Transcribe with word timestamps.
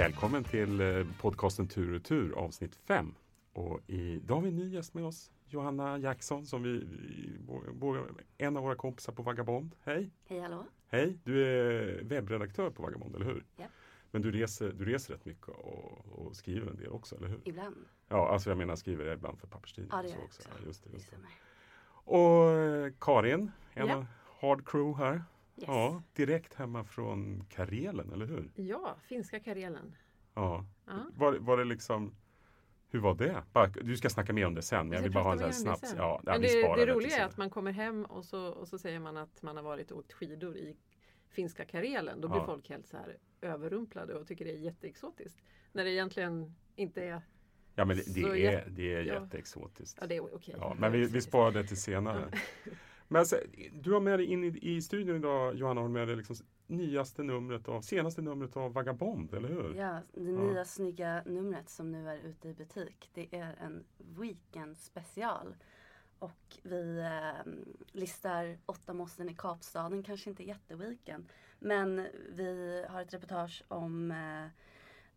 Välkommen 0.00 0.44
till 0.44 0.80
eh, 0.80 1.06
podcasten 1.20 1.68
Tur 1.68 1.96
och 1.96 2.04
Tur 2.04 2.38
avsnitt 2.38 2.76
5. 2.76 3.14
Och 3.52 3.80
idag 3.86 4.34
har 4.34 4.42
vi 4.42 4.48
en 4.48 4.56
ny 4.56 4.68
gäst 4.68 4.94
med 4.94 5.04
oss, 5.04 5.30
Johanna 5.46 5.98
Jackson, 5.98 6.46
som 6.46 6.62
vi, 6.62 6.86
en 8.38 8.56
av 8.56 8.62
våra 8.62 8.74
kompisar 8.74 9.12
på 9.12 9.22
Vagabond. 9.22 9.74
Hej! 9.82 10.10
Hej 10.26 10.40
hallå! 10.40 10.66
Hej! 10.88 11.18
Du 11.24 11.46
är 11.46 12.02
webbredaktör 12.04 12.70
på 12.70 12.82
Vagabond, 12.82 13.16
eller 13.16 13.26
hur? 13.26 13.44
Ja. 13.56 13.64
Men 14.10 14.22
du 14.22 14.30
reser, 14.30 14.72
du 14.72 14.84
reser 14.84 15.14
rätt 15.14 15.24
mycket 15.24 15.48
och, 15.48 16.06
och 16.08 16.36
skriver 16.36 16.70
en 16.70 16.76
del 16.76 16.90
också, 16.90 17.16
eller 17.16 17.28
hur? 17.28 17.40
Ibland. 17.44 17.76
Ja, 18.08 18.28
alltså 18.28 18.50
jag 18.50 18.58
menar 18.58 18.76
skriver 18.76 19.12
ibland 19.12 19.38
för 19.38 19.46
papperstidningar. 19.46 19.96
Ja, 19.96 20.02
det 20.02 20.08
gör 20.08 20.16
jag 20.16 20.24
också. 20.24 20.40
också. 20.40 20.58
Ja, 20.60 20.66
just 20.66 20.84
det, 20.84 20.90
just 20.92 21.10
det. 21.10 21.16
Och 21.88 22.50
eh, 22.50 22.92
Karin, 23.00 23.50
en 23.72 23.88
Ja. 23.88 24.06
Hard 24.40 24.68
Crew 24.68 25.04
här. 25.04 25.22
Yes. 25.60 25.68
Ja, 25.68 26.02
direkt 26.12 26.54
hemma 26.54 26.84
från 26.84 27.44
Karelen, 27.48 28.12
eller 28.12 28.26
hur? 28.26 28.50
Ja, 28.54 28.96
finska 29.02 29.40
Karelen. 29.40 29.96
Ja. 30.34 30.64
Ja. 30.86 31.06
Var, 31.16 31.32
var 31.32 31.56
det 31.56 31.64
liksom 31.64 32.14
hur 32.92 33.00
var 33.00 33.14
det? 33.14 33.42
Bara, 33.52 33.66
du 33.66 33.96
ska 33.96 34.10
snacka 34.10 34.32
mer 34.32 34.46
om 34.46 34.54
det 34.54 34.62
sen, 34.62 34.88
men 34.88 34.96
jag 34.96 35.02
vill 35.02 35.12
bara 35.12 35.24
ha 35.24 35.32
en 35.32 35.38
sån 35.38 35.46
det 35.48 35.52
snabb... 35.52 35.78
Ja, 35.98 36.20
ja, 36.26 36.32
Men 36.32 36.40
det, 36.40 36.46
det 36.46 36.74
till 36.74 36.86
roliga 36.86 37.16
är 37.18 37.24
att 37.24 37.36
man 37.36 37.50
kommer 37.50 37.72
hem 37.72 38.04
och 38.04 38.24
så, 38.24 38.46
och 38.46 38.68
så 38.68 38.78
säger 38.78 39.00
man 39.00 39.16
att 39.16 39.42
man 39.42 39.56
har 39.56 39.64
varit 39.64 39.90
och 39.90 39.98
åkt 39.98 40.12
skidor 40.12 40.56
i 40.56 40.76
finska 41.28 41.64
Karelen. 41.64 42.20
Då 42.20 42.28
blir 42.28 42.38
Ja. 42.40 42.46
folk 42.46 42.68
helt 42.68 42.86
så 42.88 42.96
här 42.96 43.16
överrumplade 43.40 44.14
och 44.14 44.26
tycker 44.26 44.44
det 44.44 44.50
är 44.50 44.58
jätteexotiskt. 44.58 45.38
När 45.72 45.84
det 45.84 45.90
egentligen 45.90 46.54
inte 46.76 47.04
är, 47.04 47.22
Ja, 47.74 47.84
men 47.84 47.96
det, 47.96 48.14
det 48.14 48.46
är, 48.46 48.66
det 48.70 48.94
är 48.94 49.02
ja. 49.02 49.14
jätteexotiskt. 49.14 49.98
ja 50.00 50.06
det 50.06 50.16
är 50.16 50.34
okej. 50.34 50.54
Ja, 50.58 50.76
men 50.78 50.92
vi, 50.92 51.04
vi 51.06 51.20
sparar 51.20 51.50
det 51.52 51.64
till 51.64 51.76
senare. 51.82 52.28
Men 53.12 53.20
alltså, 53.20 53.40
du 53.72 53.92
har 53.92 54.00
med 54.00 54.18
dig 54.18 54.26
in 54.26 54.44
i, 54.44 54.58
i 54.62 54.82
studion 54.82 55.16
idag, 55.16 55.54
Johanna, 55.54 55.80
har 55.80 55.88
med 55.88 56.08
dig 56.08 56.16
liksom 56.16 56.36
nyaste 56.66 57.22
numret 57.22 57.68
av, 57.68 57.80
senaste 57.80 58.22
numret 58.22 58.56
av 58.56 58.72
Vagabond, 58.72 59.34
eller 59.34 59.48
hur? 59.48 59.74
Ja, 59.74 59.98
det 60.14 60.30
Ja. 60.30 60.38
nya 60.38 60.64
snygga 60.64 61.22
numret 61.26 61.68
som 61.70 61.92
nu 61.92 62.08
är 62.08 62.16
ute 62.16 62.48
i 62.48 62.54
butik. 62.54 63.10
Det 63.14 63.28
är 63.36 63.56
en 63.60 63.84
weekend 63.98 64.78
special. 64.78 65.56
Och 66.18 66.58
vi 66.62 66.98
eh, 66.98 67.52
listar 67.92 68.58
åtta 68.66 68.92
måsten 68.94 69.28
i 69.28 69.34
Kapstaden, 69.34 70.02
kanske 70.02 70.30
inte 70.30 70.44
jätteweekend. 70.44 71.28
Men 71.58 72.06
vi 72.28 72.84
har 72.88 73.02
ett 73.02 73.14
reportage 73.14 73.62
om 73.68 74.10
eh, 74.10 74.46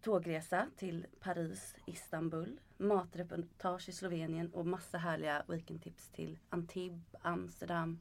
tågresa 0.03 0.67
till 0.77 1.05
Paris, 1.19 1.75
Istanbul, 1.85 2.59
matreportage 2.77 3.89
i 3.89 3.91
Slovenien 3.91 4.49
och 4.53 4.65
massa 4.65 4.97
härliga 4.97 5.43
weekendtips 5.47 6.09
till 6.09 6.39
Antibes, 6.49 7.15
Amsterdam, 7.21 7.99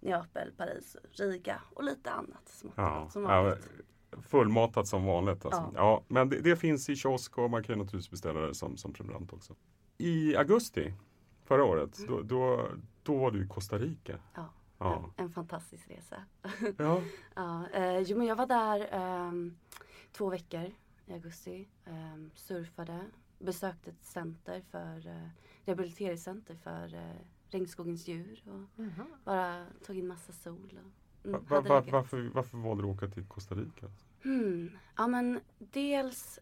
Neapel, 0.00 0.52
Paris, 0.56 0.96
Riga 1.10 1.62
och 1.74 1.84
lite 1.84 2.10
annat 2.10 2.48
smått 2.48 2.74
Ja, 2.76 3.08
som 3.10 3.22
ja, 3.22 3.42
vanligt. 3.42 3.68
fullmatat 4.28 4.88
som 4.88 5.04
vanligt. 5.04 5.44
Alltså. 5.44 5.60
Ja. 5.60 5.72
Ja. 5.74 6.04
men 6.08 6.28
det, 6.28 6.40
det 6.40 6.56
finns 6.56 6.88
i 6.88 6.96
kiosk 6.96 7.38
och 7.38 7.50
man 7.50 7.62
kan 7.62 7.78
naturligtvis 7.78 8.10
beställa 8.10 8.40
det 8.40 8.54
som, 8.54 8.76
som 8.76 8.92
prenumerant 8.92 9.32
också. 9.32 9.54
I 9.98 10.36
augusti 10.36 10.94
förra 11.44 11.64
året, 11.64 11.98
då, 12.08 12.22
då, 12.22 12.68
då 13.02 13.16
var 13.16 13.30
du 13.30 13.44
i 13.44 13.48
Costa 13.48 13.78
Rica. 13.78 14.18
Ja. 14.34 14.44
Ja. 14.78 15.10
En, 15.16 15.24
en 15.24 15.30
fantastisk 15.30 15.90
resa. 15.90 16.24
Ja. 16.78 17.02
ja, 17.34 17.68
eh, 17.68 17.98
jo, 17.98 18.18
men 18.18 18.26
jag 18.26 18.36
var 18.36 18.46
där 18.46 18.88
ehm, 18.92 19.56
två 20.12 20.30
veckor 20.30 20.72
i 21.10 21.12
augusti. 21.12 21.68
ehm, 21.84 22.30
surfade, 22.34 23.00
besökte 23.38 23.90
ett 23.90 24.04
center 24.04 24.60
för 24.70 25.06
eh, 25.06 25.28
rehabiliteringscenter 25.64 26.54
för 26.54 26.94
eh, 26.94 27.16
regnskogens 27.48 28.08
djur 28.08 28.42
och 28.46 28.84
Jaha. 28.84 29.06
bara 29.24 29.66
tog 29.86 29.96
in 29.96 30.06
massa 30.06 30.32
sol. 30.32 30.80
Och, 31.22 31.26
mm, 31.28 31.44
Va, 31.48 31.60
va, 31.60 31.80
va, 31.80 31.84
varför, 31.90 32.30
varför 32.34 32.58
valde 32.58 32.82
du 32.82 32.88
att 32.90 32.96
åka 32.96 33.08
till 33.08 33.24
Costa 33.26 33.54
Rica? 33.54 33.90
Hmm. 34.22 34.70
Ja 34.96 35.06
men 35.06 35.40
dels, 35.58 36.38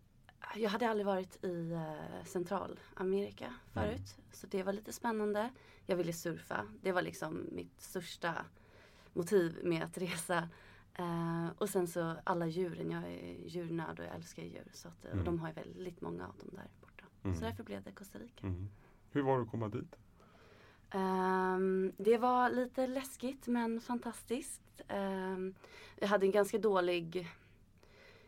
jag 0.57 0.71
hade 0.71 0.89
aldrig 0.89 1.07
varit 1.07 1.45
i 1.45 1.73
eh, 1.73 2.25
Centralamerika 2.25 3.55
förut. 3.73 4.17
Så 4.33 4.47
det 4.47 4.63
var 4.63 4.73
lite 4.73 4.93
spännande. 4.93 5.51
Jag 5.87 5.97
ville 5.97 6.13
surfa. 6.13 6.67
Det 6.83 6.93
var 6.93 7.03
liksom 7.03 7.47
mitt 7.53 7.81
största 7.81 8.35
motiv 9.13 9.59
med 9.65 9.83
att 9.83 9.99
resa. 9.99 10.49
Eh, 10.99 11.49
och 11.59 11.69
sen 11.69 11.87
så 11.89 12.17
alla 12.25 12.47
djuren. 12.47 12.91
Jag 12.91 13.03
är 13.13 13.47
djurnörd 13.47 13.99
och 13.99 14.05
jag 14.05 14.15
älskar 14.15 14.43
djur. 14.43 14.69
Så 14.73 14.89
att, 14.89 15.05
eh, 15.05 15.11
Mm. 15.11 15.19
och 15.19 15.25
de 15.25 15.39
har 15.39 15.49
ju 15.49 15.55
väldigt 15.55 16.01
många 16.01 16.27
av 16.29 16.35
dem 16.39 16.49
där 16.53 16.69
borta. 16.81 17.05
Mm. 17.23 17.37
Så 17.37 17.45
därför 17.45 17.63
blev 17.65 17.83
det 17.83 17.93
Costa 17.93 18.19
Rica. 18.19 18.47
Mm. 18.47 18.69
Hur 19.11 19.23
var 19.23 19.37
det 19.37 19.43
att 19.43 19.51
komma 19.51 19.69
dit? 19.69 19.97
Ehm, 20.91 21.93
det 21.97 22.19
var 22.19 22.51
lite 22.51 22.87
läskigt 22.87 23.47
men 23.47 23.81
fantastiskt. 23.81 24.63
Um, 24.89 25.55
jag 25.99 26.09
hade 26.09 26.27
en 26.27 26.33
ganska 26.33 26.59
dålig, 26.59 27.29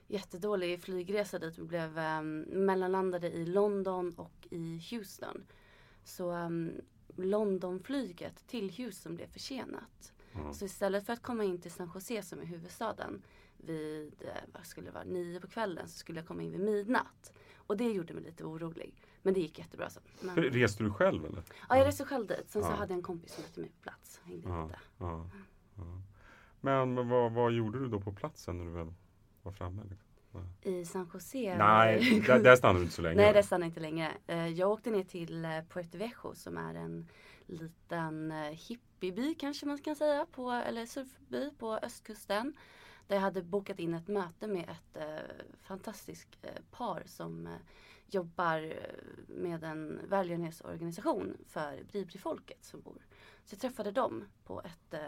jättedålig 0.07 0.83
flygresa 0.83 1.39
dit. 1.39 1.59
Vi 1.59 1.63
blev 1.63 1.99
um, 1.99 2.41
mellanlandade 2.41 3.31
i 3.31 3.47
London 3.47 4.15
och 4.17 4.49
i 4.51 4.83
Houston. 4.91 5.45
Så 6.05 6.33
um, 6.33 6.73
Londonflyget 7.17 8.47
till 8.47 8.71
Houston 8.71 9.15
blev 9.17 9.27
försenat. 9.27 10.13
Ja. 10.35 10.53
Så 10.53 10.65
istället 10.65 11.07
för 11.07 11.13
att 11.13 11.23
komma 11.23 11.45
in 11.45 11.61
till 11.61 11.71
San 11.71 11.91
Jose 11.95 12.23
som 12.23 12.41
är 12.41 12.45
huvudstaden 12.45 13.23
vid, 13.57 14.15
eh, 14.21 14.31
vad 14.53 14.67
skulle 14.67 14.87
det 14.87 14.93
vara, 14.93 15.05
nio 15.05 15.41
på 15.41 15.47
kvällen 15.47 15.89
så 15.89 15.99
skulle 15.99 16.19
jag 16.21 16.27
komma 16.29 16.43
in 16.43 16.51
vid 16.51 16.61
midnatt. 16.61 17.33
Och 17.57 17.77
det 17.77 17.93
gjorde 17.93 18.15
mig 18.15 18.23
lite 18.23 18.45
orolig. 18.45 18.95
Men 19.23 19.35
det 19.35 19.41
gick 19.41 19.59
jättebra 19.59 19.91
sen. 19.91 20.03
Men, 20.21 20.37
Reste 20.37 20.83
du 20.85 20.91
själv 20.93 21.25
eller? 21.25 21.43
ja, 21.69 21.77
jag 21.79 21.87
reste 21.87 22.05
själv 22.05 22.27
dit. 22.27 22.45
Sen 22.51 22.63
så 22.63 22.69
Ja. 22.69 22.75
hade 22.75 22.93
jag 22.93 22.97
en 22.99 23.03
kompis 23.03 23.33
som 23.35 23.43
mötte 23.43 23.61
mig 23.61 23.69
på 23.71 23.83
plats. 23.83 24.21
Hängde 24.25 24.49
Ja, 24.49 24.65
lite. 24.67 24.79
ja, 24.99 25.27
ja. 25.77 25.83
Men, 26.61 26.95
men 26.95 27.09
vad, 27.09 27.33
vad 27.33 27.53
gjorde 27.53 27.79
du 27.79 27.89
då 27.89 28.01
på 28.01 28.13
platsen 28.13 28.59
när 28.59 28.65
du 28.65 28.71
väl 28.71 28.93
var 29.43 29.53
framme? 29.53 29.83
Liksom? 29.91 30.07
I 30.63 30.85
San 30.85 31.11
Jose. 31.15 31.57
Nej, 31.59 32.21
där, 32.27 32.39
där 32.43 32.57
stannade 32.57 32.79
du 32.79 32.83
inte 32.83 32.95
så 32.95 33.03
länge. 33.03 33.17
Nej, 33.17 33.33
det 33.33 33.43
stannade 33.43 33.67
inte 33.67 33.81
länge. 33.81 34.11
Eh, 34.27 34.49
Jag 34.49 34.71
åkte 34.71 34.91
ner 34.91 35.05
till 35.05 35.45
eh, 35.45 35.51
Puerto 35.69 35.99
Viejo 35.99 36.35
som 36.35 36.57
är 36.57 36.75
en 36.75 37.09
liten 37.55 38.33
eh, 38.33 38.51
hippieby 38.51 39.35
kanske 39.35 39.67
man 39.67 39.79
kan 39.79 39.97
säga, 39.97 40.27
på, 40.27 40.51
eller 40.51 40.87
surfby 40.87 41.51
på 41.59 41.75
östkusten. 41.83 42.57
Där 43.07 43.17
jag 43.17 43.23
hade 43.23 43.43
bokat 43.43 43.79
in 43.79 43.95
ett 43.95 44.09
möte 44.09 44.47
med 44.47 44.69
ett 44.69 44.97
eh, 44.97 45.45
fantastiskt 45.63 46.29
eh, 46.43 46.63
par 46.71 47.03
som 47.07 47.47
eh, 47.47 47.53
jobbar 48.07 48.63
eh, 48.63 48.75
med 49.27 49.65
en 49.65 50.01
välgörenhetsorganisation 50.09 51.37
för 51.49 51.83
Bribri-folket 51.93 52.65
som 52.65 52.81
bor. 52.81 53.07
Så 53.45 53.55
jag 53.55 53.61
träffade 53.61 53.91
dem 53.91 54.25
på 54.45 54.61
ett 54.61 54.95
eh, 54.95 55.01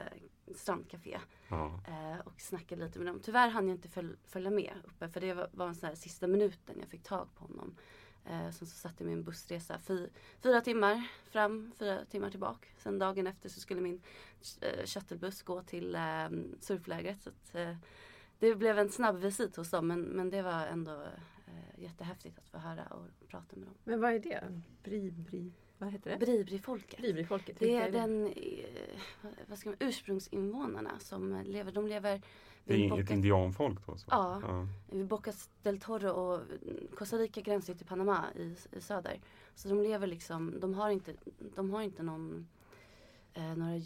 strandcafé 0.56 1.18
Ja. 1.48 1.80
eh, 1.88 2.20
och 2.26 2.40
snackade 2.40 2.84
lite 2.84 2.98
med 2.98 3.06
dem. 3.08 3.20
Tyvärr 3.22 3.48
hann 3.48 3.68
jag 3.68 3.76
inte 3.76 3.88
föl- 3.88 4.16
följa 4.26 4.50
med 4.50 4.72
uppe 4.84 5.08
för 5.08 5.20
det 5.20 5.34
var, 5.34 5.50
var 5.52 5.66
en 5.68 5.74
sån 5.74 5.88
här 5.88 5.94
sista 5.96 6.26
minuten 6.26 6.76
jag 6.80 6.88
fick 6.88 7.02
tag 7.02 7.28
på 7.34 7.44
honom. 7.44 7.76
Eh, 8.24 8.50
sen 8.50 8.68
så 8.68 8.76
satt 8.76 9.00
jag 9.00 9.12
en 9.12 9.22
bussresa 9.22 9.78
fy, 9.78 10.06
fyra 10.40 10.60
timmar 10.60 11.08
fram, 11.30 11.72
fyra 11.78 12.04
timmar 12.04 12.30
tillbaka. 12.30 12.68
Sen 12.78 12.98
dagen 12.98 13.26
efter 13.26 13.48
så 13.48 13.60
skulle 13.60 13.80
min 13.80 14.00
eh, 14.60 14.86
shuttlebuss 14.86 15.42
gå 15.42 15.62
till 15.62 15.94
eh, 15.94 16.28
surflägret. 16.60 17.22
Så 17.22 17.30
att, 17.30 17.54
eh, 17.54 17.76
det 18.38 18.54
blev 18.54 18.78
en 18.78 18.90
snabb 18.90 19.16
visit 19.16 19.56
hos 19.56 19.70
dem 19.70 19.86
men, 19.86 20.02
men 20.02 20.30
det 20.30 20.42
var 20.42 20.66
ändå 20.66 21.02
eh, 21.46 21.82
jättehäftigt 21.82 22.38
att 22.38 22.48
få 22.48 22.58
höra 22.58 22.84
och 22.84 23.28
prata 23.28 23.56
med 23.56 23.66
dem. 23.66 23.74
Men 23.84 24.00
vad 24.00 24.12
är 24.12 24.18
det? 24.18 24.62
Bri, 24.82 25.10
bri, 25.10 25.52
vad 25.78 25.92
heter 25.92 26.10
det? 26.10 26.26
Bribri-folket. 26.26 27.00
Bribri-folket. 27.00 27.56
Det 27.58 27.66
vilka 27.66 27.86
är 27.86 27.90
den 27.92 28.26
eh, 28.26 29.32
vad 29.46 29.58
ska 29.58 29.68
man, 29.68 29.76
ursprungsinvånarna 29.80 30.98
som 30.98 31.42
lever. 31.46 31.72
De 31.72 31.86
lever 31.86 32.22
Det 32.64 32.74
är 32.84 32.90
Bocas, 32.90 33.10
indianfolk 33.10 33.86
då? 33.86 33.96
Så. 33.96 34.06
Ja. 34.10 34.40
ja. 34.42 34.66
vid 34.86 35.06
Bocas 35.06 35.50
del 35.62 35.80
Toro 35.80 36.10
och 36.10 36.40
Costa 36.94 37.16
Rica 37.16 37.40
gränsar 37.40 37.74
till 37.74 37.86
Panama 37.86 38.24
i, 38.36 38.56
i 38.72 38.80
söder. 38.80 39.20
Så 39.54 39.68
de 39.68 39.80
lever 39.82 40.06
liksom, 40.06 40.60
de 40.60 40.74
har 40.74 40.90
inte, 40.90 41.14
de 41.54 41.70
har 41.70 41.82
inte 41.82 42.02
någon, 42.02 42.48
eh, 43.34 43.56
några, 43.56 43.80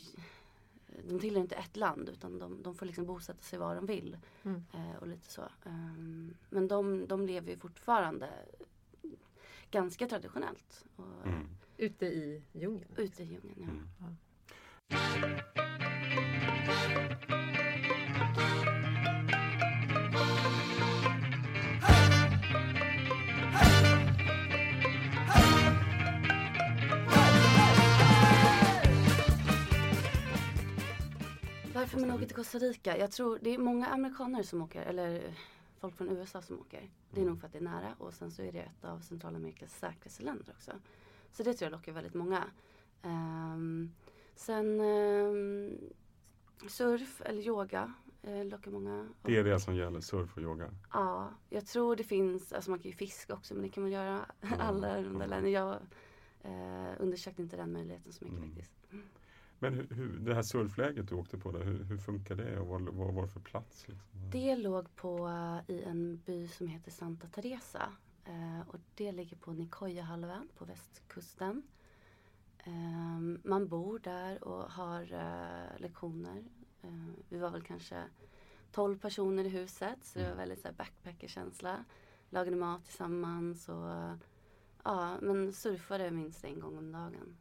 de 1.08 1.20
tillhör 1.20 1.40
inte 1.40 1.54
ett 1.54 1.76
land 1.76 2.08
utan 2.08 2.38
de, 2.38 2.62
de 2.62 2.74
får 2.74 2.86
liksom 2.86 3.06
bosätta 3.06 3.42
sig 3.42 3.58
var 3.58 3.74
de 3.74 3.86
vill. 3.86 4.18
Mm. 4.42 4.64
Eh, 4.74 4.96
och 5.00 5.06
lite 5.06 5.30
så. 5.32 5.42
Ehm, 5.64 6.34
men 6.50 6.68
de, 6.68 7.06
de 7.06 7.26
lever 7.26 7.50
ju 7.50 7.56
fortfarande 7.58 8.28
ganska 9.70 10.08
traditionellt. 10.08 10.84
Och, 10.96 11.26
Mm. 11.26 11.48
Ute 11.78 12.06
i 12.06 12.42
djungeln. 12.52 12.90
Ute 12.96 13.22
i 13.22 13.26
djungeln, 13.26 13.88
ja. 13.98 14.04
Mm. 14.04 14.16
Ja. 14.88 15.95
Varför 31.76 32.00
man 32.00 32.10
åker 32.10 32.26
till 32.26 32.36
Costa 32.36 32.58
Rica? 32.58 32.98
Jag 32.98 33.10
tror 33.12 33.38
det 33.42 33.54
är 33.54 33.58
många 33.58 33.86
amerikaner 33.86 34.42
som 34.42 34.62
åker, 34.62 34.82
eller 34.82 35.34
folk 35.80 35.96
från 35.96 36.08
USA 36.08 36.42
som 36.42 36.60
åker. 36.60 36.90
Det 37.10 37.20
är 37.20 37.24
nog 37.24 37.40
för 37.40 37.46
att 37.46 37.52
det 37.52 37.58
är 37.58 37.62
nära 37.62 37.94
och 37.98 38.14
sen 38.14 38.30
så 38.30 38.42
är 38.42 38.52
det 38.52 38.58
ett 38.60 38.84
av 38.84 38.98
Centralamerikas 39.00 39.78
säkraste 39.78 40.22
länder 40.22 40.52
också. 40.56 40.72
Så 41.32 41.42
det 41.42 41.54
tror 41.54 41.66
jag 41.66 41.72
lockar 41.78 41.92
väldigt 41.92 42.14
många. 42.14 42.44
Ehm, 43.02 43.92
sen 44.34 44.80
ehm, 44.80 45.78
surf 46.68 47.22
eller 47.24 47.42
yoga 47.42 47.92
eh, 48.22 48.44
lockar 48.44 48.70
många. 48.70 49.08
Det 49.22 49.36
är 49.36 49.44
det 49.44 49.60
som 49.60 49.76
gäller, 49.76 50.00
surf 50.00 50.36
och 50.36 50.42
yoga? 50.42 50.70
Ja, 50.92 51.30
jag 51.50 51.66
tror 51.66 51.96
det 51.96 52.04
finns, 52.04 52.52
alltså 52.52 52.70
man 52.70 52.78
kan 52.80 52.90
ju 52.90 52.96
fiska 52.96 53.34
också 53.34 53.54
men 53.54 53.62
det 53.62 53.68
kan 53.68 53.82
man 53.82 53.92
göra 53.92 54.26
Mm. 54.40 54.60
alla 54.60 54.88
de 54.94 55.02
där 55.02 55.06
Mm. 55.06 55.18
länderna. 55.18 55.48
Jag 55.48 55.76
eh, 56.42 56.92
undersökte 56.98 57.42
inte 57.42 57.56
den 57.56 57.72
möjligheten 57.72 58.12
så 58.12 58.24
mycket 58.24 58.38
Mm. 58.38 58.50
faktiskt. 58.50 58.72
Men 59.58 59.74
hur, 59.74 59.86
hur, 59.90 60.18
det 60.18 60.34
här 60.34 60.42
surfläget 60.42 61.08
du 61.08 61.14
åkte 61.14 61.38
på, 61.38 61.52
där, 61.52 61.64
hur, 61.64 61.84
hur 61.84 61.98
funkar 61.98 62.34
det 62.36 62.58
och 62.58 62.66
vad, 62.66 62.82
vad 62.82 63.14
var 63.14 63.22
det 63.22 63.28
för 63.28 63.40
plats? 63.40 63.88
Liksom? 63.88 64.08
Det 64.30 64.56
låg 64.56 64.96
på 64.96 65.28
eh, 65.28 65.74
i 65.76 65.82
en 65.82 66.20
by 66.26 66.48
som 66.48 66.66
heter 66.68 66.90
Santa 66.90 67.26
Teresa. 67.28 67.92
Eh, 68.24 68.68
och 68.68 68.76
det 68.94 69.12
ligger 69.12 69.36
på 69.36 69.52
Nicoya-halvön 69.52 70.48
på 70.58 70.64
västkusten. 70.64 71.62
Ehm, 72.64 73.40
man 73.44 73.68
bor 73.68 73.98
där 73.98 74.44
och 74.44 74.70
har 74.72 75.02
eh, 75.12 75.80
lektioner. 75.80 76.44
Eh, 76.82 77.08
vi 77.28 77.38
var 77.38 77.50
väl 77.50 77.62
kanske 77.62 78.02
12 78.72 78.98
personer 78.98 79.44
i 79.44 79.48
huset 79.48 79.98
så 80.04 80.18
det 80.18 80.24
var 80.24 80.32
Mm. 80.32 80.38
väldigt 80.38 80.60
så 80.60 80.68
här 80.68 80.74
backpackerkänsla. 80.74 81.84
Lagade 82.30 82.56
mat 82.56 82.84
tillsammans 82.84 83.68
och 83.68 83.90
eh, 83.90 84.14
ja, 84.84 85.16
men 85.22 85.52
surfade 85.52 86.10
minst 86.10 86.44
en 86.44 86.60
gång 86.60 86.78
om 86.78 86.92
dagen. 86.92 87.36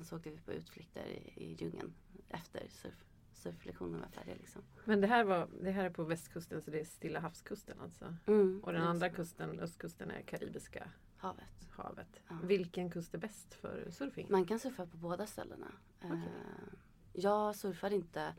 Sen 0.00 0.04
så 0.06 0.16
åkte 0.16 0.30
vi 0.30 0.36
på 0.38 0.52
utflykter 0.52 1.04
i, 1.06 1.32
i 1.36 1.56
djungeln 1.60 1.92
efter 2.28 2.68
surf, 2.68 3.04
surflektionen 3.32 4.00
var 4.00 4.08
färdig. 4.08 4.36
Liksom. 4.40 4.62
Men 4.84 5.00
det 5.00 5.06
här, 5.06 5.24
var, 5.24 5.48
det 5.62 5.70
här 5.70 5.84
är 5.84 5.90
på 5.90 6.04
västkusten 6.04 6.62
så 6.62 6.70
det 6.70 6.80
är 6.80 6.84
Stilla 6.84 7.20
havskusten 7.20 7.80
alltså? 7.80 8.14
Mm, 8.26 8.60
Och 8.64 8.72
den 8.72 8.82
andra 8.82 9.10
kusten, 9.10 9.60
östkusten 9.60 10.10
är 10.10 10.22
Karibiska 10.22 10.90
Havet. 11.16 11.68
havet. 11.70 12.20
Ja. 12.28 12.36
Vilken 12.42 12.90
kust 12.90 13.14
är 13.14 13.18
bäst 13.18 13.54
för 13.54 13.90
surfing? 13.90 14.26
Man 14.30 14.46
kan 14.46 14.58
surfa 14.58 14.86
på 14.86 14.96
båda 14.96 15.26
ställena. 15.26 15.72
Okej. 15.98 16.10
Eh, 16.10 16.74
jag 17.12 17.56
surfade 17.56 17.94
inte 17.94 18.34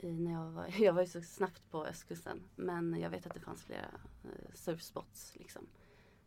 när 0.00 0.32
jag 0.32 0.50
var, 0.50 0.66
jag 0.82 0.92
var 0.92 1.00
ju 1.02 1.08
så 1.08 1.22
snabbt 1.22 1.70
på 1.70 1.86
östkusten. 1.86 2.42
Men 2.56 3.00
jag 3.00 3.10
vet 3.10 3.26
att 3.26 3.34
det 3.34 3.40
fanns 3.40 3.64
flera 3.64 3.90
eh, 4.24 4.54
surfspots 4.54 5.36
liksom. 5.36 5.66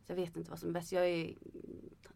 Så 0.06 0.12
jag 0.12 0.16
vet 0.16 0.36
inte 0.36 0.50
vad 0.50 0.58
som 0.58 0.68
är 0.68 0.72
bäst. 0.72 0.92
Jag 0.92 1.08
är 1.08 1.34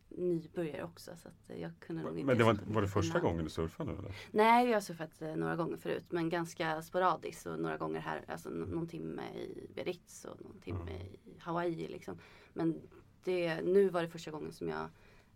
nybörjare 0.09 0.85
också 0.85 1.11
så 1.17 1.29
att 1.29 1.59
jag 1.59 1.71
kunde 1.81 2.03
nog 2.03 2.13
inte 2.19 2.27
Men 2.27 2.39
det 2.39 2.45
var, 2.45 2.59
var 2.67 2.83
det 2.83 2.89
första 2.89 3.21
gången 3.21 3.45
du 3.45 3.51
surfade 3.51 3.93
nu 3.93 3.99
eller? 3.99 4.15
Nej, 4.31 4.67
jag 4.69 4.77
har 4.77 4.81
surfat 4.81 5.23
eh, 5.23 5.37
några 5.37 5.57
gånger 5.57 5.77
förut 5.77 6.05
men 6.09 6.29
ganska 6.29 6.83
sporadiskt 6.83 7.47
och 7.47 7.61
några 7.61 7.77
gånger 7.77 8.01
här, 8.01 8.25
alltså 8.29 8.51
någon 8.51 8.89
timme 8.89 9.23
i 9.35 9.67
Biarritz 9.75 10.25
och 10.25 10.43
någon 10.45 10.61
timme 10.61 10.81
Mm. 10.81 10.95
i 10.95 11.19
Hawaii 11.39 11.89
liksom. 11.89 12.19
Men 12.53 12.81
det, 13.25 13.61
nu 13.61 13.89
var 13.89 14.03
det 14.03 14.09
första 14.09 14.31
gången 14.31 14.53
som 14.53 14.69
jag 14.69 14.89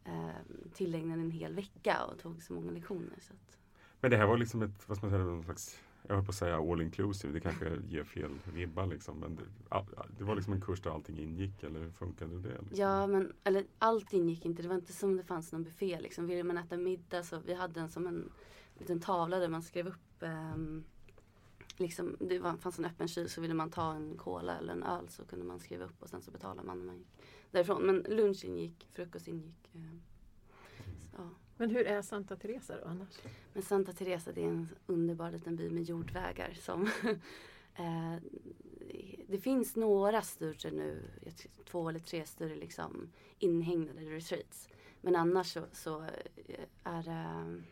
eh, 0.05 0.31
tillägnade 0.75 1.23
en 1.23 1.31
hel 1.31 1.55
vecka 1.55 2.05
och 2.05 2.19
tog 2.19 2.43
så 2.43 2.53
många 2.53 2.71
lektioner. 2.71 3.19
Så 3.21 3.33
att, 3.33 3.59
Men 4.01 4.11
det 4.11 4.17
här 4.17 4.27
var 4.27 4.39
liksom 4.39 4.63
ett, 4.63 4.89
vad 4.89 4.97
ska 4.97 5.07
man 5.07 5.11
säga, 5.11 5.25
någon 5.25 5.45
slags, 5.45 5.79
jag 6.07 6.15
höll 6.15 6.25
på 6.25 6.31
att 6.31 6.37
säga 6.37 6.57
all 6.57 6.83
inclusive, 6.83 7.33
det 7.33 7.41
kanske 7.41 7.77
ger 7.89 8.05
fel 8.05 8.31
vibbar 8.53 8.87
liksom. 8.87 9.19
Men 9.19 9.37
det, 9.37 9.43
det 10.19 10.25
var 10.25 10.35
liksom 10.35 10.53
en 10.53 10.61
kurs 10.61 10.81
där 10.81 10.91
allting 10.91 11.19
ingick 11.19 11.63
eller 11.63 11.81
hur 11.81 11.91
funkade 11.91 12.39
det? 12.39 12.49
Liksom? 12.49 12.79
ja, 12.79 13.07
men 13.07 13.33
eller 13.45 13.65
allt 13.79 14.13
ingick 14.13 14.45
inte. 14.45 14.63
Det 14.63 14.69
var 14.69 14.75
inte 14.75 14.93
som 14.93 15.17
det 15.17 15.25
fanns 15.25 15.53
någon 15.53 15.63
buffé 15.63 16.01
liksom. 16.01 16.27
Ville 16.27 16.45
man 16.45 16.59
äta 16.59 16.77
middag 16.77 17.23
så 17.23 17.39
vi 17.47 17.55
hade 17.55 17.81
en 17.81 17.89
som 17.89 18.07
en 18.07 18.31
liten 18.79 19.01
tavla 19.01 19.39
där 19.39 19.49
man 19.49 19.63
skrev 19.63 19.87
upp 19.87 20.23
um, 20.55 20.85
Liksom, 21.77 22.17
det 22.21 22.39
var, 22.39 22.57
fanns 22.57 22.79
en 22.79 22.85
öppen 22.85 23.09
kyl 23.09 23.29
så 23.29 23.41
ville 23.41 23.55
man 23.55 23.71
ta 23.71 23.93
en 23.93 24.17
cola 24.17 24.59
eller 24.59 24.73
en 24.73 24.83
öl 24.83 25.09
så 25.09 25.25
kunde 25.25 25.45
man 25.45 25.61
skriva 25.61 25.85
upp 25.85 26.03
och 26.03 26.09
sen 26.09 26.23
så 26.23 26.31
betalade 26.31 26.63
man 26.67 26.79
när 26.79 26.85
man 26.85 26.99
gick 26.99 27.09
därifrån. 27.51 27.83
Men 27.83 27.97
lunch 27.97 28.45
ingick, 28.45 28.89
frukost 28.93 29.29
ingick. 29.29 29.71
Um. 29.75 29.81
Ehm, 29.81 30.03
men 31.62 31.70
hur 31.70 31.87
är 31.87 32.03
Santa 32.03 32.37
Teresa 32.37 32.76
då 32.81 32.88
annars? 32.88 33.19
Men 33.53 33.62
Santa 33.62 33.93
Teresa 33.93 34.32
det 34.32 34.44
är 34.44 34.49
en 34.49 34.69
underbar 34.87 35.31
liten 35.31 35.56
by 35.56 35.70
med 35.70 35.82
jordvägar 35.82 36.53
som 36.53 36.82
eh, 37.75 38.17
Det 39.26 39.38
finns 39.38 39.76
några 39.76 40.23
större 40.23 40.70
nu, 40.70 41.03
två 41.64 41.88
eller 41.88 41.99
tre 42.00 42.26
större 42.26 42.55
liksom 42.55 43.12
inhägnade 43.38 44.00
retreats. 44.00 44.69
Men 45.00 45.17
annars 45.17 45.53
så, 45.53 45.64
så 45.73 46.03
eh, 46.03 46.64
är 46.85 47.03
det 47.03 47.62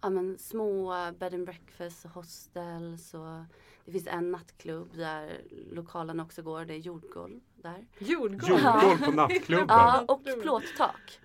ja, 0.00 0.10
men 0.10 0.38
små 0.38 0.94
bed 1.18 1.34
and 1.34 1.44
breakfast 1.44 2.04
och 2.04 2.10
hostels 2.10 3.14
och 3.14 3.44
det 3.84 3.92
finns 3.92 4.06
en 4.06 4.30
nattklubb 4.30 4.96
där 4.96 5.42
lokalerna 5.70 6.22
också 6.22 6.42
går. 6.42 6.64
Det 6.64 6.74
är 6.74 6.78
jordgolv 6.78 7.40
där. 7.62 7.86
Jordgolv! 7.98 8.50
Jordgolv 8.50 9.04
på 9.04 9.10
nattklubben! 9.16 9.66
Ja, 9.68 10.04
och 10.08 10.24
plåttak. 10.42 11.20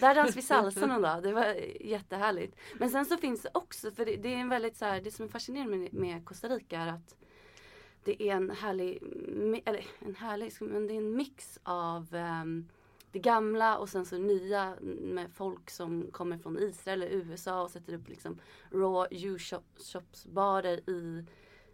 Där 0.00 0.14
dansade 0.14 0.36
vi 0.36 0.42
salsa 0.42 0.86
någon 0.86 1.02
dag. 1.02 1.22
Det 1.22 1.32
var 1.32 1.54
jättehärligt. 1.80 2.56
Men 2.78 2.90
sen 2.90 3.06
så 3.06 3.16
finns 3.16 3.42
det 3.42 3.50
också, 3.54 3.90
för 3.90 4.04
det, 4.04 4.16
det 4.16 4.34
är 4.34 4.38
en 4.38 4.48
väldigt 4.48 4.76
så 4.76 4.84
här, 4.84 5.00
det 5.00 5.10
som 5.10 5.24
är 5.24 5.28
fascinerande 5.28 5.76
med, 5.76 5.94
med 5.94 6.24
Costa 6.24 6.48
Rica 6.48 6.78
är 6.78 6.88
att 6.88 7.16
det 8.04 8.22
är 8.22 8.34
en 8.34 8.50
härlig, 8.50 9.02
eller 9.64 9.84
en 9.98 10.14
härlig, 10.14 10.52
men 10.60 10.86
det 10.86 10.94
är 10.94 10.98
en 10.98 11.16
mix 11.16 11.58
av 11.62 12.14
ehm, 12.14 12.68
det 13.12 13.18
gamla 13.18 13.78
och 13.78 13.88
sen 13.88 14.04
så 14.04 14.18
nya 14.18 14.76
med 14.80 15.30
folk 15.32 15.70
som 15.70 16.06
kommer 16.12 16.38
från 16.38 16.58
Israel 16.58 17.02
eller 17.02 17.12
USA 17.12 17.62
och 17.62 17.70
sätter 17.70 17.94
upp 17.94 18.08
liksom 18.08 18.38
raw 18.70 19.08
U-shops 19.10 20.26
barer 20.26 20.90
i 20.90 21.24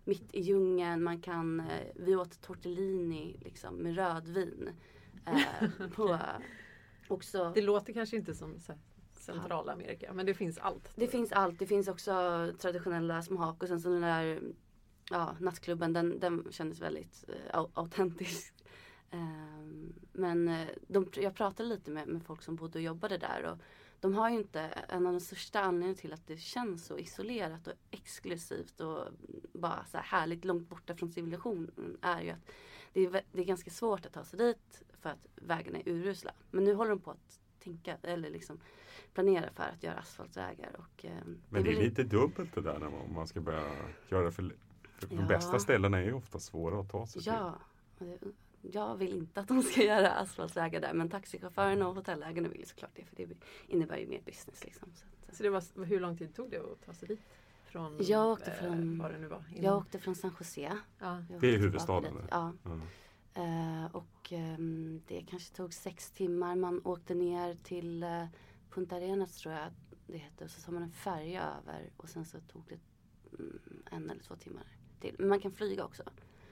mitt 0.08 0.34
i 0.34 0.40
djungeln. 0.40 1.02
Man 1.02 1.20
kan, 1.20 1.60
eh, 1.60 1.86
vi 1.96 2.16
åt 2.16 2.40
tortellini 2.40 3.36
liksom 3.44 3.74
med 3.74 3.94
rödvin. 3.94 4.70
Eh, 5.26 5.88
på, 5.94 6.18
också, 7.08 7.52
Det 7.54 7.62
låter 7.62 7.92
kanske 7.92 8.16
inte 8.16 8.34
som 8.34 8.58
så 8.58 8.72
Centralamerika 9.12 10.12
men 10.12 10.26
det 10.26 10.34
finns 10.34 10.58
allt. 10.58 10.92
det 10.96 11.08
finns 11.08 11.32
allt. 11.32 11.58
Det 11.58 11.66
finns 11.66 11.88
också 11.88 12.12
traditionella 12.58 13.22
små 13.22 13.36
hak 13.40 13.62
och 13.62 13.68
sen 13.68 13.80
så 13.80 13.88
den 13.88 14.00
där 14.02 14.40
ja, 15.10 15.36
nattklubben 15.40 15.92
den, 15.92 16.20
den 16.20 16.46
kändes 16.50 16.80
väldigt 16.80 17.24
au- 17.52 17.70
autentisk. 17.74 18.54
Ehm, 19.10 19.92
men 20.12 20.48
eh, 20.48 20.68
de, 20.88 21.06
jag 21.16 21.34
pratade 21.34 21.68
lite 21.68 21.90
med, 21.90 22.08
med 22.08 22.22
folk 22.22 22.42
som 22.42 22.56
bodde 22.56 22.78
och 22.78 22.82
jobbade 22.82 23.18
där 23.18 23.42
och 23.44 23.58
de 24.00 24.14
har 24.14 24.30
ju 24.30 24.36
inte, 24.36 24.60
en 24.88 25.06
av 25.06 25.12
de 25.12 25.20
största 25.20 25.60
anledningarna 25.60 25.96
till 26.00 26.12
att 26.12 26.26
det 26.26 26.36
känns 26.36 26.86
så 26.86 26.98
isolerat 26.98 27.66
och 27.66 27.72
exklusivt 27.90 28.80
och 28.80 29.04
bara 29.52 29.84
så 29.84 29.96
här 29.96 30.04
härligt 30.04 30.44
långt 30.44 30.68
borta 30.68 30.94
från 30.96 31.12
civilisationen 31.12 31.98
är 32.02 32.22
ju 32.22 32.30
att 32.30 32.50
det 32.92 33.04
är, 33.04 33.10
det 33.32 33.40
är 33.40 33.44
ganska 33.44 33.70
svårt 33.70 34.06
att 34.06 34.12
ta 34.12 34.24
sig 34.24 34.38
dit 34.38 34.82
för 35.00 35.10
att 35.10 35.26
vägarna 35.34 35.78
är 35.78 35.88
urusla. 35.88 36.32
Men 36.50 36.64
nu 36.64 36.74
håller 36.74 36.90
de 36.90 37.00
på 37.00 37.10
att 37.10 37.40
tänka 37.62 37.96
eller 38.02 38.30
liksom 38.30 38.60
planera 39.14 39.50
för 39.54 39.62
att 39.62 39.82
göra 39.82 39.98
asfaltvägar. 39.98 40.76
Och, 40.78 41.04
eh, 41.04 41.10
Men 41.48 41.62
det 41.64 41.70
är 41.70 41.74
väl- 41.74 41.84
lite 41.84 42.02
dubbelt 42.02 42.54
det 42.54 42.60
där 42.60 42.84
om 42.86 43.14
man 43.14 43.26
ska 43.26 43.40
börja 43.40 43.72
göra 44.08 44.30
för, 44.30 44.54
för 44.98 45.06
de 45.08 45.18
Ja. 45.18 45.26
bästa 45.28 45.58
ställena 45.58 45.98
är 45.98 46.02
ju 46.04 46.12
ofta 46.12 46.38
svåra 46.38 46.80
att 46.80 46.88
ta 46.90 47.06
sig 47.06 47.22
till. 47.22 47.32
Ja, 47.32 47.58
det- 47.98 48.18
jag 48.62 48.96
vill 48.96 49.12
inte 49.12 49.40
att 49.40 49.48
de 49.48 49.62
ska 49.62 49.82
göra 49.84 50.10
asfaltvägar 50.10 50.80
där 50.80 50.92
men 50.94 51.08
taxichaufförerna 51.10 51.88
och 51.88 51.94
hotellägarna 51.94 52.48
vill 52.48 52.66
såklart 52.66 52.90
det 52.94 53.04
för 53.04 53.16
det 53.16 53.28
innebär 53.66 53.96
ju 53.96 54.06
mer 54.06 54.20
business. 54.26 54.64
Liksom. 54.64 54.92
Så 54.94 55.04
att, 55.28 55.36
Så 55.36 55.42
det 55.42 55.50
var, 55.50 55.84
hur 55.84 56.00
lång 56.00 56.16
tid 56.16 56.34
tog 56.34 56.50
det 56.50 56.58
att 56.58 56.80
ta 56.86 56.92
sig 56.94 57.08
dit? 57.08 57.20
Från, 57.64 57.96
Jag 58.00 58.26
åkte 58.32 58.50
eh, 58.50 58.56
från- 58.56 58.98
Var 58.98 59.10
det 59.10 59.18
nu 59.18 59.26
var? 59.26 59.44
Innan- 59.50 59.64
jag 59.64 59.76
åkte 59.78 59.98
från 59.98 60.14
San 60.14 60.32
Jose. 60.40 60.60
ja. 60.98 61.22
Det 61.28 61.32
är 61.32 61.36
åkte 61.36 61.46
huvudstaden? 61.46 62.14
Ja. 62.30 62.52
Ja. 62.64 62.80
Eh, 63.42 63.94
och 63.94 64.32
ehm, 64.32 65.02
det 65.06 65.22
kanske 65.28 65.54
tog 65.56 65.74
sex 65.74 66.10
timmar. 66.10 66.56
Man 66.56 66.80
åkte 66.84 67.14
ner 67.14 67.54
till 67.54 68.02
eh, 68.02 68.24
Punta 68.70 68.96
Arenas 68.96 69.36
tror 69.36 69.54
jag 69.54 69.68
det 70.06 70.18
hette. 70.18 70.44
Och 70.44 70.50
så 70.50 70.60
tar 70.60 70.72
man 70.72 70.82
en 70.82 70.92
färja 70.92 71.42
över 71.62 71.90
och 71.96 72.08
sen 72.08 72.24
så 72.24 72.40
tog 72.40 72.62
det 72.68 72.78
mm, 73.38 73.58
en 73.90 74.10
eller 74.10 74.22
två 74.22 74.36
timmar 74.36 74.66
till. 75.00 75.14
Men 75.18 75.28
man 75.28 75.40
kan 75.40 75.52
flyga 75.52 75.84
också. 75.84 76.02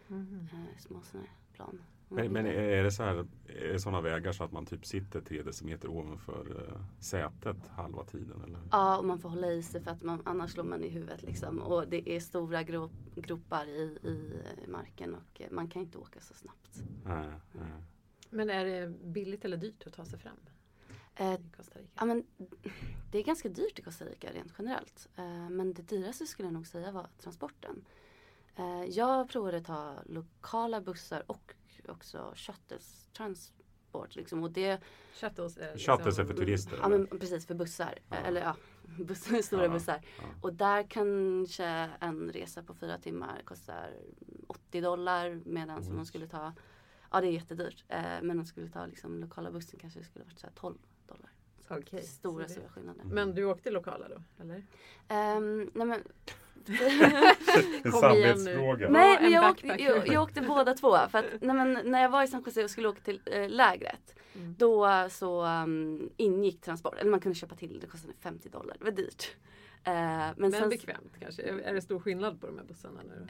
Mhm. 0.09 0.49
Eh, 0.53 0.79
små 0.79 1.01
sådana 1.03 1.27
här 1.29 1.37
plan. 1.57 1.83
Men, 2.09 2.33
men 2.33 2.47
är 2.47 2.83
det 2.83 2.91
så 2.91 3.03
här, 3.03 3.27
är 3.47 3.73
det 3.73 3.81
sådana 3.81 4.01
vägar 4.01 4.33
så 4.33 4.45
att 4.45 4.53
man 4.53 4.67
typ 4.67 4.87
sitter 4.87 5.21
tre 5.21 5.43
decimeter 5.43 5.89
ovanför 5.89 6.69
eh, 6.69 6.81
sätet 7.01 7.57
halva 7.69 8.05
tiden? 8.05 8.43
Eller? 8.45 8.61
Ja, 8.71 8.99
och 8.99 9.05
man 9.05 9.19
får 9.19 9.29
hålla 9.29 9.53
i 9.53 9.63
sig 9.63 9.83
för 9.83 9.91
att 9.91 10.03
man, 10.03 10.23
annars 10.25 10.53
slår 10.53 10.65
man 10.65 10.85
i 10.85 10.89
huvudet 10.89 11.23
liksom. 11.23 11.59
Och 11.59 11.89
det 11.89 12.11
är 12.11 12.21
stora 12.21 12.63
gro 12.63 12.91
gropar 13.15 13.69
i, 13.69 13.99
i 14.03 14.69
marken 14.69 15.15
och 15.15 15.41
eh, 15.41 15.51
man 15.51 15.69
kan 15.69 15.83
inte 15.83 15.99
åka 15.99 16.21
så 16.21 16.35
snabbt. 16.35 16.83
Nej, 17.05 17.29
nej. 17.53 17.83
Men 18.31 18.51
är 18.51 18.65
det 18.65 18.89
billigt 18.89 19.45
eller 19.45 19.57
dyrt 19.57 19.87
att 19.87 19.93
ta 19.93 20.05
sig 20.05 20.19
fram 20.19 20.37
Eh, 21.17 21.35
i 21.35 21.51
Costa 21.57 21.79
Rica? 21.79 21.91
ja, 21.95 22.05
men, 22.05 22.25
det 23.11 23.19
är 23.19 23.23
ganska 23.23 23.49
dyrt 23.49 23.79
i 23.79 23.83
Costa 23.83 24.05
Rica 24.05 24.33
rent 24.33 24.53
generellt. 24.59 25.09
Eh, 25.17 25.51
men 25.51 25.75
det 25.75 25.83
dyraste 25.83 26.27
skulle 26.27 26.47
jag 26.47 26.53
nog 26.55 26.67
säga 26.67 26.93
var 26.93 27.09
transporten. 27.19 27.85
Eh, 28.57 28.85
jag 28.85 29.29
provade 29.29 29.57
att 29.57 29.65
ta 29.65 29.95
lokala 30.07 30.81
bussar 30.81 31.23
och 31.27 31.55
också 31.89 32.33
shuttles 32.37 33.09
transport. 33.13 34.15
Liksom, 34.17 34.43
och 34.43 34.51
det, 34.51 34.81
Shuttles 35.15 35.57
är, 35.57 35.79
Shuttles 35.79 36.19
är 36.19 36.25
för 36.25 36.35
turister? 36.35 36.79
ja, 36.83 36.89
men 36.89 37.07
precis 37.07 37.47
för 37.47 37.55
bussar. 37.55 37.99
Ja. 38.09 38.17
Eller 38.17 38.41
ja, 38.41 38.57
bussar, 39.05 39.43
stora 39.43 39.63
Ja, 39.65 39.69
bussar. 39.71 40.01
ja. 40.19 40.25
Och 40.43 40.53
där 40.55 40.83
kanske 40.83 41.65
en 42.01 42.33
resa 42.33 42.63
på 42.63 42.75
fyra 42.75 42.99
timmar 42.99 43.43
kostar 43.45 43.91
80 44.47 44.81
dollar 44.81 45.41
medan 45.45 45.83
som 45.85 45.93
Oj. 45.93 45.97
de 45.97 46.07
skulle 46.07 46.27
ta 46.27 46.53
Ja 47.13 47.21
det 47.21 47.27
är 47.27 47.33
jättedyrt. 47.33 47.85
Eh, 47.89 48.03
men 48.23 48.37
de 48.37 48.45
skulle 48.47 48.69
ta 48.71 48.87
liksom 48.87 49.21
lokala 49.21 49.51
bussen 49.51 49.79
kanske 49.81 49.99
det 50.01 50.05
skulle 50.05 50.25
varit 50.25 50.39
så 50.39 50.47
här 50.47 50.55
12 50.55 50.75
dollar. 51.07 51.31
Okej, 51.69 52.03
stora 52.03 52.43
så 52.43 52.49
det- 52.49 52.55
stora 52.55 52.69
skillnader. 52.69 53.05
Men 53.05 53.35
du 53.35 53.45
åkte 53.45 53.71
lokala 53.71 54.09
då? 54.09 54.23
Eller? 54.43 54.63
Ehm, 55.09 55.71
nej 55.75 55.87
men 55.87 56.03
En 57.85 57.93
samvetsfråga. 57.93 58.89
Nej, 58.91 59.17
en 59.17 59.23
men 59.23 59.33
jag, 59.33 59.51
åkte, 59.51 59.67
jag, 59.67 60.09
jag 60.09 60.23
åkte 60.23 60.41
båda 60.41 60.75
två. 60.75 60.97
För 61.11 61.19
att, 61.19 61.25
nej, 61.41 61.57
men, 61.57 61.79
när 61.85 62.03
jag 62.03 62.09
var 62.09 62.23
i 62.23 62.27
San 62.27 62.43
Jose 62.47 62.65
och 62.65 62.71
skulle 62.71 62.89
åka 62.89 63.01
till 63.01 63.21
eh, 63.25 63.49
lägret. 63.49 64.15
Mm. 64.35 64.55
Då 64.59 65.09
så 65.11 65.45
um, 65.47 66.11
ingick 66.17 66.61
transport. 66.61 66.95
Eller 66.99 67.11
man 67.11 67.21
kunde 67.21 67.39
köpa 67.39 67.55
till 67.55 67.81
det. 67.81 67.87
kostade 67.87 68.13
50 68.21 68.49
dollar. 68.49 68.77
Det 68.79 68.85
var 68.85 68.91
dyrt. 68.91 69.37
Eh, 69.85 69.93
men 69.93 70.35
Men 70.37 70.53
sen, 70.53 70.69
bekvämt 70.69 71.13
kanske. 71.21 71.43
Är 71.43 71.59
är 71.59 71.75
det 71.75 71.81
stor 71.81 72.01
skillnad 72.01 72.41
på 72.41 72.47
de 72.47 72.59
här 72.59 72.65
bussarna 72.65 73.01
nu? 73.09 73.27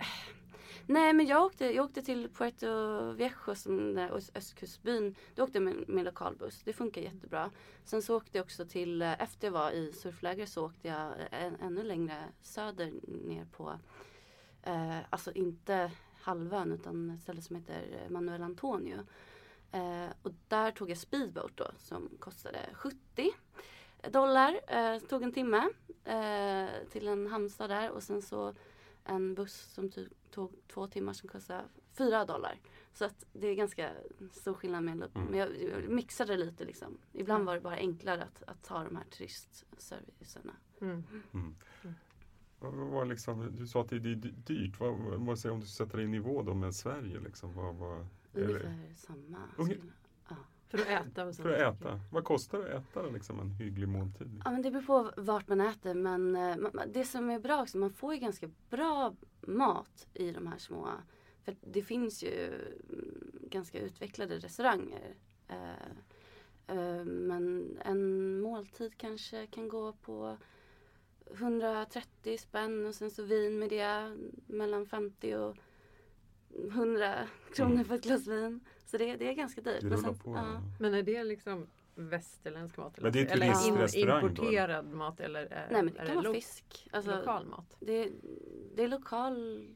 Nej 0.86 1.12
men 1.12 1.26
jag 1.26 1.44
åkte, 1.44 1.74
jag 1.74 1.84
åkte 1.84 2.02
till 2.02 2.28
Puerto 2.28 2.66
Viejo, 3.12 3.54
som 3.54 3.76
den 3.76 3.94
där 3.94 4.20
östkustbyn. 4.34 5.14
Då 5.34 5.44
åkte 5.44 5.58
jag 5.58 5.62
med, 5.62 5.88
med 5.88 6.04
lokalbuss. 6.04 6.62
Det 6.62 6.72
funkar 6.72 7.00
jättebra. 7.00 7.50
Sen 7.84 8.02
så 8.02 8.16
åkte 8.16 8.38
jag 8.38 8.44
också 8.44 8.64
till, 8.64 9.02
eh, 9.02 9.22
efter 9.22 9.46
jag 9.46 9.52
var 9.52 9.70
i 9.70 9.92
surfläger 9.92 10.46
så 10.46 10.66
åkte 10.66 10.88
jag 10.88 11.12
eh, 11.20 11.44
en, 11.44 11.56
ännu 11.56 11.82
längre 11.82 12.24
söder 12.42 12.92
ner 13.26 13.44
på, 13.44 13.78
eh, 14.62 14.98
alltså 15.10 15.32
inte 15.32 15.90
halvön 16.20 16.72
utan 16.72 17.10
ett 17.10 17.22
ställe 17.22 17.42
som 17.42 17.56
heter 17.56 18.06
Manuel 18.08 18.42
Antonio. 18.42 18.98
Eh, 19.72 20.10
och 20.22 20.32
där 20.48 20.70
tog 20.70 20.90
jag 20.90 20.98
speedboat 20.98 21.52
då 21.54 21.66
som 21.78 22.08
kostade 22.18 22.58
70 22.72 22.96
dollar. 24.10 24.60
Eh, 24.66 24.98
tog 24.98 25.22
en 25.22 25.32
timme 25.32 25.68
eh, 26.04 26.88
till 26.90 27.08
en 27.08 27.26
hamnstad 27.26 27.68
där 27.70 27.90
och 27.90 28.02
sen 28.02 28.22
så 28.22 28.54
en 29.06 29.34
buss 29.34 29.54
som 29.54 29.90
typ 29.90 30.12
tog 30.30 30.52
två 30.68 30.86
timmar 30.86 31.12
som 31.12 31.28
kostade 31.28 31.64
4 31.92 32.24
dollar. 32.24 32.60
Så 32.92 33.04
att 33.04 33.24
det 33.32 33.46
är 33.46 33.54
ganska 33.54 33.90
stor 34.32 34.54
skillnad 34.54 34.84
med 34.84 34.94
Mm. 35.14 35.26
Men 35.28 35.38
jag, 35.40 35.62
jag 35.62 35.88
mixade 35.88 36.36
lite 36.36 36.64
liksom. 36.64 36.98
Ibland 37.12 37.44
var 37.44 37.54
det 37.54 37.60
bara 37.60 37.74
enklare 37.76 38.22
att, 38.22 38.42
att 38.46 38.62
ta 38.62 38.84
de 38.84 38.96
här 38.96 39.04
turistservicerna. 39.04 40.52
Mm. 40.80 41.02
Mm. 41.34 41.54
Vad, 42.58 42.74
vad 42.74 42.86
var 42.88 43.04
liksom, 43.04 43.56
du 43.56 43.66
sa 43.66 43.80
att 43.80 43.88
det 43.88 43.96
är 43.96 44.00
dy- 44.00 44.34
dyrt. 44.46 44.80
Vad, 44.80 44.94
vad, 44.98 45.20
vad 45.20 45.38
säger 45.38 45.52
om 45.52 45.60
du 45.60 45.66
sätter 45.66 45.96
det 45.98 46.04
i 46.04 46.06
nivå 46.06 46.42
då 46.42 46.54
med 46.54 46.74
Sverige? 46.74 47.20
Liksom? 47.20 47.54
Vad, 47.54 47.74
vad, 47.74 47.98
är 48.00 48.06
det, 48.32 48.42
Ungefär 48.44 48.94
samma. 48.96 49.38
Unge- 49.56 49.80
För 50.68 50.78
att 50.78 50.86
äta 50.86 51.26
och 51.26 51.34
för 51.34 51.52
att 51.52 51.74
äta? 51.74 52.00
Vad 52.10 52.24
kostar 52.24 52.58
det 52.58 52.76
att 52.76 52.90
äta 52.90 53.02
liksom, 53.02 53.40
en 53.40 53.50
hygglig 53.50 53.88
måltid? 53.88 54.42
Ja 54.44 54.50
men 54.50 54.62
det 54.62 54.70
beror 54.70 54.82
på 54.82 55.10
vart 55.16 55.48
man 55.48 55.60
äter 55.60 55.94
men 55.94 56.36
eh, 56.36 56.56
det 56.86 57.04
som 57.04 57.30
är 57.30 57.38
bra 57.38 57.62
också, 57.62 57.78
man 57.78 57.92
får 57.92 58.14
ju 58.14 58.20
ganska 58.20 58.50
bra 58.70 59.14
mat 59.40 60.06
i 60.14 60.30
de 60.30 60.46
här 60.46 60.58
små. 60.58 60.88
För 61.44 61.56
det 61.60 61.82
finns 61.82 62.22
ju 62.22 62.46
mm, 62.90 63.30
ganska 63.50 63.78
utvecklade 63.78 64.38
restauranger. 64.38 65.14
Eh, 65.48 66.76
eh, 66.76 67.04
men 67.04 67.78
en 67.84 68.40
måltid 68.40 68.96
kanske 68.96 69.46
kan 69.46 69.68
gå 69.68 69.92
på 69.92 70.36
130 71.32 72.38
spänn 72.38 72.86
och 72.86 72.94
sen 72.94 73.10
så 73.10 73.22
vin 73.22 73.58
med 73.58 73.70
det 73.70 74.16
mellan 74.46 74.86
50 74.86 75.34
och 75.34 75.56
100 76.70 77.28
kronor 77.54 77.72
Mm. 77.72 77.84
för 77.84 77.94
ett 77.94 78.02
glas 78.02 78.26
vin. 78.26 78.60
Så 78.86 78.96
det, 78.98 79.16
det 79.16 79.28
är 79.28 79.32
ganska 79.32 79.60
dyrt. 79.60 79.80
Det 79.80 79.86
Men 79.88 79.98
sen- 79.98 80.18
på. 80.18 80.30
ja. 80.34 80.60
Men 80.80 80.94
är 80.94 81.02
det 81.02 81.24
liksom 81.24 81.66
västerländsk 81.94 82.76
mat? 82.76 83.00
Men 83.00 83.12
det 83.12 83.20
är 83.20 83.32
eller 83.32 83.46
in, 83.46 83.52
turistrestaurang 83.52 84.20
då, 84.22 84.28
importerad 84.28 84.86
mat 84.92 85.20
eller 85.20 85.40
är, 85.46 85.68
Nej 85.72 85.82
men 85.82 85.94
det 85.94 86.06
kan 86.06 86.14
vara 86.16 86.24
lo- 86.28 86.34
fisk. 86.34 86.88
Alltså, 86.92 87.16
lokal 87.16 87.46
mat? 87.46 87.76
Det, 87.80 88.10
det 88.74 88.82
är 88.82 88.88
lokal... 88.88 89.66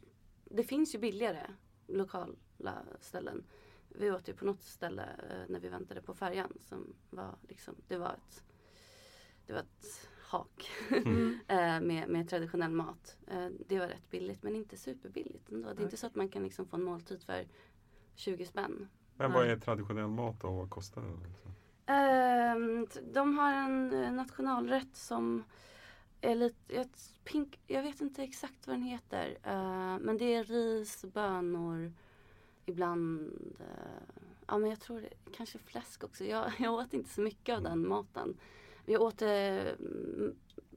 Det 0.44 0.62
finns 0.64 0.94
ju 0.94 0.98
billigare 0.98 1.46
lokala 1.86 2.82
ställen. 3.00 3.44
Vi 3.88 4.10
åt 4.10 4.28
ju 4.28 4.32
på 4.34 4.44
något 4.44 4.62
ställe 4.62 5.02
eh, 5.02 5.36
när 5.48 5.60
vi 5.60 5.68
väntade 5.68 6.02
på 6.02 6.14
färjan 6.14 6.52
som 6.60 6.94
var 7.10 7.34
liksom, 7.48 7.74
det 7.88 7.96
var 7.98 8.12
ett, 8.12 8.44
det 9.46 9.52
var 9.52 9.60
ett 9.60 10.08
hak 10.30 10.70
Mm. 10.90 11.38
eh, 11.48 11.80
med, 11.80 12.08
med 12.08 12.28
traditionell 12.28 12.70
mat. 12.70 13.16
Eh, 13.26 13.46
Det 13.68 13.78
var 13.78 13.86
rätt 13.86 14.10
billigt 14.10 14.42
men 14.42 14.56
inte 14.56 14.76
superbilligt 14.76 15.48
ändå. 15.50 15.68
Det 15.68 15.68
är 15.68 15.72
inte 15.72 15.84
Okej. 15.84 15.98
så 15.98 16.06
att 16.06 16.14
man 16.14 16.28
kan 16.28 16.42
liksom 16.42 16.66
få 16.66 16.76
en 16.76 16.82
måltid 16.82 17.22
för 17.22 17.46
20 18.14 18.46
spänn. 18.46 18.88
Men 19.16 19.32
vad 19.32 19.46
är 19.46 19.56
traditionell 19.56 20.08
mat 20.08 20.44
och 20.44 20.54
Vad 20.54 20.70
kostar 20.70 21.02
det? 21.02 21.28
Liksom? 21.28 21.50
Ehm, 21.86 22.86
De 23.12 23.38
har 23.38 23.52
en 23.52 23.92
eh, 23.92 24.12
nationalrätt 24.12 24.96
som 24.96 25.44
är 26.20 26.34
lite, 26.34 26.74
jag, 26.74 26.86
pink, 27.24 27.60
jag 27.66 27.82
vet 27.82 28.00
inte 28.00 28.22
exakt 28.22 28.66
vad 28.66 28.76
den 28.76 28.82
heter. 28.82 29.38
men 30.00 30.18
det 30.18 30.34
är 30.34 30.44
ris, 30.44 31.04
bönor, 31.12 31.92
ibland, 32.66 33.32
ja 34.46 34.58
men 34.58 34.70
jag 34.70 34.80
tror 34.80 35.00
det, 35.00 35.32
kanske 35.36 35.58
fläsk 35.58 36.04
också. 36.04 36.24
Jag, 36.24 36.52
jag 36.58 36.74
åt 36.74 36.94
inte 36.94 37.08
så 37.10 37.20
mycket 37.20 37.56
av 37.56 37.62
den 37.62 37.88
maten. 37.88 38.36
Vi 38.84 38.96
åt 38.96 39.22
eh, 39.22 39.64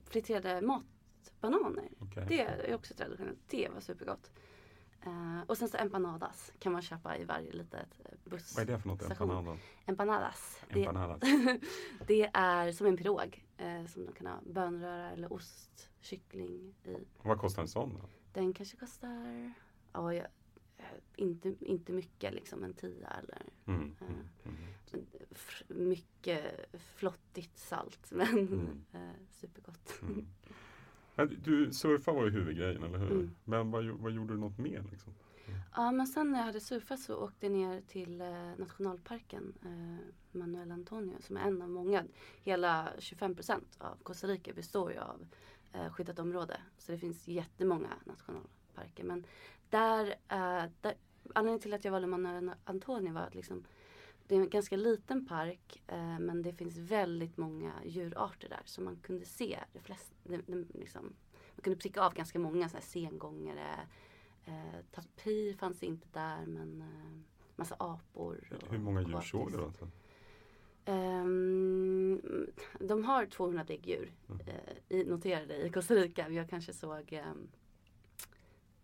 friterade 0.06 0.62
matbananer. 0.62 1.90
Okej. 2.00 2.26
Det 2.28 2.42
är 2.42 2.76
också 2.76 2.94
traditionellt. 2.94 3.40
Det 3.48 3.70
var 3.74 3.80
supergott. 3.80 4.32
Eh, 5.06 5.42
och 5.48 5.58
sen 5.58 5.70
så 5.70 5.78
empanadas 5.78 6.52
kan 6.60 6.72
man 6.72 6.82
köpa 6.82 7.18
i 7.18 7.24
varje 7.24 7.52
litet 7.52 8.00
eh, 8.06 8.12
buss. 8.24 8.56
Vad 8.56 8.70
är 8.70 8.74
det 8.74 8.80
för 8.80 8.88
något? 8.88 9.04
station. 9.04 9.30
Empanada? 9.30 9.58
Empanadas. 9.86 10.62
Det, 10.74 10.80
Empanadas. 10.80 11.20
det 12.08 12.30
är 12.34 12.72
som 12.72 12.88
en 12.88 12.98
pirog. 12.98 13.46
Eh, 13.58 13.86
som 13.86 14.06
de 14.06 14.14
kan 14.14 14.28
ha 14.28 14.40
bönröra 14.46 15.12
eller 15.12 15.34
ost, 15.34 15.90
kyckling 16.02 16.76
i. 16.84 16.96
Vad 17.22 17.40
kostar 17.40 17.62
en 17.62 17.68
sån 17.68 17.94
då? 17.94 18.10
Den 18.34 18.54
kanske 18.54 18.78
kostar, 18.78 19.54
ja, 19.94 20.14
jag, 20.14 20.28
inte, 21.16 21.56
inte 21.60 21.92
mycket 21.92 22.34
liksom 22.34 22.64
en 22.64 22.74
tia 22.74 23.08
eller 23.08 23.42
Mm. 23.66 23.82
Mm. 23.82 23.94
Eh. 24.02 24.08
Mm. 24.46 24.58
men 24.92 25.06
f- 25.32 25.64
mycket 25.68 26.44
flottigt 26.96 27.58
salt 27.58 28.08
men 28.12 28.28
Mm. 28.38 28.84
eh, 28.94 29.12
supergott. 29.32 29.94
Mm. 30.02 30.26
Men 31.16 31.38
du, 31.44 31.74
surfa 31.74 32.12
var 32.12 32.24
ju 32.26 32.30
huvudgrejen, 32.32 32.84
eller 32.84 32.98
hur? 32.98 33.12
Mm. 33.12 33.32
Men 33.44 33.72
vad, 33.72 33.86
vad 33.86 34.12
gjorde 34.12 34.34
du 34.34 34.40
något 34.40 34.58
mer? 34.58 34.84
Liksom? 34.92 35.14
Ja 35.76 35.92
men 35.92 36.08
sen 36.08 36.32
när 36.32 36.40
jag 36.40 36.46
hade 36.46 36.60
surfat 36.60 37.00
så 37.00 37.16
åkte 37.16 37.46
jag 37.46 37.54
ner 37.54 37.82
till 37.82 38.22
eh, 38.22 38.52
nationalparken 38.58 39.54
eh, 39.66 40.06
Manuel 40.32 40.72
Antonio 40.72 41.16
som 41.22 41.38
är 41.38 41.42
en 41.42 41.62
av 41.62 41.70
många. 41.70 42.04
Hela 42.44 42.92
25% 43.00 43.62
av 43.78 43.96
Costa 44.04 44.28
Rica 44.28 44.54
består 44.54 44.92
ju 44.92 44.98
av 45.00 45.26
eh, 45.74 45.90
skyddat 45.90 46.20
område. 46.20 46.62
Så 46.78 46.92
det 46.92 46.98
finns 46.98 47.28
jättemånga 47.28 47.90
nationalparker. 48.06 49.04
Men 49.04 49.26
där, 49.78 50.06
eh, 50.08 50.70
där 50.82 50.94
anledningen 51.36 51.60
till 51.60 51.74
att 51.74 51.86
jag 51.86 51.92
valde 51.92 52.08
Manuel 52.08 52.52
Antonio 52.64 53.14
var 53.14 53.22
att 53.22 53.36
liksom, 53.36 53.64
det 54.28 54.36
är 54.36 54.40
en 54.40 54.50
ganska 54.50 54.76
liten 54.78 55.26
park 55.26 55.84
eh, 55.88 56.20
men 56.20 56.42
det 56.42 56.54
finns 56.54 56.78
väldigt 56.78 57.38
många 57.38 57.74
djurarter 57.86 58.50
där. 58.50 58.62
Så 58.66 58.82
man 58.82 58.96
kunde 58.96 59.26
se 59.26 59.60
det 59.74 59.80
flesta, 59.80 60.16
det, 60.24 60.38
det, 60.48 60.66
liksom, 60.74 61.04
man 61.56 61.62
kunde 61.64 61.80
pricka 61.80 62.02
av 62.02 62.14
ganska 62.14 62.40
många 62.40 62.70
så 62.70 62.78
här 62.78 62.84
sengångare, 62.84 63.88
Eh, 64.46 64.80
tapir 64.92 65.54
fanns 65.54 65.84
inte 65.84 66.08
där 66.12 66.46
men 66.46 66.82
eh, 66.82 67.20
massa 67.56 67.76
apor. 67.80 68.50
Och 68.66 68.72
Hur 68.72 68.78
många 68.80 69.02
djur 69.02 69.22
såg 69.22 69.52
du? 69.52 69.58
Så- 69.80 69.88
Ehm, 70.86 72.22
de 72.80 73.04
har 73.06 73.26
200 73.26 73.64
däggdjur 73.64 74.12
Mm. 74.30 74.42
i, 74.90 75.04
noterade 75.04 75.66
i 75.66 75.70
Costa 75.70 75.96
Rica. 75.96 76.30
Jag 76.30 76.50
kanske 76.50 76.74
såg 76.74 77.20
um, 77.32 77.48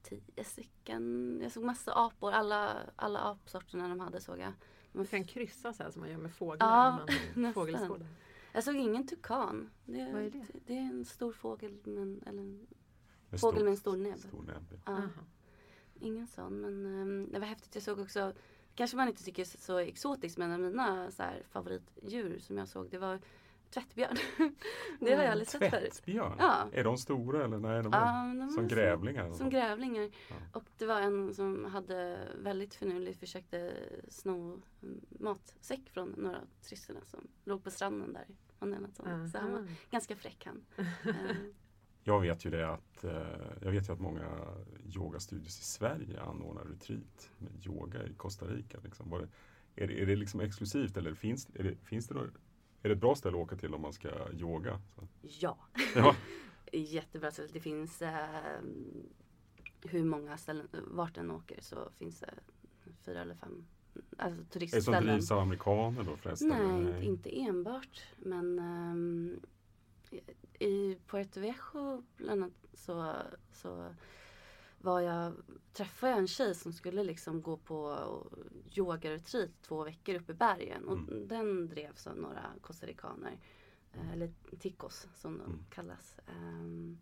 10 0.10 0.44
stycken. 0.44 1.40
Jag 1.44 1.52
såg 1.52 1.64
massa 1.64 1.94
apor. 1.94 2.32
Alla, 2.32 2.78
alla 2.96 3.20
apsorterna 3.20 3.88
de 3.88 4.00
hade 4.00 4.22
såg 4.22 4.40
jag. 4.40 4.52
Man 4.92 5.06
kan 5.06 5.24
kryssa 5.24 5.74
så 5.74 5.84
här 5.84 5.92
som 5.92 6.00
man 6.02 6.10
gör 6.12 6.18
med 6.18 6.34
fåglar. 6.34 7.06
Ja, 7.36 7.52
fågelskådar. 7.54 8.08
Jag 8.54 8.64
såg 8.64 8.76
ingen 8.76 9.08
tukan. 9.08 9.70
Det, 9.86 10.12
Vad 10.14 10.22
är 10.22 10.30
det? 10.30 10.46
det 10.68 10.74
är 10.78 10.82
en 10.82 11.06
stor 11.06 11.32
fågel 11.34 11.78
men, 11.84 12.22
eller 12.26 12.42
en 12.42 12.68
med 13.30 13.40
fågel 13.40 13.58
stor- 13.58 13.64
med 13.64 13.72
en 13.72 13.78
stor 13.78 13.98
näbb. 13.98 14.20
Stor 14.20 14.44
näbb. 14.44 14.82
ja. 14.86 15.02
Ingen 16.02 16.28
sån 16.28 16.62
men 16.62 16.86
ehm, 16.86 17.30
det 17.32 17.40
var 17.40 17.48
häftigt. 17.48 17.76
Jag 17.76 17.84
såg 17.84 18.00
också, 18.00 18.34
kanske 18.76 18.98
man 18.98 19.08
inte 19.08 19.24
tycker 19.24 19.42
är 19.42 19.46
så 19.62 19.78
exotiskt 19.78 20.38
men 20.38 20.52
en 20.52 20.54
av 20.66 20.72
mina 20.72 21.12
så 21.12 21.24
här, 21.24 21.44
favoritdjur 21.50 22.40
som 22.40 22.58
jag 22.58 22.68
såg 22.68 22.90
det 22.90 22.98
var 22.98 23.20
tvättbjörn. 23.72 24.16
det 25.00 25.14
har 25.16 25.24
jag 25.24 25.32
aldrig 25.32 25.48
sett 25.48 25.70
förut. 25.70 25.92
Tvättbjörn? 25.92 26.36
Ja. 26.40 26.68
Är 26.74 26.84
de 26.84 26.98
stora 26.98 27.46
eller 27.46 27.60
nej? 27.60 27.84
De 27.84 27.94
är 27.94 27.98
Ja, 28.00 28.34
de 28.40 28.50
som 28.50 28.68
grävlingar? 28.68 29.34
Som 29.34 29.50
grävlingar. 29.50 30.10
Ja. 30.30 30.36
Och 30.54 30.64
det 30.78 30.86
var 30.86 31.02
en 31.02 31.34
som 31.34 31.66
hade 31.66 32.28
väldigt 32.42 32.76
finurligt 32.76 33.20
försökte 33.20 33.74
sno 34.08 34.62
en 34.82 35.02
matsäck 35.10 35.90
från 35.90 36.10
några 36.18 36.38
av 36.38 36.48
turisterna 36.62 37.00
som 37.06 37.28
låg 37.44 37.64
på 37.64 37.72
stranden 37.72 38.14
där. 38.14 38.26
Så 39.32 39.38
han 39.38 39.52
var 39.52 39.68
ganska 39.92 40.16
fräck 40.16 40.46
han. 40.46 40.62
Eh, 41.06 41.36
Jag 42.04 42.20
vet 42.22 42.46
ju 42.46 42.50
det 42.50 42.70
att 42.74 43.04
eh, 43.04 43.12
jag 43.62 43.72
vet 43.72 43.90
ju 43.90 43.94
att 43.94 44.00
många 44.00 44.28
yogastudios 44.96 45.60
i 45.60 45.64
Sverige 45.64 46.22
anordnar 46.22 46.64
retreat 46.64 47.30
med 47.38 47.66
yoga 47.66 48.04
i 48.04 48.14
Costa 48.14 48.46
Rica. 48.46 48.78
Liksom. 48.84 49.10
Var 49.10 49.20
det, 49.20 49.28
är, 49.84 49.88
det, 49.88 50.02
är 50.02 50.06
det 50.06 50.16
liksom 50.16 50.40
exklusivt 50.40 50.98
eller 50.98 51.14
finns, 51.14 51.46
det, 51.46 51.76
finns 51.84 52.08
det 52.08 52.14
något, 52.16 52.34
är 52.82 52.90
det 52.90 52.94
ett 52.96 53.02
bra 53.02 53.16
ställe 53.16 53.38
att 53.38 53.44
åka 53.44 53.56
till 53.56 53.74
om 53.74 53.82
man 53.82 53.94
ska 53.94 54.10
yoga? 54.34 54.82
Så. 54.96 55.08
ja. 55.22 55.58
Ja. 55.96 56.16
Jättebra 56.72 57.32
ställe. 57.32 57.50
Det 57.54 57.60
finns 57.60 58.02
eh, 58.02 58.60
hur 59.84 60.04
många 60.06 60.38
ställen, 60.38 60.68
vart 60.72 61.16
den 61.16 61.32
åker 61.32 61.62
så 61.62 61.90
finns 61.96 62.20
det 62.20 62.34
fyra 63.06 63.22
eller 63.22 63.36
fem 63.36 63.66
alltså 64.18 64.28
Är 64.28 64.32
det 64.32 64.44
som 64.44 64.46
turistställen. 64.60 65.04
drivs 65.04 65.32
av 65.32 65.40
amerikaner 65.40 66.04
då 66.04 66.18
förresten? 66.18 66.48
Nej, 66.48 66.60
eller? 66.60 67.02
inte- 67.02 67.40
enbart. 67.42 68.04
Men 68.18 68.60
ehm, 68.60 69.40
I 70.60 70.96
Puerto 71.08 71.40
Viejo 71.40 72.04
bland 72.18 72.44
annat 72.44 72.54
så, 72.74 73.14
så 73.52 73.96
var 74.82 75.00
jag, 75.02 75.34
träffade 75.74 76.12
jag 76.12 76.20
en 76.20 76.28
tjej 76.28 76.56
som 76.56 76.74
skulle 76.74 77.04
liksom 77.04 77.42
gå 77.42 77.58
på 77.58 77.98
yogaretreat 78.78 79.50
två 79.62 79.84
veckor 79.84 80.16
uppe 80.16 80.32
i 80.32 80.36
bergen. 80.36 80.88
Och 80.88 80.98
Mm. 80.98 81.28
den 81.28 81.68
drevs 81.68 82.08
av 82.08 82.18
några 82.18 82.46
costaricaner. 82.62 83.40
eh, 83.94 84.12
Eller 84.14 84.34
ticos 84.60 85.08
som 85.16 85.38
de 85.38 85.44
Mm. 85.46 85.66
kallas. 85.70 86.20
Ehm, 86.28 86.98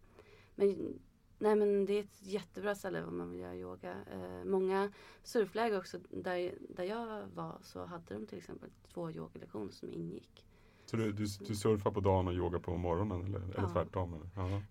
men, 0.56 1.00
nej 1.40 1.56
men 1.56 1.86
det 1.86 1.94
är 1.94 2.00
ett 2.04 2.22
jättebra 2.22 2.76
ställe 2.76 3.04
om 3.04 3.18
man 3.18 3.32
vill 3.32 3.40
göra 3.40 3.56
yoga. 3.56 3.96
Eh, 4.12 4.44
många 4.46 4.92
surfläger 5.24 5.78
också, 5.78 6.00
där, 6.10 6.54
där 6.70 6.84
jag 6.84 7.28
var 7.28 7.58
så 7.62 7.86
hade 7.86 8.14
de 8.14 8.26
till 8.28 8.38
exempel 8.38 8.70
två 8.94 9.12
yogalektioner 9.12 9.72
som 9.72 9.92
ingick. 9.94 10.46
Så 10.86 10.98
du, 10.98 11.12
du, 11.12 11.26
du 11.48 11.56
surfar 11.56 11.92
på 11.92 12.00
dagen 12.00 12.28
och 12.28 12.34
yogar 12.34 12.60
på 12.60 12.78
morgonen 12.78 13.26
eller, 13.26 13.40
eller 13.40 13.54
Ja. 13.58 13.70
tvärtom? 13.74 14.14
Eller? 14.14 14.62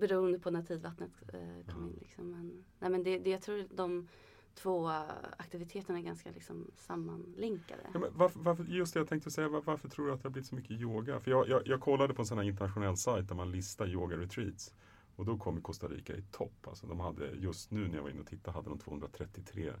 Beroende 0.00 0.38
på 0.38 0.50
när 0.50 0.62
tidvattnet 0.62 1.10
eh, 1.32 1.74
kom 1.74 1.88
in. 1.88 1.98
Liksom. 2.00 2.30
Men, 2.30 2.64
nej, 2.78 2.90
men 2.90 3.02
det, 3.02 3.18
det, 3.18 3.30
jag 3.30 3.42
tror 3.42 3.64
de 3.70 4.08
två 4.54 4.88
aktiviteterna 5.36 5.98
är 5.98 6.02
ganska 6.02 6.30
liksom, 6.30 6.70
sammanlänkade. 6.76 7.82
Ja, 7.92 7.98
men 7.98 8.10
varför, 8.14 8.40
varför, 8.40 8.64
just 8.64 8.94
det 8.94 9.00
jag 9.00 9.08
tänkte 9.08 9.30
säga, 9.30 9.48
var, 9.48 9.62
varför 9.62 9.88
tror 9.88 10.06
du 10.06 10.12
att 10.12 10.22
det 10.22 10.28
har 10.28 10.32
blivit 10.32 10.48
så 10.48 10.54
mycket 10.54 10.70
yoga? 10.70 11.20
För 11.20 11.30
jag, 11.30 11.48
jag, 11.48 11.62
jag 11.66 11.80
kollade 11.80 12.14
på 12.14 12.22
en 12.22 12.26
sån 12.26 12.38
här 12.38 12.44
internationell 12.44 12.96
sajt 12.96 13.28
där 13.28 13.34
man 13.34 13.50
listar 13.50 13.86
yoga-retreats. 13.86 14.74
Och 15.16 15.24
då 15.24 15.38
kom 15.38 15.62
Costa 15.62 15.88
Rica 15.88 16.16
i 16.16 16.22
topp. 16.22 16.66
Alltså 16.66 16.86
de 16.86 17.00
hade, 17.00 17.30
just 17.30 17.70
nu 17.70 17.88
när 17.88 17.96
jag 17.96 18.02
var 18.02 18.10
inne 18.10 18.20
och 18.20 18.26
tittade 18.26 18.56
hade 18.56 18.68
de 18.68 18.78
233 18.78 19.72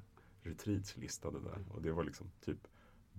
retreats 0.42 0.96
listade 0.96 1.40
där. 1.40 1.64
Och 1.74 1.82
det 1.82 1.92
var 1.92 2.04
liksom 2.04 2.30
typ 2.40 2.68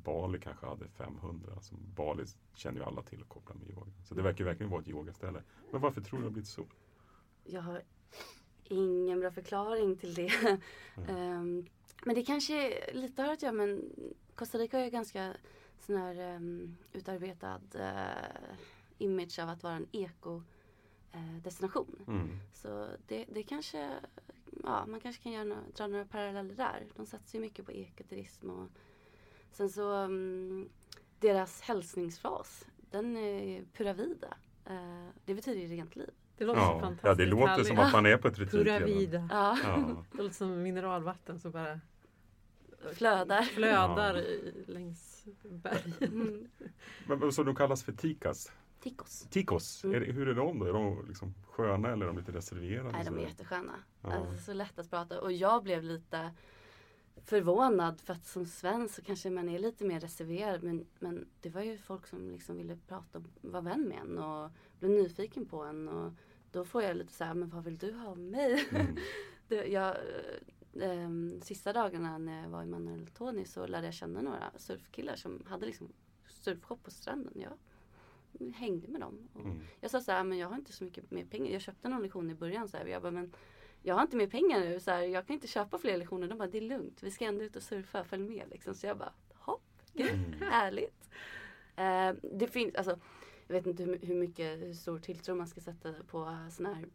Bali 0.03 0.39
kanske 0.39 0.65
hade 0.65 0.87
500. 0.87 1.51
Alltså 1.55 1.75
Bali 1.95 2.25
känner 2.53 2.79
ju 2.79 2.85
alla 2.85 3.01
till 3.01 3.21
och 3.21 3.29
kopplar 3.29 3.55
med 3.55 3.69
yoga. 3.69 3.91
Så 4.03 4.15
det 4.15 4.21
verkar 4.21 4.39
ju 4.39 4.45
verkligen 4.45 4.69
vara 4.69 4.81
ett 4.81 4.87
yogaställe. 4.87 5.43
Men 5.71 5.81
varför 5.81 6.01
tror 6.01 6.19
du 6.19 6.23
det 6.23 6.27
har 6.27 6.33
blivit 6.33 6.49
så? 6.49 6.65
Jag 7.43 7.61
har 7.61 7.81
ingen 8.63 9.19
bra 9.19 9.31
förklaring 9.31 9.97
till 9.97 10.13
det. 10.13 10.31
Mm. 10.43 10.59
Ehm, 11.09 11.65
men 12.05 12.15
det 12.15 12.23
kanske 12.23 12.73
lite 12.93 13.21
har 13.21 13.33
att 13.33 13.41
göra 13.41 13.53
med 13.53 13.81
Costa 14.35 14.57
Rica 14.57 14.77
har 14.77 14.83
ju 14.83 14.89
ganska 14.89 15.33
sån 15.79 15.97
här 15.97 16.35
um, 16.35 16.77
utarbetad 16.93 17.61
eh, 17.73 18.55
image 18.97 19.39
av 19.39 19.49
att 19.49 19.63
vara 19.63 19.73
en 19.73 19.87
eko 19.91 20.41
eh, 21.11 21.43
destination. 21.43 21.99
Mm. 22.07 22.39
Så 22.53 22.87
det, 23.07 23.25
det 23.29 23.43
kanske, 23.43 23.89
ja 24.63 24.85
man 24.85 24.99
kanske 24.99 25.23
kan 25.23 25.31
göra 25.31 25.57
dra 25.75 25.87
några 25.87 26.05
paralleller 26.05 26.55
där. 26.55 26.85
De 26.95 27.05
satsar 27.05 27.39
ju 27.39 27.41
mycket 27.41 27.65
på 27.65 27.71
ekoturism 27.71 28.49
och 28.49 28.69
sen 29.57 29.69
så 29.69 29.91
mm, 29.93 30.69
deras 31.19 31.61
hälsningsfras, 31.61 32.65
den 32.91 33.17
är 33.17 33.63
pura 33.73 33.93
vida. 33.93 34.37
Eh, 34.65 35.07
det 35.25 35.33
betyder 35.33 35.61
ju 35.61 35.67
rent 35.67 35.95
liv. 35.95 36.09
Det 36.37 36.45
låter 36.45 36.61
så 36.61 36.65
Ja, 36.67 36.79
fantastiskt 36.79 37.03
ja, 37.05 37.13
det 37.13 37.25
låter 37.25 37.47
härligt. 37.47 37.67
som 37.67 37.79
att 37.79 37.91
man 37.93 38.05
är 38.05 38.17
på 38.17 38.27
ett 38.27 38.39
retreat. 38.39 38.65
Pura 38.65 38.73
redan. 38.79 38.89
vida. 38.99 39.27
Ja, 39.31 39.57
Ja. 39.63 40.03
Det 40.11 40.17
låter 40.23 40.35
som 40.35 40.63
mineralvatten 40.63 41.39
som 41.39 41.51
bara 41.51 41.79
flödar. 42.93 43.41
flödar 43.41 44.15
Ja. 44.15 44.21
i, 44.21 44.63
längs 44.67 45.25
bergen. 45.43 45.93
Mm. 46.01 46.47
Men 47.19 47.31
så 47.31 47.43
de 47.43 47.55
kallas 47.55 47.83
för 47.83 47.91
tikas? 47.91 48.51
Ticos. 48.81 49.27
Tikos, 49.29 49.83
Mm. 49.83 49.95
är 49.95 50.05
det, 50.05 50.11
hur 50.11 50.27
är 50.27 50.33
de 50.33 50.59
då? 50.59 50.65
Är 50.65 50.73
de 50.73 51.05
liksom 51.07 51.33
sköna 51.51 51.89
eller 51.91 52.05
är 52.05 52.07
de 52.07 52.17
lite 52.17 52.31
reserverade? 52.31 52.91
Nej, 52.91 53.05
de 53.05 53.17
är 53.17 53.21
jättesköna. 53.21 53.73
Ja. 54.01 54.13
Alltså, 54.13 54.43
så 54.43 54.53
lätt 54.53 54.79
att 54.79 54.89
prata. 54.89 55.21
Och 55.21 55.31
jag 55.31 55.63
blev 55.63 55.83
lite 55.83 56.31
förvånad 57.25 58.01
för 58.01 58.13
att 58.13 58.25
som 58.25 58.45
svensk 58.45 58.95
så 58.95 59.01
kanske 59.01 59.29
man 59.29 59.49
är 59.49 59.59
lite 59.59 59.85
mer 59.85 59.99
reserverad. 59.99 60.63
Men, 60.63 60.85
men 60.99 61.27
det 61.41 61.49
var 61.49 61.61
ju 61.61 61.77
folk 61.77 62.07
som 62.07 62.31
liksom 62.31 62.57
ville 62.57 62.77
prata 62.87 63.17
och 63.19 63.23
vara 63.41 63.61
vän 63.61 63.87
med 63.87 63.97
en 63.97 64.17
och 64.17 64.49
blev 64.79 64.91
nyfiken 64.91 65.45
på 65.45 65.63
en. 65.63 65.87
Och 65.87 66.11
då 66.51 66.65
får 66.65 66.83
jag 66.83 66.97
lite 66.97 67.13
så 67.13 67.23
här, 67.23 67.33
men 67.33 67.49
vad 67.49 67.63
vill 67.63 67.77
du 67.77 67.91
ha 67.93 68.07
av 68.09 68.19
mig? 68.19 68.67
Mm. 68.71 68.97
jag, 69.71 69.95
eh, 70.73 71.09
sista 71.41 71.73
dagarna 71.73 72.17
när 72.17 72.41
jag 72.43 72.49
var 72.49 72.63
i 72.63 72.65
Manuel 72.65 73.07
Tony 73.07 73.45
så 73.45 73.67
lärde 73.67 73.87
jag 73.87 73.93
känna 73.93 74.21
några 74.21 74.51
surfkillar 74.57 75.15
som 75.15 75.43
hade 75.47 75.65
liksom 75.65 75.87
surfshop 76.29 76.83
på 76.83 76.91
stranden. 76.91 77.33
Jag 77.35 77.53
hängde 78.55 78.87
med 78.87 79.01
dem. 79.01 79.27
Och 79.33 79.45
Mm. 79.45 79.59
jag 79.79 79.91
sa 79.91 80.01
så 80.01 80.11
här, 80.11 80.23
men 80.23 80.37
jag 80.37 80.47
har 80.49 80.55
inte 80.55 80.73
så 80.73 80.83
mycket 80.83 81.11
mer 81.11 81.25
pengar. 81.25 81.51
Jag 81.51 81.61
köpte 81.61 81.89
någon 81.89 82.01
lektion 82.01 82.29
i 82.29 82.35
början 82.35 82.67
så 82.67 82.77
här, 82.77 82.85
jag 82.85 83.01
bara, 83.01 83.11
men 83.11 83.33
jag 83.87 83.95
har 83.95 84.01
inte 84.01 84.17
mer 84.17 84.27
pengar 84.27 84.59
nu. 84.59 84.79
Så 84.79 84.91
här, 84.91 85.01
jag 85.01 85.27
kan 85.27 85.33
inte 85.33 85.47
köpa 85.47 85.77
fler 85.77 85.97
lektioner. 85.97 86.27
De 86.27 86.37
bara, 86.37 86.47
det 86.47 86.57
är 86.57 86.61
lugnt. 86.61 87.03
Vi 87.03 87.11
ska 87.11 87.25
ändå 87.25 87.43
ut 87.43 87.55
och 87.55 87.63
surfa. 87.63 88.03
Följ 88.03 88.23
med 88.23 88.49
liksom. 88.51 88.75
Så 88.75 88.87
jag 88.87 88.97
bara, 88.97 89.13
hopp, 89.33 89.63
gud, 89.93 90.09
Mm. 90.33 90.41
härligt. 90.51 91.09
Eh, 91.75 92.11
det 92.37 92.47
finns, 92.47 92.75
alltså, 92.75 92.99
jag 93.47 93.55
vet 93.55 93.65
inte 93.67 93.83
hur, 93.83 93.99
hur 93.99 94.15
mycket, 94.15 94.59
hur 94.59 94.73
stor 94.73 94.99
tilltro 94.99 95.35
man 95.35 95.47
ska 95.47 95.61
sätta 95.61 95.93
på 96.07 96.37
sådana 96.51 96.75
här 96.75 96.85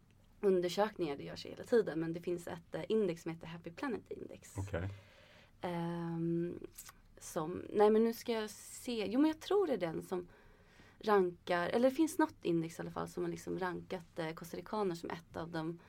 undersökningar. 0.41 1.17
Det 1.17 1.23
görs 1.23 1.45
hela 1.45 1.63
tiden. 1.63 1.99
Men 1.99 2.13
det 2.13 2.21
finns 2.21 2.47
ett 2.47 2.75
eh, 2.75 2.81
index 2.89 3.21
som 3.23 3.31
heter 3.31 3.47
Happy 3.47 3.71
Planet 3.71 4.11
Index. 4.11 4.53
Okej. 4.57 4.89
Ehm, 5.61 6.59
som, 7.17 7.61
nej 7.69 7.89
men 7.89 8.03
nu 8.03 8.13
ska 8.13 8.31
jag 8.31 8.49
se, 8.49 9.05
jo 9.07 9.19
men 9.19 9.31
jag 9.31 9.39
tror 9.39 9.67
det 9.67 9.73
är 9.73 9.77
den 9.77 10.01
som 10.01 10.27
rankar, 10.99 11.69
eller 11.69 11.89
det 11.89 11.95
finns 11.95 12.17
något 12.17 12.45
index 12.45 12.79
i 12.79 12.81
alla 12.81 12.91
fall 12.91 13.07
som 13.07 13.23
har 13.23 13.31
liksom 13.31 13.59
rankat 13.59 14.19
eh, 14.19 14.33
costaricaner 14.33 14.95
som 14.95 15.09
ett 15.09 15.37
av 15.37 15.49
de 15.51 15.79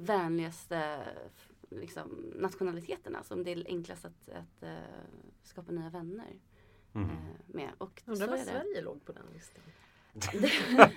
vänligaste 0.00 1.02
f- 1.36 1.50
liksom, 1.68 2.32
nationaliteterna. 2.36 3.22
Som 3.22 3.44
det 3.44 3.50
är 3.52 3.64
enklast 3.68 4.04
att, 4.04 4.28
att 4.28 4.62
eh, 4.62 4.78
skapa 5.42 5.72
nya 5.72 5.90
vänner 5.90 6.36
Mm. 6.94 7.08
eh, 7.10 7.16
med. 7.46 7.70
Och 7.78 8.02
Undrar 8.06 8.28
det. 8.28 8.44
Sverige 8.44 8.80
låg 8.82 9.04
på 9.04 9.12
den 9.12 9.26
listan. 9.34 9.62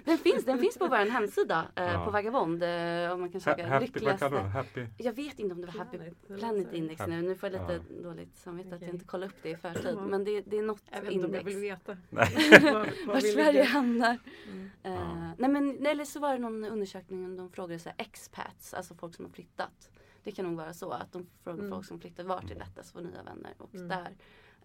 Den, 0.05 0.17
finns, 0.17 0.45
den 0.45 0.59
finns 0.59 0.77
på 0.77 0.87
vår 0.87 1.09
hemsida 1.11 1.67
eh, 1.75 1.83
Ja. 1.83 2.05
på 2.05 2.11
Vagabond. 2.11 2.63
Eh, 2.63 3.11
om 3.11 3.19
man 3.19 3.29
kan 3.31 3.33
Ha- 3.33 3.39
söka 3.39 3.67
happy, 3.67 3.69
vad 3.69 3.81
lyckligaste. 3.81 4.19
kallar 4.19 4.37
du 4.37 4.43
det? 4.43 4.49
Happy? 4.49 4.87
Jag 4.97 5.13
vet 5.13 5.39
inte 5.39 5.53
om 5.55 5.61
det 5.61 5.67
var 5.67 5.73
Happy 5.73 5.97
Planet, 6.27 6.71
det. 6.71 6.77
Index 6.77 7.01
Happy- 7.01 7.09
nu. 7.09 7.21
Nu 7.21 7.35
får 7.35 7.49
jag 7.49 7.61
lite 7.61 7.81
Ja. 7.95 8.03
dåligt 8.03 8.37
samvete 8.37 8.75
att 8.75 8.81
jag 8.81 8.89
inte 8.89 9.05
kollade 9.05 9.31
upp 9.31 9.37
det 9.43 9.49
i 9.49 9.55
förtid. 9.55 9.97
Men 10.07 10.23
det, 10.23 10.41
det 10.41 10.57
är 10.57 10.63
något 10.63 10.81
Jag 10.91 11.01
vet 11.01 11.11
inte 11.11 11.25
om 11.27 11.33
jag 11.33 11.41
index. 11.41 11.55
vill 11.57 11.61
veta. 11.61 11.97
Var- 12.09 12.73
var 12.73 13.05
Var 13.07 13.15
vi 13.21 13.31
Sverige 13.31 13.63
hamnar. 13.63 14.17
Mm. 14.51 14.69
Eh, 14.83 14.93
Ja. 14.93 15.31
nej 15.37 15.49
men 15.49 15.85
eller 15.85 16.05
så 16.05 16.19
var 16.19 16.33
det 16.33 16.39
någon 16.39 16.65
undersökning 16.65 17.35
de 17.37 17.49
frågade 17.51 17.79
så 17.79 17.89
här, 17.89 17.95
expats, 17.97 18.73
alltså 18.73 18.95
folk 18.95 19.15
som 19.15 19.25
har 19.25 19.31
flyttat. 19.31 19.89
Det 20.23 20.31
kan 20.31 20.45
nog 20.45 20.55
vara 20.57 20.73
så 20.73 20.89
att 20.91 21.11
de 21.11 21.27
frågar 21.43 21.59
Mm. 21.59 21.71
folk 21.71 21.85
som 21.85 21.99
flyttat 21.99 22.25
vart 22.25 22.43
är 22.43 22.47
Mm. 22.47 22.57
lättast 22.57 22.79
att 22.95 23.01
få 23.03 23.07
nya 23.09 23.23
vänner. 23.23 23.53
Och 23.57 23.75
Mm. 23.75 23.87
där 23.87 24.09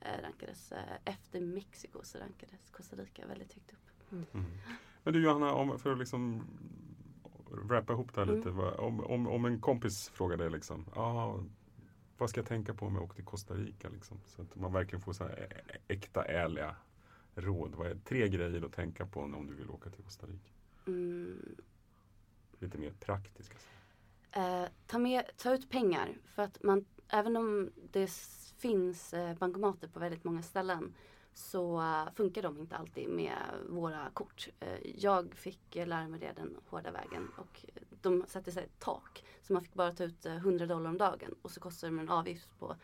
eh, 0.01 0.23
rankades, 0.23 0.73
eh, 0.73 0.79
efter 1.05 1.41
Mexiko 1.41 2.01
så 2.03 2.19
rankades 2.19 2.71
Costa 2.71 2.97
Rica 2.97 3.27
väldigt 3.27 3.53
högt 3.55 3.73
upp. 3.73 3.79
Mm. 4.12 4.47
Men 5.03 5.12
du 5.14 5.23
Johanna, 5.23 5.53
om, 5.55 5.79
för 5.79 5.92
att 5.92 5.99
liksom 5.99 6.42
wrappa 7.51 7.92
ihop 7.92 8.14
det 8.14 8.21
här 8.21 8.27
Mm. 8.29 8.37
lite. 8.37 8.51
vad- 8.51 8.75
Om, 8.75 9.01
om, 9.01 9.27
om 9.29 9.44
en 9.44 9.61
kompis 9.61 10.09
frågar 10.09 10.37
dig 10.37 10.51
liksom, 10.51 10.85
ah, 10.94 11.35
vad 12.18 12.31
ska 12.31 12.40
jag 12.40 12.47
tänka 12.49 12.75
på 12.75 12.87
om 12.87 12.94
jag 12.94 13.05
åker 13.05 13.14
till 13.14 13.25
Costa 13.25 13.55
Rica? 13.55 13.88
Liksom? 13.88 14.21
Så 14.27 14.42
att 14.42 14.57
man 14.57 14.73
verkligen 14.73 15.01
får 15.01 15.12
så 15.12 15.25
här 15.25 15.62
äkta, 15.88 16.25
ärliga 16.25 16.77
råd. 17.35 17.75
Vad 17.75 17.87
är 17.87 17.94
tre 18.05 18.29
grejer 18.29 18.62
att 18.64 18.73
tänka 18.73 19.07
på 19.07 19.21
om 19.21 19.47
du 19.47 19.55
vill 19.55 19.71
åka 19.71 19.90
till 19.90 20.05
Costa 20.05 20.27
Rica? 20.27 20.51
Mm. 20.87 21.57
Lite 22.59 22.79
mer 22.79 22.92
praktiska. 23.01 23.57
Eh, 24.33 24.64
ta, 24.87 24.99
med, 24.99 25.25
ta 25.37 25.55
ut 25.55 25.71
pengar 25.71 26.09
för 26.25 26.42
att 26.42 26.62
man, 26.62 26.85
även 27.09 27.37
om 27.37 27.71
det 27.92 28.11
finns 28.59 29.14
eh, 29.14 29.35
bankomater 29.38 29.88
på 29.88 30.01
väldigt 30.01 30.25
många 30.25 30.42
ställen 30.42 30.94
så 31.38 31.81
eh, 31.81 32.14
funkar 32.14 32.42
de 32.42 32.59
inte 32.59 32.77
alltid 32.77 33.09
med 33.09 33.37
våra 33.68 34.11
kort. 34.11 34.48
Eh, 34.61 34.79
jag 34.96 35.35
fick 35.35 35.74
lära 35.74 36.09
mig 36.09 36.20
det 36.20 36.33
den 36.37 36.57
hårda 36.66 36.90
vägen 36.90 37.29
och 37.37 37.64
de 38.03 38.24
satte 38.27 38.53
sig 38.53 38.64
ett 38.64 38.79
tak. 38.79 39.24
Så 39.42 39.53
man 39.53 39.62
fick 39.62 39.74
bara 39.74 39.92
ta 39.92 40.05
ut 40.05 40.27
eh, 40.27 40.37
100 40.37 40.66
dollar 40.66 40.90
om 40.90 40.98
dagen 40.98 41.35
och 41.42 41.51
så 41.51 41.61
kostar 41.61 41.90
det 41.90 42.01
en 42.01 42.09
avgift 42.09 42.59
på 42.59 42.77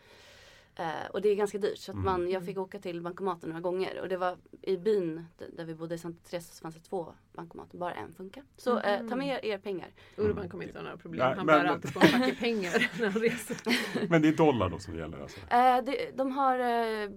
Eh, 0.77 1.05
och 1.13 1.21
det 1.21 1.29
är 1.29 1.35
ganska 1.35 1.57
dyrt 1.57 1.77
så 1.77 1.91
att 1.91 1.95
Mm. 1.95 2.05
man, 2.05 2.29
jag 2.29 2.45
fick 2.45 2.57
åka 2.57 2.79
till 2.79 3.01
bankomaten 3.01 3.49
några 3.49 3.61
gånger 3.61 4.01
och 4.01 4.09
det 4.09 4.17
var 4.17 4.37
i 4.61 4.77
byn 4.77 5.25
där 5.57 5.65
vi 5.65 5.75
bodde 5.75 5.95
i 5.95 5.97
Santa 5.97 6.29
Teresa 6.29 6.53
så 6.53 6.61
fanns 6.61 6.75
det 6.75 6.81
två 6.81 7.13
bankomater, 7.33 7.77
bara 7.77 7.93
en 7.93 8.13
funkar. 8.13 8.43
Så 8.57 8.79
eh, 8.79 9.07
ta 9.07 9.15
med 9.15 9.27
er, 9.27 9.45
er 9.45 9.57
pengar. 9.57 9.87
Urban 10.17 10.49
kommer 10.49 10.63
inte 10.63 10.77
ha 10.77 10.83
några 10.83 10.97
problem. 10.97 11.27
Nej, 11.27 11.37
Han 11.37 11.45
men- 11.45 11.63
bär 11.63 11.65
alltid 11.65 11.93
på 11.93 11.99
en 11.99 12.07
packe 12.21 12.35
pengar 12.35 12.91
när 12.99 13.09
han 13.09 13.21
reser. 13.21 13.57
Men 14.09 14.21
det 14.21 14.27
är 14.27 14.33
dollar 14.33 14.69
då 14.69 14.79
som 14.79 14.95
gäller 14.97 15.19
alltså? 15.21 15.39
Eh, 15.39 15.83
det, 15.83 16.17
de 16.17 16.31
har 16.31 16.59
eh, 16.59 17.09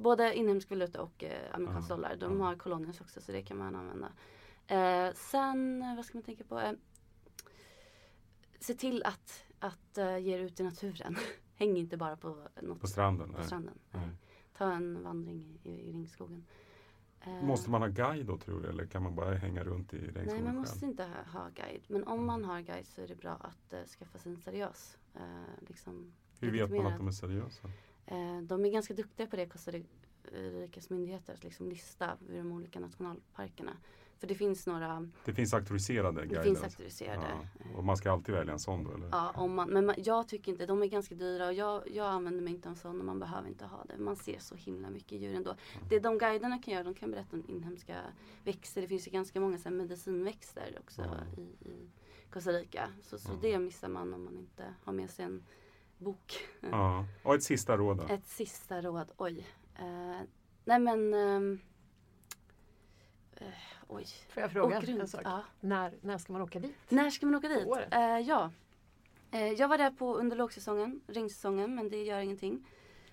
både 0.00 0.34
inhemsk 0.34 0.70
valuta 0.70 1.02
och 1.02 1.24
eh, 1.24 1.54
amerikansk 1.54 1.90
Ja, 1.90 1.94
dollar. 1.96 2.16
De 2.16 2.38
ja. 2.38 2.44
har 2.44 2.54
koloniers 2.56 3.00
också 3.00 3.20
så 3.20 3.32
det 3.32 3.42
kan 3.42 3.56
man 3.58 3.74
använda. 3.76 4.08
Eh, 4.66 5.14
sen, 5.14 5.82
eh, 5.82 5.96
vad 5.96 6.04
ska 6.04 6.18
man 6.18 6.22
tänka 6.22 6.44
på? 6.44 6.60
Eh, 6.60 6.72
se 8.60 8.74
till 8.74 9.02
att, 9.04 9.44
att 9.58 9.98
eh, 9.98 10.18
ge 10.18 10.34
er 10.34 10.38
ut 10.38 10.60
i 10.60 10.62
naturen. 10.62 11.16
Häng 11.54 11.76
inte 11.76 11.96
bara 11.96 12.16
på 12.16 12.36
något 12.62 12.80
På 12.80 12.86
stranden? 12.86 13.30
på 13.32 13.38
Nej. 13.38 13.46
stranden. 13.46 13.78
Nej. 13.90 14.08
Ta 14.56 14.72
en 14.72 15.02
vandring 15.02 15.58
i, 15.62 15.70
i 15.70 15.92
regnskogen. 15.92 16.44
Eh, 17.20 17.42
Måste 17.44 17.70
man 17.70 17.80
ha 17.82 17.88
guide 17.88 18.26
då 18.26 18.38
tror 18.38 18.60
du? 18.62 18.68
Eller 18.68 18.86
kan 18.86 19.02
man 19.02 19.14
bara 19.14 19.34
hänga 19.34 19.64
runt 19.64 19.94
i 19.94 19.98
regnskogen 19.98 20.26
Nej, 20.26 20.36
man 20.42 20.46
själv? 20.52 20.58
måste 20.58 20.84
inte 20.86 21.02
ha, 21.04 21.40
ha 21.40 21.48
guide. 21.48 21.82
Men 21.88 22.04
om 22.04 22.26
man 22.26 22.44
har 22.44 22.60
guide 22.60 22.86
så 22.86 23.00
är 23.02 23.08
det 23.08 23.14
bra 23.14 23.32
att 23.40 23.72
eh, 23.72 23.84
skaffa 23.84 24.18
sig 24.18 24.32
en 24.32 24.38
seriös. 24.38 24.98
Eh, 25.14 25.20
liksom, 25.68 26.12
Hur 26.40 26.50
vet 26.52 26.70
man 26.70 26.86
att 26.86 26.96
de 26.98 27.06
är 27.06 27.12
seriösa? 27.12 27.68
Eh, 28.06 28.40
de 28.42 28.64
är 28.64 28.70
ganska 28.70 28.94
duktiga 28.94 29.26
på 29.26 29.36
det, 29.36 29.46
Costa 29.46 29.70
Ri- 29.70 29.86
rikes 30.32 30.90
myndigheter 30.90 31.32
att 31.34 31.44
liksom 31.44 31.68
lista 31.68 32.16
vid 32.28 32.38
de 32.40 32.52
olika 32.52 32.80
nationalparkerna. 32.80 33.72
För 34.22 34.26
det 34.28 34.34
finns 34.34 34.66
några, 34.66 35.08
Det 35.24 35.32
finns 35.34 35.54
auktoriserade 35.54 36.20
det 36.20 36.26
guider. 36.26 36.42
finns 36.44 36.62
auktoriserade. 36.62 37.26
ja. 37.30 37.64
Och 37.78 37.84
man 37.84 37.96
ska 37.96 38.12
alltid 38.12 38.34
välja 38.34 38.52
en 38.52 38.58
sån 38.58 38.84
då 38.84 38.92
eller? 38.94 39.08
Ja, 39.12 39.32
om 39.36 39.54
man, 39.54 39.70
men 39.70 39.86
man, 39.86 39.94
jag 39.98 40.28
tycker 40.28 40.52
inte, 40.52 40.66
de 40.66 40.82
är 40.82 40.86
ganska 40.86 41.14
dyra 41.14 41.46
och 41.46 41.52
jag, 41.52 41.82
jag 41.90 42.06
använder 42.06 42.42
mig 42.42 42.52
inte 42.52 42.70
av 42.70 42.74
sådana, 42.74 43.04
man 43.04 43.18
behöver 43.18 43.48
inte 43.48 43.64
ha 43.64 43.84
det. 43.84 43.98
Man 43.98 44.16
ser 44.16 44.38
så 44.38 44.54
himla 44.54 44.90
mycket 44.90 45.12
djur 45.20 45.34
ändå. 45.36 45.54
Det 45.88 45.98
de 45.98 46.18
guiderna 46.18 46.58
kan 46.58 46.74
göra, 46.74 46.84
de 46.84 46.94
kan 46.94 47.10
berätta 47.10 47.36
om 47.36 47.44
inhemska 47.48 47.96
växter. 48.44 48.80
Det 48.80 48.88
finns 48.88 49.06
ju 49.06 49.10
ganska 49.10 49.40
många 49.40 49.58
så 49.58 49.70
medicinväxter 49.70 50.78
också 50.80 51.02
Ja. 51.02 51.42
i, 51.42 51.68
i 51.68 51.90
Costa 52.30 52.50
Rica. 52.52 52.88
Så, 53.02 53.18
så 53.18 53.28
Ja. 53.32 53.38
det 53.42 53.58
missar 53.58 53.88
man 53.88 54.14
om 54.14 54.24
man 54.24 54.36
inte 54.38 54.74
har 54.84 54.92
med 54.92 55.10
sig 55.10 55.24
en 55.24 55.42
bok. 55.98 56.32
Ja. 56.60 57.04
Och 57.22 57.34
ett 57.34 57.42
sista 57.42 57.76
råd 57.76 57.96
då? 57.96 58.06
Ett 58.14 58.26
sista 58.26 58.80
råd, 58.82 59.10
oj. 59.16 59.46
Eh, 59.78 60.20
nej 60.64 60.78
men 60.78 61.14
ehm, 61.14 61.60
eh, 63.46 63.52
Oj. 63.88 64.06
Får 64.28 64.40
jag 64.42 64.52
fråga 64.52 64.80
en 64.80 65.08
sak? 65.08 65.20
Ja. 65.24 65.44
När, 65.60 65.92
när 66.00 66.18
ska 66.18 66.32
man 66.32 66.42
åka 66.42 66.58
dit? 66.60 66.74
När 66.88 67.10
ska 67.10 67.26
man 67.26 67.34
åka 67.34 67.48
dit? 67.48 67.66
Eh, 67.90 68.18
ja. 68.18 68.50
Eh, 69.30 69.46
jag 69.52 69.68
var 69.68 69.78
där 69.78 69.90
på 69.90 70.16
under 70.16 70.36
lågsäsongen, 70.36 71.00
regnsäsongen, 71.06 71.74
men 71.74 71.88
det 71.88 72.02
gör 72.04 72.20
ingenting. 72.20 72.66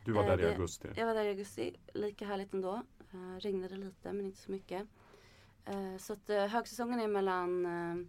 Du 0.06 0.12
var 0.12 0.22
eh, 0.24 0.28
där 0.28 0.40
i 0.40 0.42
det- 0.42 0.50
augusti. 0.52 0.88
Jag 0.96 1.06
var 1.06 1.14
där 1.14 1.26
i 1.26 1.30
augusti, 1.30 1.76
lika 1.94 2.26
härligt 2.26 2.54
ändå. 2.54 2.84
Eh, 3.14 3.40
regnade 3.40 3.76
lite 3.76 4.14
men 4.14 4.26
inte 4.26 4.38
så 4.42 4.52
mycket. 4.52 4.88
Eh, 5.66 5.98
så 5.98 6.14
att 6.14 6.30
eh, 6.30 6.46
högsäsongen 6.48 7.00
är 7.00 7.08
mellan 7.08 7.66
eh, 7.66 8.06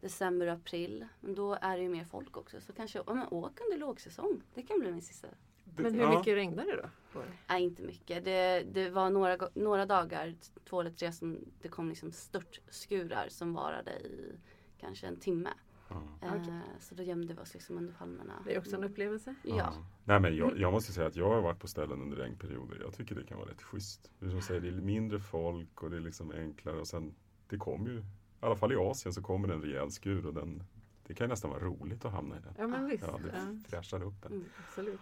december 0.00 0.46
och 0.46 0.52
april. 0.52 1.06
Men 1.20 1.34
då 1.34 1.58
är 1.60 1.76
det 1.76 1.82
ju 1.82 1.88
mer 1.88 2.04
folk 2.04 2.36
också. 2.36 2.60
Så 2.60 2.72
kanske, 2.72 3.02
ja, 3.06 3.14
men 3.14 3.28
åk 3.28 3.60
under 3.60 3.78
lågsäsong. 3.78 4.42
Det 4.54 4.62
kan 4.62 4.80
bli 4.80 4.92
min 4.92 5.02
sista. 5.02 5.28
Men 5.82 5.94
hur 5.94 6.00
ja. 6.00 6.18
mycket 6.18 6.34
regnar 6.34 6.64
det 6.64 6.76
då? 6.76 6.88
Nej 7.48 7.62
inte 7.62 7.82
mycket. 7.82 8.24
Det, 8.24 8.62
det 8.72 8.90
var 8.90 9.10
några, 9.10 9.38
några 9.54 9.86
dagar, 9.86 10.34
två 10.64 10.80
eller 10.80 10.90
tre, 10.90 11.12
som 11.12 11.38
det 11.62 11.68
kom 11.68 11.88
liksom 11.88 12.12
störtskurar 12.12 13.26
som 13.28 13.54
varade 13.54 13.90
i 13.90 14.32
kanske 14.80 15.06
en 15.06 15.16
timme. 15.16 15.50
Ja. 15.88 16.02
Eh, 16.22 16.34
Okej. 16.34 16.60
Så 16.80 16.94
då 16.94 17.02
gömde 17.02 17.34
vi 17.34 17.40
oss 17.40 17.54
liksom 17.54 17.78
under 17.78 17.92
palmerna. 17.92 18.42
Det 18.44 18.54
är 18.54 18.58
också 18.58 18.76
en 18.76 18.84
upplevelse. 18.84 19.34
Ja. 19.42 19.72
Nej 20.04 20.20
men 20.20 20.36
jag, 20.36 20.58
jag 20.58 20.72
måste 20.72 20.92
säga 20.92 21.06
att 21.06 21.16
jag 21.16 21.28
har 21.28 21.40
varit 21.40 21.58
på 21.58 21.68
ställen 21.68 22.02
under 22.02 22.16
regnperioder. 22.16 22.78
Jag 22.80 22.94
tycker 22.94 23.14
det 23.14 23.24
kan 23.24 23.38
vara 23.38 23.50
rätt 23.50 23.62
schysst. 23.62 24.10
Det 24.18 24.26
är 24.26 24.30
som 24.30 24.42
säger, 24.42 24.60
det 24.60 24.68
är 24.68 24.72
mindre 24.72 25.20
folk 25.20 25.82
och 25.82 25.90
det 25.90 25.96
är 25.96 26.00
liksom 26.00 26.30
enklare 26.30 26.80
och 26.80 26.88
sen 26.88 27.14
det 27.48 27.56
kommer 27.56 27.90
ju, 27.90 27.98
i 27.98 28.02
alla 28.40 28.56
fall 28.56 28.72
i 28.72 28.76
Asien 28.76 29.12
så 29.12 29.22
kommer 29.22 29.48
det 29.48 29.54
en 29.54 29.62
rejäl 29.62 29.90
skur 29.90 30.26
och 30.26 30.34
den, 30.34 30.62
det 31.06 31.14
kan 31.14 31.24
ju 31.24 31.28
nästan 31.28 31.50
vara 31.50 31.60
roligt 31.60 32.04
att 32.04 32.12
hamna 32.12 32.36
i 32.36 32.40
den. 32.40 32.54
Ja 32.58 32.66
men 32.66 32.86
visst. 32.86 33.04
Ja, 33.06 33.18
det 33.24 33.38
Ja, 33.38 33.58
fräschar 33.68 34.02
upp 34.02 34.24
en. 34.24 34.32
Mm. 34.32 34.44
absolut. 34.66 35.00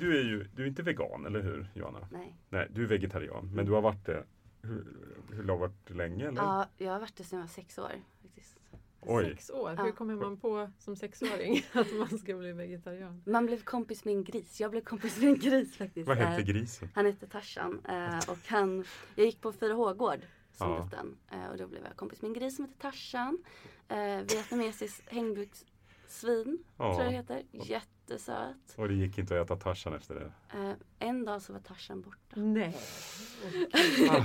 Du 0.00 0.18
är 0.18 0.22
ju, 0.22 0.44
du 0.56 0.62
är 0.62 0.66
inte 0.66 0.82
vegan, 0.82 1.26
eller 1.26 1.42
hur 1.42 1.70
Johanna? 1.74 2.08
Nej. 2.12 2.34
Nej, 2.48 2.68
du 2.70 2.82
är 2.82 2.86
vegetarian, 2.86 3.50
men 3.54 3.66
du 3.66 3.72
har 3.72 3.80
varit 3.80 4.06
det, 4.06 4.24
hur, 4.62 4.86
hur 5.32 5.48
har 5.48 5.56
varit 5.56 5.90
länge 5.90 6.28
eller? 6.28 6.42
Ja, 6.42 6.66
jag 6.78 6.92
har 6.92 7.00
varit 7.00 7.16
det 7.16 7.24
sedan 7.24 7.38
jag 7.38 7.46
var 7.46 7.48
sex 7.48 7.78
år. 7.78 7.92
Faktiskt. 8.22 8.58
Oj. 9.02 9.24
Sex 9.24 9.50
år, 9.50 9.74
Ja. 9.76 9.82
hur 9.84 9.92
kommer 9.92 10.14
man 10.14 10.36
på 10.36 10.70
som 10.78 10.96
sexåring 10.96 11.64
att 11.72 11.92
man 11.92 12.18
ska 12.18 12.36
bli 12.36 12.52
vegetarian? 12.52 13.22
Man 13.26 13.46
blev 13.46 13.62
kompis 13.62 14.04
med 14.04 14.14
en 14.14 14.24
gris. 14.24 14.60
Jag 14.60 14.70
blev 14.70 14.80
kompis 14.80 15.18
med 15.18 15.28
en 15.28 15.38
gris 15.38 15.76
faktiskt. 15.76 16.08
Vad 16.08 16.16
hette 16.16 16.40
Eh, 16.42 16.46
grisen? 16.46 16.88
Han 16.94 17.06
hette 17.06 17.26
Tarzan 17.26 17.80
eh, 17.88 18.30
och 18.30 18.38
han, 18.46 18.84
jag 19.14 19.26
gick 19.26 19.40
på 19.40 19.52
4H-gård 19.52 20.20
som 20.52 20.70
Ja. 20.70 20.84
liten 20.84 21.16
eh, 21.32 21.46
och 21.50 21.56
då 21.56 21.66
blev 21.66 21.84
jag 21.84 21.96
kompis 21.96 22.22
med 22.22 22.28
en 22.28 22.34
gris 22.34 22.56
som 22.56 22.64
heter 22.64 22.78
Tarzan. 22.80 23.38
Vietnamesiskt 24.28 25.08
hängbyxsvin 25.08 26.64
Ja. 26.76 26.94
tror 26.94 27.02
jag 27.04 27.12
det 27.12 27.16
heter. 27.16 27.42
Jättesöt. 27.52 28.74
Och 28.76 28.88
det 28.88 28.94
gick 28.94 29.18
inte 29.18 29.40
att 29.40 29.46
äta 29.46 29.56
Tarzan 29.56 29.94
efter 29.94 30.14
det? 30.14 30.32
Eh, 30.58 30.72
en 30.98 31.24
dag 31.24 31.42
så 31.42 31.52
var 31.52 31.60
Tarzan 31.60 32.00
borta. 32.02 32.36
Nej. 32.40 32.76
Ah, 34.10 34.24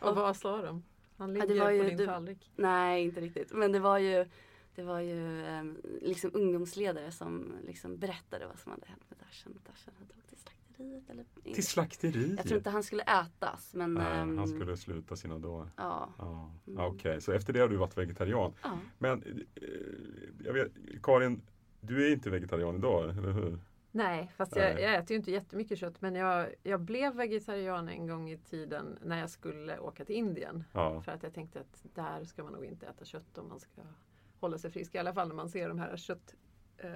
Och 0.10 0.16
vad 0.16 0.36
sa 0.36 0.62
de? 0.62 0.84
Han 1.18 1.34
Ja, 1.36 1.40
det 1.42 1.46
ligger 1.48 1.62
var 1.64 1.70
ju- 1.70 1.78
på 1.82 1.88
din 1.88 1.96
det- 1.96 2.06
tallrik. 2.06 2.50
Nej, 2.56 3.04
inte 3.04 3.20
riktigt. 3.20 3.52
Men 3.52 3.72
det 3.72 3.80
var 3.80 3.98
ju, 3.98 4.26
det 4.74 4.82
var 4.82 5.00
ju 5.00 5.44
eh, 5.46 5.64
liksom 6.02 6.30
ungdomsledare 6.34 7.12
som 7.12 7.52
liksom 7.66 7.98
berättade 7.98 8.46
vad 8.46 8.58
som 8.58 8.72
hade 8.72 8.86
hänt 8.86 9.02
med 9.08 9.18
Tarzan. 9.18 9.54
Tarzan 9.66 9.94
hade 9.98 10.12
åkt 10.18 10.28
till 10.28 10.38
slakteriet. 10.38 11.10
Eller, 11.10 11.24
till 11.54 11.66
slakteriet? 11.66 12.36
jag 12.36 12.46
tror 12.46 12.56
inte 12.58 12.70
han 12.70 12.82
skulle 12.82 13.02
ätas. 13.02 13.74
Men, 13.74 13.94
Nej, 13.94 14.18
ehm, 14.20 14.38
han 14.38 14.48
skulle 14.48 14.76
sluta 14.76 15.16
sina 15.16 15.38
dagar. 15.38 15.70
ja, 15.76 16.08
Ja, 16.18 16.50
Mm. 16.66 16.78
Okej, 16.84 17.20
så 17.20 17.32
efter 17.32 17.52
det 17.52 17.60
har 17.60 17.68
du 17.68 17.76
varit 17.76 17.98
vegetarian. 17.98 18.52
ja. 18.62 18.78
Men 18.98 19.22
eh, 19.22 19.62
jag 20.44 20.52
vet, 20.52 20.72
Karin, 21.02 21.40
du 21.80 22.06
är 22.06 22.12
inte 22.12 22.30
vegetarian 22.30 22.76
idag, 22.76 23.10
eller 23.10 23.32
hur? 23.32 23.58
Nej, 23.96 24.32
fast 24.36 24.56
jag, 24.56 24.80
jag 24.80 24.94
äter 24.94 25.10
ju 25.10 25.16
inte 25.16 25.30
jättemycket 25.30 25.78
kött. 25.78 26.00
Men 26.00 26.14
jag, 26.14 26.54
jag 26.62 26.80
blev 26.80 27.14
vegetarian 27.14 27.88
en 27.88 28.06
gång 28.06 28.30
i 28.30 28.38
tiden 28.38 28.98
när 29.02 29.20
jag 29.20 29.30
skulle 29.30 29.78
åka 29.78 30.04
till 30.04 30.16
Indien. 30.16 30.64
Ja, 30.72 31.00
För 31.00 31.12
att 31.12 31.22
jag 31.22 31.34
tänkte 31.34 31.60
att 31.60 31.84
där 31.94 32.24
ska 32.24 32.44
man 32.44 32.52
nog 32.52 32.64
inte 32.64 32.86
äta 32.86 33.04
kött 33.04 33.38
om 33.38 33.48
man 33.48 33.60
ska 33.60 33.82
hålla 34.40 34.58
sig 34.58 34.70
frisk. 34.70 34.94
I 34.94 34.98
alla 34.98 35.14
fall 35.14 35.28
när 35.28 35.34
man 35.34 35.48
ser 35.48 35.68
de 35.68 35.78
här 35.78 35.96
kött 35.96 36.34
eh, 36.78 36.90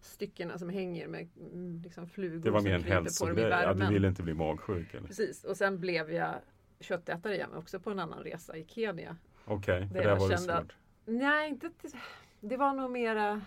styckena 0.00 0.58
som 0.58 0.68
hänger 0.68 1.08
med 1.08 1.28
mm, 1.36 1.80
liksom 1.84 2.08
flugor 2.08 2.44
det 2.44 2.50
var 2.50 2.60
mer 2.60 2.74
en 2.74 2.82
hälsogrej. 2.82 3.48
Ja, 3.48 3.74
du 3.74 3.86
ville 3.86 4.08
inte 4.08 4.22
bli 4.22 4.34
magsjuk? 4.34 4.94
eller? 4.94 5.06
Precis, 5.06 5.44
och 5.44 5.56
sen 5.56 5.80
blev 5.80 6.12
jag 6.12 6.34
köttätare 6.80 7.34
igen 7.34 7.54
också 7.54 7.80
på 7.80 7.90
en 7.90 7.98
annan 7.98 8.22
resa 8.22 8.56
i 8.56 8.64
Kenya. 8.64 9.16
Okej, 9.44 9.88
för 9.88 9.94
Det 9.94 10.02
jag 10.04 10.16
var 10.16 10.30
det 10.30 10.38
svårt. 10.38 10.76
Nej, 11.04 11.48
inte, 11.48 11.70
det 12.40 12.56
var 12.56 12.74
nog 12.74 12.90
mera 12.90 13.40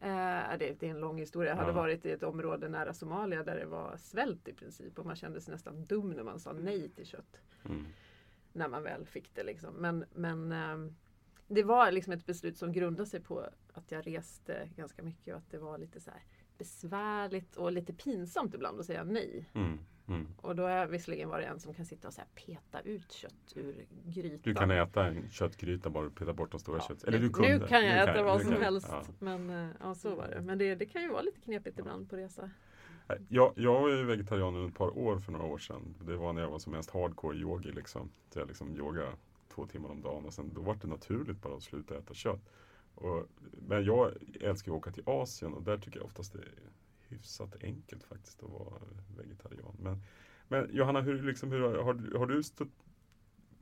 Eh, 0.00 0.58
det, 0.58 0.80
det 0.80 0.86
är 0.86 0.90
en 0.90 1.00
lång 1.00 1.18
historia. 1.18 1.50
Jag 1.50 1.56
hade 1.56 1.68
Ja. 1.70 1.74
varit 1.76 2.06
i 2.06 2.10
ett 2.10 2.22
område 2.22 2.68
nära 2.68 2.92
Somalia 2.94 3.42
där 3.42 3.56
det 3.56 3.66
var 3.66 3.96
svält 3.96 4.48
i 4.48 4.52
princip 4.52 4.98
och 4.98 5.06
man 5.06 5.16
kände 5.16 5.40
sig 5.40 5.52
nästan 5.52 5.84
dum 5.84 6.10
när 6.10 6.22
man 6.22 6.40
sa 6.40 6.52
nej 6.52 6.88
till 6.88 7.06
kött. 7.06 7.40
Mm. 7.64 7.86
När 8.52 8.68
man 8.68 8.82
väl 8.82 9.06
fick 9.06 9.34
det. 9.34 9.42
Liksom. 9.42 9.74
Men, 9.74 10.04
men 10.14 10.52
ehm, 10.52 10.96
det 11.46 11.62
var 11.62 11.92
liksom 11.92 12.12
ett 12.12 12.26
beslut 12.26 12.58
som 12.58 12.72
grundade 12.72 13.06
sig 13.06 13.20
på 13.20 13.44
att 13.72 13.90
jag 13.90 14.06
reste 14.06 14.70
ganska 14.76 15.02
mycket 15.02 15.34
och 15.34 15.38
att 15.38 15.50
det 15.50 15.58
var 15.58 15.78
lite 15.78 16.00
så 16.00 16.10
besvärligt 16.58 17.56
och 17.56 17.72
lite 17.72 17.92
pinsamt 17.92 18.54
ibland 18.54 18.80
att 18.80 18.86
säga 18.86 19.04
nej. 19.04 19.50
Mm. 19.54 19.78
Mm. 20.10 20.26
Och 20.36 20.56
då 20.56 20.62
har 20.62 20.70
jag 20.70 20.86
visserligen 20.86 21.28
varit 21.28 21.46
en 21.46 21.60
som 21.60 21.74
kan 21.74 21.84
sitta 21.86 22.08
och 22.08 22.14
så 22.14 22.22
peta 22.34 22.80
ut 22.80 23.12
kött 23.12 23.52
ur 23.54 23.86
grytan. 24.06 24.40
Du 24.42 24.54
kan 24.54 24.70
äta 24.70 25.06
en 25.06 25.30
köttgryta 25.30 25.90
bara 25.90 26.06
och 26.06 26.14
peta 26.14 26.32
bort 26.32 26.50
de 26.50 26.60
stora 26.60 26.78
Ja, 26.78 26.84
kött. 26.88 27.04
Eller 27.04 27.18
nu, 27.18 27.26
du 27.26 27.32
kunde. 27.32 27.58
nu 27.58 27.66
kan 27.66 27.84
jag 27.86 28.06
Nu 28.06 28.12
äta 28.12 28.22
vad 28.22 28.38
nu 28.38 28.44
som 28.44 28.52
kan- 28.52 28.62
helst. 28.62 28.88
ja. 28.90 29.02
Men 29.18 29.50
eh, 29.50 29.70
ja, 29.80 29.94
så 29.94 30.14
var 30.14 30.28
det. 30.28 30.40
Men 30.40 30.58
det, 30.58 30.74
det 30.74 30.86
kan 30.86 31.02
ju 31.02 31.08
vara 31.08 31.22
lite 31.22 31.40
knepigt 31.40 31.78
ibland 31.78 32.10
på 32.10 32.16
resa. 32.16 32.50
Jag, 33.28 33.52
jag 33.56 33.80
var 33.80 33.88
ju 33.88 34.04
vegetarian 34.04 34.54
under 34.54 34.68
ett 34.68 34.74
par 34.78 34.98
år 34.98 35.18
för 35.18 35.32
några 35.32 35.46
år 35.46 35.58
sedan. 35.58 35.94
Det 36.06 36.16
var 36.16 36.32
när 36.32 36.42
jag 36.42 36.50
var 36.50 36.58
som 36.58 36.72
mest 36.72 36.90
hardcore 36.90 37.36
yogi 37.36 37.72
liksom. 37.72 38.10
Så 38.30 38.38
jag 38.38 38.48
liksom 38.48 38.76
yoga 38.76 39.06
två 39.54 39.66
timmar 39.66 39.88
om 39.90 40.02
dagen 40.02 40.24
och 40.26 40.32
sen 40.34 40.54
då 40.54 40.60
var 40.60 40.74
det 40.82 40.86
naturligt 40.88 41.42
bara 41.42 41.54
att 41.54 41.62
sluta 41.62 41.98
äta 41.98 42.14
kött. 42.14 42.40
Och, 42.94 43.26
men 43.68 43.84
jag 43.84 44.12
älskar 44.40 44.72
att 44.72 44.78
åka 44.78 44.90
till 44.90 45.02
Asien 45.06 45.54
och 45.54 45.62
där 45.62 45.78
tycker 45.78 45.98
jag 45.98 46.06
oftast 46.06 46.32
det 46.32 46.38
är 46.38 46.52
hyfsat 47.10 47.56
enkelt 47.64 48.04
faktiskt 48.04 48.42
att 48.42 48.50
vara 48.50 48.80
vegetarian. 49.16 49.76
Men, 49.78 50.02
men 50.48 50.68
Johanna, 50.72 51.00
hur, 51.00 51.22
liksom, 51.22 51.50
hur, 51.52 51.60
har, 51.60 51.94
du- 51.94 52.16
har 52.18 52.26
du 52.26 52.42
stött, 52.42 52.68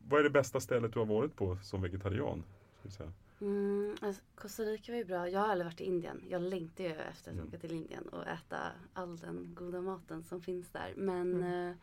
vad 0.08 0.20
är 0.20 0.24
det 0.24 0.30
bästa 0.30 0.60
stället 0.60 0.92
du 0.92 0.98
har 0.98 1.06
varit 1.06 1.36
på 1.36 1.58
som 1.62 1.82
vegetarian? 1.82 2.44
Ska? 2.88 3.12
Mm, 3.40 3.96
alltså, 4.02 4.22
Costa 4.34 4.62
Rica 4.62 4.92
var 4.92 4.98
ju 4.98 5.04
bra. 5.04 5.28
Jag 5.28 5.40
har 5.40 5.48
aldrig 5.48 5.66
varit 5.66 5.80
i 5.80 5.84
Indien. 5.84 6.24
Jag 6.28 6.42
längtar 6.42 6.84
ju 6.84 6.90
efter 6.90 7.30
att 7.30 7.36
Mm. 7.36 7.48
åka 7.48 7.58
till 7.58 7.72
Indien 7.72 8.08
och 8.08 8.26
äta 8.26 8.58
all 8.92 9.16
den 9.16 9.54
goda 9.54 9.80
maten 9.80 10.22
som 10.24 10.40
finns 10.42 10.70
där. 10.70 10.94
Men 10.96 11.34
Mm. 11.34 11.74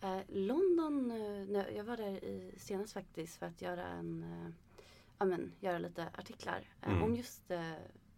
eh, 0.00 0.16
eh, 0.16 0.22
London, 0.28 1.10
eh, 1.10 1.76
jag 1.76 1.84
var 1.84 1.96
där 1.96 2.24
i, 2.24 2.54
senast 2.56 2.92
faktiskt 2.92 3.38
för 3.38 3.46
att 3.46 3.62
göra 3.62 3.86
en, 3.86 4.22
eh, 4.22 4.50
ja 5.18 5.24
men 5.24 5.52
göra 5.60 5.78
lite 5.78 6.08
artiklar 6.18 6.64
eh, 6.82 6.90
Mm. 6.90 7.02
om 7.02 7.14
just 7.16 7.50
eh, 7.50 7.72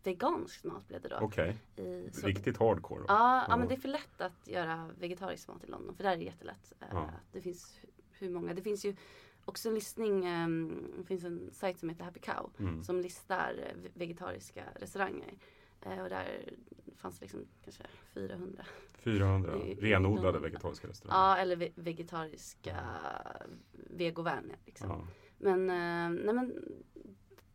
vegansk 0.07 0.65
mat 0.65 0.88
blev 0.88 1.01
det 1.03 1.09
då. 1.09 1.17
Okej, 1.21 1.57
I, 1.77 2.11
så- 2.12 2.27
riktigt 2.27 2.57
hardcore. 2.59 3.01
då. 3.01 3.05
Ja, 3.09 3.45
ja, 3.49 3.57
men 3.57 3.69
det 3.69 3.75
är 3.75 3.79
för 3.81 3.88
lätt 3.88 4.21
att 4.21 4.49
göra 4.49 4.91
vegetarisk 4.99 5.49
mat 5.49 5.65
i 5.65 5.67
London 5.67 5.95
för 5.95 6.05
där 6.05 6.12
är 6.12 6.17
det 6.17 6.25
jättelätt. 6.25 6.73
Eh, 6.81 6.87
Ja. 6.93 7.11
Det 7.33 7.41
finns 7.41 7.79
hu- 7.83 7.88
hur 8.19 8.31
många, 8.31 8.55
det 8.55 8.62
finns 8.62 8.85
ju 8.85 8.97
också 9.45 9.69
en 9.69 9.75
listning, 9.75 10.25
ehm, 10.25 10.85
det 10.99 11.05
finns 11.05 11.25
en 11.25 11.51
sajt 11.53 11.79
som 11.79 11.88
heter 11.88 12.05
Happy 12.05 12.21
Cow 12.21 12.51
Mm. 12.59 12.83
som 12.83 13.01
listar 13.01 13.55
eh, 13.59 13.83
ve- 13.83 13.91
vegetariska 13.95 14.65
restauranger. 14.77 15.35
Eh, 15.83 16.03
och 16.03 16.09
där 16.09 16.55
fanns 16.97 17.19
det 17.19 17.25
liksom 17.25 17.47
kanske 17.65 17.83
400. 18.15 18.65
400 18.93 19.57
I- 19.65 19.71
i 19.71 19.75
renodlade 19.75 20.33
de- 20.38 20.43
vegetariska 20.43 20.88
restauranger. 20.88 21.23
Ja, 21.23 21.37
eller 21.37 21.57
ve- 21.57 21.73
vegetariska 21.75 22.77
vegovänliga. 23.73 24.57
Liksom. 24.67 24.88
Ja. 24.91 25.07
Men, 25.38 25.67
nej, 26.25 26.35
men 26.35 26.65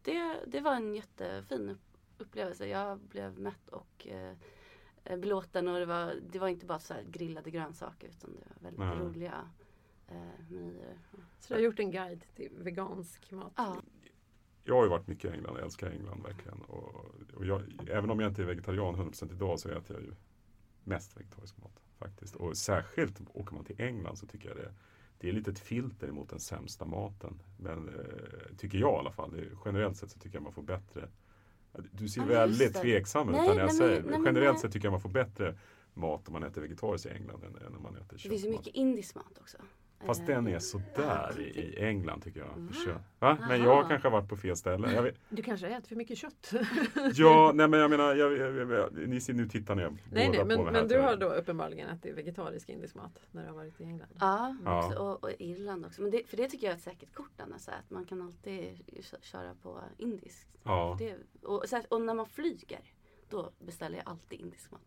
det, 0.01 0.35
det 0.47 0.61
var 0.61 0.75
en 0.75 0.95
jättefin 0.95 1.69
upp- 1.69 1.86
upplevelse. 2.21 2.67
Jag 2.67 2.99
blev 2.99 3.39
mätt 3.39 3.69
och 3.69 4.07
eh, 4.07 5.17
belåten 5.17 5.67
och 5.67 5.79
det 5.79 5.85
var, 5.85 6.15
det 6.31 6.39
var 6.39 6.47
inte 6.47 6.65
bara 6.65 6.79
så 6.79 6.93
här 6.93 7.03
grillade 7.03 7.51
grönsaker 7.51 8.07
utan 8.07 8.31
det 8.33 8.39
var 8.49 8.69
väldigt 8.69 8.79
Nej. 8.79 8.97
roliga 8.97 9.49
eh, 10.07 10.49
menyer. 10.49 10.97
Så 11.39 11.47
du 11.47 11.53
har 11.53 11.61
gjort 11.61 11.79
en 11.79 11.91
guide 11.91 12.23
till 12.35 12.51
vegansk 12.57 13.31
mat? 13.31 13.53
Ja. 13.55 13.77
Jag 14.63 14.75
har 14.75 14.83
ju 14.83 14.89
varit 14.89 15.07
mycket 15.07 15.31
i 15.31 15.33
England, 15.33 15.55
jag 15.55 15.63
älskar 15.63 15.91
England 15.91 16.23
verkligen. 16.23 16.61
Och, 16.61 17.05
och 17.35 17.45
jag, 17.45 17.61
även 17.89 18.09
om 18.09 18.19
jag 18.19 18.31
inte 18.31 18.41
är 18.41 18.45
vegetarian 18.45 18.95
100% 18.95 19.31
idag 19.31 19.59
så 19.59 19.69
äter 19.69 19.95
jag 19.95 20.05
ju 20.05 20.13
mest 20.83 21.17
vegetarisk 21.17 21.57
mat 21.57 21.81
faktiskt. 21.97 22.35
Och 22.35 22.57
särskilt 22.57 23.21
åker 23.33 23.55
man 23.55 23.65
till 23.65 23.81
England 23.81 24.15
så 24.15 24.27
tycker 24.27 24.49
jag 24.49 24.57
det, 24.57 24.73
det 25.19 25.29
är 25.29 25.33
lite 25.33 25.51
ett 25.51 25.59
filter 25.59 26.11
mot 26.11 26.29
den 26.29 26.39
sämsta 26.39 26.85
maten. 26.85 27.41
Men 27.57 27.89
eh, 27.89 28.55
tycker 28.57 28.77
jag 28.77 28.93
i 28.93 28.99
alla 28.99 29.11
fall. 29.11 29.31
Det, 29.31 29.47
generellt 29.65 29.97
sett 29.97 30.11
så 30.11 30.19
tycker 30.19 30.35
jag 30.35 30.43
man 30.43 30.53
får 30.53 30.63
bättre 30.63 31.09
Du 31.91 32.07
ser 32.09 32.21
Ja, 32.21 32.27
väldigt 32.27 32.73
tveksam 32.75 33.29
ut 33.29 33.35
Nej, 33.35 33.41
när 33.47 33.55
nej, 33.55 33.57
jag 33.57 33.65
men- 33.67 33.75
säger 33.75 34.01
nej, 34.03 34.19
Generellt 34.25 34.53
nej. 34.55 34.61
sett 34.61 34.71
tycker 34.73 34.85
jag 34.85 34.91
man 34.91 35.01
får 35.01 35.09
bättre 35.09 35.55
mat 35.93 36.27
om 36.27 36.33
man 36.33 36.43
äter 36.43 36.61
vegetariskt 36.61 37.05
i 37.05 37.09
England 37.09 37.43
än, 37.43 37.67
än 37.67 37.75
om 37.75 37.83
man 37.83 37.95
äter 37.95 38.19
Det 38.23 38.29
finns 38.29 38.45
ju 38.45 38.49
mycket 38.49 38.67
indisk 38.75 39.15
mat 39.15 39.37
också. 39.41 39.57
Fast 40.05 40.21
Eh, 40.21 40.25
den 40.27 40.47
är 40.47 40.59
sådär 40.59 41.39
i, 41.39 41.43
i 41.43 41.83
England 41.83 42.23
tycker 42.23 42.39
jag. 42.39 42.47
Va? 42.47 42.67
För 42.73 42.85
kött. 42.85 43.01
Va? 43.19 43.37
Men 43.47 43.61
jag 43.63 43.77
Aha. 43.77 43.87
kanske 43.89 44.07
har 44.07 44.11
varit 44.21 44.29
på 44.29 44.37
fel 44.37 44.55
ställe. 44.55 44.93
Jag 44.93 45.03
vet, 45.03 45.15
Du 45.29 45.43
kanske 45.43 45.67
äter 45.67 45.87
för 45.87 45.95
mycket 45.95 46.17
kött? 46.17 46.51
Ja, 47.13 47.51
nej 47.55 47.67
men 47.67 47.79
jag 47.79 47.89
menar, 47.89 48.15
jag, 48.15 48.37
jag, 48.37 48.71
jag, 48.71 48.93
ni 49.07 49.21
ser, 49.21 49.33
nu 49.33 49.47
tittar 49.47 49.75
ni 49.75 49.81
nej, 49.81 49.91
båda 49.91 50.19
nej, 50.19 50.39
på 50.39 50.45
men, 50.45 50.57
mig 50.57 50.65
här, 50.65 50.71
men 50.71 50.87
du 50.87 50.99
har 50.99 51.15
då 51.15 51.29
uppenbarligen 51.33 51.89
ätit 51.89 52.17
vegetarisk 52.17 52.69
indisk 52.69 52.95
mat 52.95 53.19
när 53.31 53.41
du 53.41 53.47
har 53.47 53.55
varit 53.55 53.81
i 53.81 53.83
England? 53.83 54.09
Ja, 54.19 54.55
Ja. 54.65 54.85
Också, 54.87 54.99
och, 54.99 55.23
och 55.23 55.31
Irland 55.39 55.85
också. 55.85 56.01
Men 56.01 56.11
det, 56.11 56.29
för 56.29 56.37
det 56.37 56.47
tycker 56.49 56.67
jag 56.67 56.73
är 56.73 56.77
ett 56.77 56.83
säkert 56.83 57.13
kort 57.13 57.41
Anna, 57.41 57.59
så 57.59 57.71
att 57.71 57.89
man 57.89 58.05
kan 58.05 58.21
alltid 58.21 58.85
kö- 59.11 59.17
köra 59.21 59.55
på 59.63 59.79
indiskt. 59.97 60.47
Ja. 60.63 60.95
Det, 60.99 61.15
och, 61.43 61.63
och 61.89 62.01
när 62.01 62.13
man 62.13 62.25
flyger, 62.25 62.79
då 63.29 63.51
beställer 63.59 63.97
jag 63.97 64.07
alltid 64.09 64.39
indisk 64.39 64.71
mat. 64.71 64.81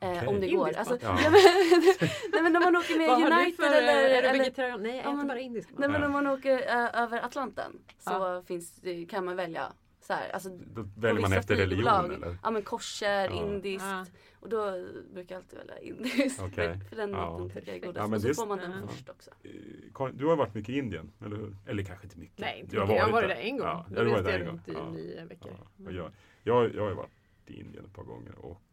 Eh, 0.00 0.10
Okej. 0.10 0.28
om 0.28 0.40
det 0.40 0.48
går. 0.50 0.72
Alltså? 0.76 0.98
Ja. 1.02 1.18
ja. 1.24 1.30
men, 1.30 1.32
nej 2.32 2.42
men 2.42 2.52
när 2.52 2.60
man 2.60 2.76
åker 2.76 2.98
med 2.98 3.10
United 3.10 3.56
för, 3.56 3.74
eller, 3.76 4.08
är 4.22 4.32
du 4.32 4.38
vegetarian? 4.38 4.82
Nej, 4.82 4.96
jag 4.96 5.04
Ja, 5.06 5.14
äter 5.18 5.28
bara 5.28 5.40
indisk 5.40 5.70
mat. 5.70 5.78
Nej 5.78 5.88
men 5.88 6.00
Ja. 6.00 6.06
om 6.06 6.12
man 6.12 6.26
åker 6.26 6.58
eh, 6.58 7.02
över 7.02 7.24
Atlanten 7.24 7.72
så 7.98 8.10
Ja. 8.10 8.42
finns 8.46 8.80
kan 9.08 9.24
man 9.24 9.36
välja 9.36 9.72
så 10.00 10.12
här, 10.12 10.30
alltså, 10.30 10.48
Då 10.48 10.82
väljer 10.96 11.20
man 11.22 11.30
vissa 11.30 11.40
efter 11.40 11.56
religion 11.56 11.84
flygbolag, 12.04 12.12
eller? 12.14 12.36
Ja 12.42 12.50
men 12.50 12.62
kosher, 12.62 13.24
Ja. 13.24 13.30
indiskt. 13.32 13.84
Ja. 13.84 14.06
Och 14.40 14.48
då 14.48 14.86
brukar 15.14 15.34
jag 15.34 15.40
alltid 15.42 15.58
välja 15.58 15.78
indiskt. 15.78 16.40
Okej. 16.42 16.78
För 16.88 16.96
den 16.96 17.10
Ja. 17.10 17.16
maten 17.30 17.48
tycker 17.50 17.68
jag 17.72 17.76
är 17.76 17.80
Ja, 17.80 17.86
godast. 17.86 18.08
men 18.10 18.16
och 18.16 18.22
så 18.22 18.28
det- 18.28 18.34
får 18.34 18.46
man 18.46 18.58
den 18.58 18.70
Ja. 18.82 18.88
först 18.88 19.08
också. 19.08 19.30
Eh, 19.42 19.50
Karin, 19.94 20.16
Du 20.16 20.26
har 20.26 20.36
varit 20.36 20.54
mycket 20.54 20.74
i 20.74 20.78
Indien, 20.78 21.12
eller 21.24 21.36
hur? 21.36 21.56
Eller 21.66 21.82
kanske 21.82 22.04
inte 22.06 22.18
mycket? 22.18 22.38
Nej, 22.38 22.60
inte 22.60 22.76
du 22.76 22.80
har 22.80 22.86
mycket. 22.86 23.02
varit 23.02 23.12
jag 23.12 23.20
har 23.20 23.22
varit 23.28 23.36
där 23.36 23.44
en 23.44 23.58
gång. 23.58 23.66
Ja, 23.66 23.86
du 23.90 23.96
har 23.98 24.04
varit 24.04 24.24
där 24.24 24.30
jag 24.30 24.40
en 24.40 24.46
gång. 24.46 24.54
runt 24.56 24.68
i 24.68 24.72
Ja. 24.72 24.90
nio 24.90 25.24
veckor. 25.24 25.50
Ja, 25.76 25.90
jag, 25.90 26.10
jag, 26.42 26.74
jag 26.74 26.82
har 26.82 26.88
ju 26.88 26.94
varit 26.96 27.10
i 27.46 27.60
Indien 27.60 27.84
ett 27.84 27.94
par 27.94 28.02
gånger 28.04 28.34
och 28.38 28.50
eh, 28.50 28.67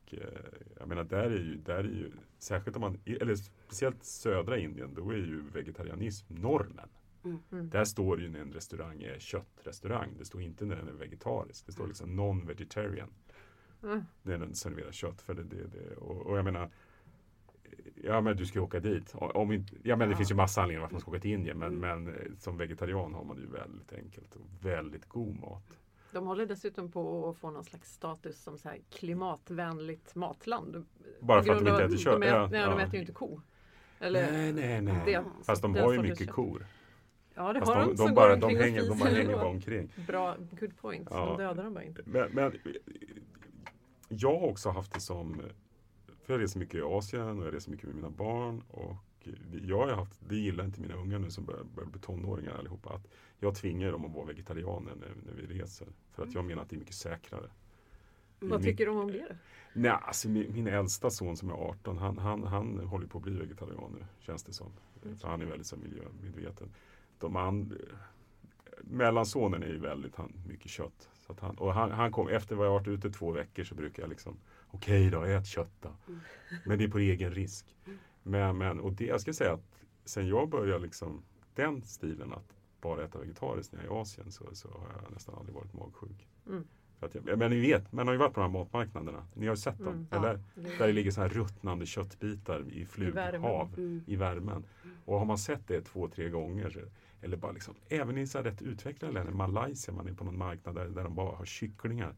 jag 0.80 0.88
menar 0.88 1.04
där 1.04 1.24
är 1.32 1.40
ju, 1.40 1.56
där 1.56 1.78
är 1.78 1.84
ju 1.84 2.12
särskilt 2.40 2.78
om 2.78 2.82
man, 2.82 3.00
eller 3.06 3.36
speciellt 3.36 4.04
södra 4.04 4.58
Indien, 4.58 4.94
då 4.94 5.10
är 5.10 5.16
ju 5.18 5.42
vegetarianism 5.54 6.34
normen. 6.34 6.90
Mm. 7.24 7.40
Mm. 7.52 7.70
Där 7.70 7.86
står 7.86 8.22
ju 8.22 8.30
när 8.30 8.40
en 8.40 8.54
restaurang 8.54 9.04
är 9.04 9.20
köttrestaurang. 9.20 10.10
Det 10.18 10.26
står 10.26 10.42
inte 10.42 10.66
när 10.66 10.76
den 10.76 10.88
är 10.88 10.92
vegetarisk. 10.94 11.66
Det 11.66 11.72
står 11.72 11.88
liksom 11.88 12.16
non-vegetarian. 12.20 13.10
Mm. 13.84 14.02
när 14.24 14.38
den 14.38 14.56
serverar 14.56 14.92
kött. 14.92 15.22
För 15.22 15.34
det, 15.34 15.44
det, 15.44 15.68
det. 15.68 15.96
Och, 15.96 16.26
och 16.28 16.38
jag 16.38 16.46
menar, 16.46 16.70
ja 18.04 18.22
men 18.22 18.38
du 18.38 18.46
ska 18.46 18.60
ju 18.60 18.64
åka 18.66 18.80
dit. 18.80 19.16
Om 19.16 19.52
inte, 19.52 19.76
ja 19.84 19.96
men 19.96 20.08
det 20.08 20.14
Ja. 20.14 20.18
finns 20.18 20.32
ju 20.32 20.36
massa 20.36 20.62
anledningar 20.62 20.82
varför 20.82 20.94
man 20.94 21.02
ska 21.02 21.12
åka 21.12 21.20
till 21.20 21.32
Indien. 21.32 21.60
Men, 21.60 21.78
Mm. 21.78 22.04
men 22.04 22.16
eh, 22.16 22.32
som 22.38 22.58
vegetarian 22.58 23.14
har 23.14 23.24
man 23.24 23.36
det 23.36 23.42
ju 23.42 23.50
väldigt 23.50 23.94
enkelt 23.94 24.36
och 24.36 24.42
väldigt 24.62 25.06
god 25.10 25.40
mat. 25.40 25.64
De 26.16 26.28
håller 26.28 26.46
dessutom 26.46 26.92
på 26.92 27.30
att 27.30 27.38
få 27.38 27.52
någon 27.52 27.64
slags 27.64 27.94
status 27.94 28.44
som 28.44 28.58
så 28.58 28.70
här 28.70 28.80
klimatvänligt 28.92 30.16
matland. 30.16 30.86
Bara 31.22 31.44
för 31.44 31.52
att 31.54 31.66
de 31.66 31.72
inte 31.72 31.84
äter 31.84 31.98
kött. 31.98 32.22
De, 32.22 32.28
Ja, 32.28 32.48
nej, 32.52 32.60
ja. 32.62 32.70
de 32.70 32.80
äter 32.80 32.94
ju 32.94 33.00
inte 33.00 33.12
ko. 33.14 33.42
Eller, 34.00 34.32
nej, 34.32 34.54
nej, 34.54 34.82
nej. 34.82 35.02
Det- 35.06 35.24
Fast 35.46 35.62
de 35.62 35.76
har 35.76 35.94
ju 35.94 36.02
mycket 36.02 36.18
kött. 36.18 36.30
kor. 36.30 36.66
Ja, 37.34 37.54
det 37.54 37.60
Fast 37.60 37.72
har 37.74 37.82
de, 37.86 37.96
de, 37.96 38.06
de, 38.06 38.14
bara, 38.16 38.36
de, 38.36 38.56
hänger, 38.56 38.90
de 38.90 39.00
bara 39.00 39.10
hänger 39.10 39.36
bara 39.36 39.48
omkring. 39.48 39.90
Bra, 40.08 40.36
good 40.60 40.78
point. 40.78 41.08
Ja. 41.12 41.26
De 41.26 41.38
dödar 41.38 41.64
dem 41.64 41.74
bara 41.74 41.84
inte. 41.84 42.02
Men, 42.06 42.32
men 42.32 42.54
jag 44.08 44.40
har 44.40 44.48
också 44.48 44.70
haft 44.70 44.94
det 44.94 45.00
som, 45.00 45.42
för 46.24 46.34
jag 46.34 46.42
reser 46.42 46.60
mycket 46.60 46.76
i 46.76 46.82
Asien 46.82 47.40
och 47.40 47.46
jag 47.48 47.54
reser 47.54 47.72
mycket 47.72 47.86
med 47.86 47.96
mina 47.96 48.10
barn. 48.10 48.64
Och 48.72 48.96
jag 49.68 49.88
har 49.88 49.94
haft, 49.94 50.20
det 50.30 50.36
gillar 50.36 50.66
inte 50.66 50.82
mina 50.82 50.96
ungar 50.96 51.20
nu 51.20 51.30
som 51.30 51.46
börjar, 51.46 51.64
börjar 51.64 51.90
bli 51.90 52.00
tonåringar 52.00 52.52
allihopa. 52.52 52.94
Att 52.94 53.08
jag 53.40 53.56
tvingar 53.56 53.92
dem 53.92 54.06
att 54.06 54.12
vara 54.12 54.26
vegetarianer 54.26 54.96
när, 54.96 55.14
när 55.26 55.42
vi 55.42 55.60
reser. 55.60 55.88
För 56.12 56.24
att 56.24 56.34
jag 56.34 56.46
menar 56.46 56.62
att 56.62 56.70
det 56.70 56.76
är 56.76 56.80
mycket 56.80 56.96
säkrare. 56.96 57.50
Mm. 58.40 58.52
Vad 58.52 58.64
tycker 58.64 58.86
de 58.86 58.98
om 58.98 59.12
det? 59.12 59.38
Nej, 59.74 59.92
alltså 59.92 60.30
min, 60.30 60.54
min 60.54 60.68
äldsta 60.68 61.10
son 61.10 61.38
som 61.38 61.50
är 61.50 61.54
18, 61.54 61.98
han, 61.98 62.18
han, 62.18 62.44
han 62.44 62.80
håller 62.80 63.08
på 63.08 63.18
att 63.18 63.24
bli 63.24 63.34
vegetarian 63.34 63.96
nu, 64.00 64.06
känns 64.20 64.44
det 64.44 64.54
som. 64.54 64.72
För 65.20 65.28
han 65.28 65.42
är 65.42 65.46
väldigt 65.46 65.68
så, 65.68 65.78
miljömedveten. 65.78 66.70
De 67.20 67.36
and, 67.36 67.78
mellansonen 68.82 69.64
är 69.64 69.68
ju 69.68 69.78
väldigt 69.78 70.16
han, 70.16 70.34
mycket 70.48 70.72
kött. 70.72 71.10
Så 71.26 71.32
att 71.32 71.40
han, 71.40 71.58
och 71.58 71.74
han, 71.74 71.92
han 71.92 72.12
kom, 72.12 72.28
efter 72.28 72.56
vad 72.56 72.68
jag 72.68 72.72
varit 72.72 72.88
ute 72.88 73.10
två 73.10 73.32
veckor 73.32 73.64
så 73.64 73.76
brukar 73.76 74.04
jag 74.04 74.10
liksom 74.10 74.38
Okej 74.76 75.10
då, 75.10 75.24
ät 75.24 75.48
kött 75.48 75.72
då. 75.82 75.90
Mm. 76.08 76.20
Men 76.66 76.78
det 76.78 76.84
är 76.84 76.90
på 76.90 77.00
egen 77.00 77.32
risk. 77.32 77.76
Men, 78.28 78.58
men 78.58 78.80
och 78.80 78.94
det, 78.94 79.06
jag 79.06 79.22
ska 79.22 79.34
säga 79.34 79.54
att 79.54 79.66
sen 80.06 80.28
jag 80.28 80.50
började 80.50 80.80
liksom 80.80 81.24
den 81.56 81.82
stilen 81.82 82.34
att 82.34 82.56
bara 82.82 83.04
äta 83.04 83.20
vegetariskt 83.20 83.74
när 83.74 83.84
jag 83.84 83.92
är 83.92 83.98
i 83.98 84.02
Asien 84.02 84.32
så, 84.32 84.46
så 84.54 84.68
har 84.68 85.02
jag 85.04 85.14
nästan 85.14 85.36
aldrig 85.36 85.56
varit 85.56 85.74
magsjuk. 85.74 86.28
Mm. 86.48 86.68
För 87.00 87.08
att 87.08 87.16
jag, 87.16 87.38
men 87.38 87.52
ni 87.52 87.60
vet, 87.60 87.92
man 87.92 88.08
har 88.08 88.14
ju 88.14 88.20
varit 88.20 88.34
på 88.34 88.40
de 88.40 88.52
här 88.52 88.60
matmarknaderna. 88.60 89.28
Ni 89.34 89.48
har 89.48 89.54
ju 89.54 89.58
sett 89.58 89.78
dem, 89.78 89.88
Mm. 89.88 90.08
Ja. 90.12 90.18
eller? 90.18 90.40
Där 90.78 90.88
det 90.88 90.94
ligger 90.94 91.12
så 91.12 91.22
här 91.22 91.30
ruttnande 91.30 91.86
köttbitar 91.86 92.66
i 92.72 92.86
flughav 92.86 93.32
värmen. 93.32 93.74
Mm. 93.78 94.04
i 94.08 94.16
värmen. 94.16 94.64
Och 95.06 95.20
har 95.20 95.26
man 95.26 95.38
sett 95.38 95.68
det 95.68 95.82
två, 95.82 96.08
tre 96.08 96.30
gånger 96.30 96.86
eller 97.22 97.38
bara 97.38 97.52
liksom, 97.52 97.76
även 97.90 98.18
i 98.18 98.28
så 98.28 98.42
rätt 98.42 98.62
utvecklade 98.62 99.14
länder, 99.14 99.34
Malaysia, 99.34 99.94
man 99.94 100.08
är 100.08 100.14
på 100.14 100.24
någon 100.24 100.38
marknad 100.38 100.76
där, 100.76 100.86
där 100.86 101.04
de 101.04 101.16
bara 101.16 101.36
har 101.36 101.46
kycklingar. 101.46 102.16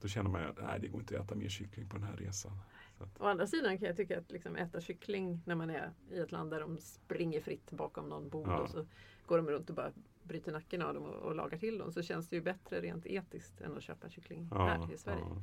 Då 0.00 0.08
känner 0.08 0.30
man 0.30 0.44
att 0.44 0.58
nej, 0.62 0.80
det 0.80 0.88
går 0.88 1.00
inte 1.00 1.18
att 1.18 1.24
äta 1.24 1.34
mer 1.34 1.48
kyckling 1.48 1.88
på 1.88 1.96
den 1.96 2.06
här 2.06 2.16
resan. 2.16 2.52
Att, 3.00 3.20
Å 3.20 3.24
andra 3.24 3.46
sidan 3.46 3.78
kan 3.78 3.86
jag 3.86 3.96
tycka 3.96 4.18
att 4.18 4.30
liksom 4.32 4.56
äta 4.56 4.80
kyckling 4.80 5.40
när 5.44 5.54
man 5.54 5.70
är 5.70 5.92
i 6.10 6.18
ett 6.18 6.32
land 6.32 6.50
där 6.50 6.60
de 6.60 6.78
springer 6.78 7.40
fritt 7.40 7.70
bakom 7.72 8.08
någon 8.08 8.28
bod 8.28 8.48
Ja. 8.48 8.58
och 8.58 8.70
så 8.70 8.86
går 9.26 9.36
de 9.36 9.46
runt 9.50 9.70
och 9.70 9.76
bara 9.76 9.92
bryter 10.22 10.52
nacken 10.52 10.82
av 10.82 10.94
dem 10.94 11.02
och, 11.04 11.14
och 11.14 11.34
lagar 11.34 11.58
till 11.58 11.78
dem 11.78 11.92
så 11.92 12.02
känns 12.02 12.28
det 12.28 12.36
ju 12.36 12.42
bättre 12.42 12.80
rent 12.80 13.06
etiskt 13.06 13.60
än 13.60 13.76
att 13.76 13.82
köpa 13.82 14.08
kyckling 14.08 14.48
här 14.52 14.92
i 14.92 14.98
Sverige. 14.98 15.20
ja. 15.28 15.42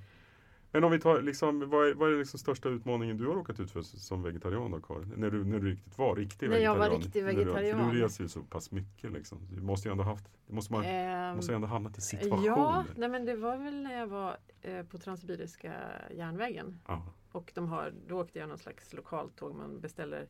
Men 0.72 0.84
om 0.84 0.92
vi 0.92 1.00
tar, 1.00 1.22
liksom, 1.22 1.70
vad 1.70 1.88
är, 1.90 1.94
vad 1.94 2.14
är 2.14 2.18
liksom 2.18 2.40
största 2.40 2.70
utmaningen 2.70 3.18
du 3.18 3.28
har 3.28 3.34
råkat 3.36 3.60
ut 3.60 3.72
för 3.72 3.82
som 3.82 4.24
vegetarian 4.24 4.72
då 4.72 4.80
Karin? 4.82 5.14
När 5.18 5.32
du, 5.32 5.44
när 5.46 5.60
du 5.60 5.70
riktigt 5.72 5.98
var 5.98 6.16
riktig 6.16 6.50
När 6.50 6.58
jag 6.58 6.76
vegetarian? 6.76 6.92
var 6.92 7.00
riktig 7.06 7.24
När 7.24 7.32
du- 7.34 7.38
vegetarian. 7.38 7.80
För 7.90 7.96
du 7.96 8.02
reser 8.04 8.24
ju 8.24 8.28
så 8.30 8.42
pass 8.42 8.72
mycket 8.72 9.12
liksom. 9.12 9.38
Du 9.52 9.62
måste 9.62 9.88
ju 9.88 9.92
ändå 9.92 10.04
haft, 10.04 10.26
det 10.48 10.54
måste 10.54 10.74
man, 10.74 10.84
Ehm, 10.86 11.36
måste 11.36 11.52
ju 11.52 11.56
ändå 11.56 11.68
hamnat 11.68 11.98
i 11.98 12.02
situationer. 12.02 12.46
Ja, 12.48 12.86
nej 12.96 13.10
men 13.10 13.26
det 13.26 13.36
var 13.36 13.58
väl 13.58 13.84
när 13.84 14.00
jag 14.00 14.08
var 14.08 14.38
eh, 14.62 14.84
på 14.86 14.98
Transsibiriska 14.98 15.74
järnvägen. 16.12 16.80
Ja. 16.88 17.04
Och 17.32 17.52
de 17.56 17.68
har, 17.68 17.94
då 18.08 18.22
åkte 18.22 18.40
jag 18.40 18.50
någon 18.50 18.58
slags 18.58 18.94
lokaltåg. 18.94 19.56
Man 19.56 19.80
beställer, 19.80 20.28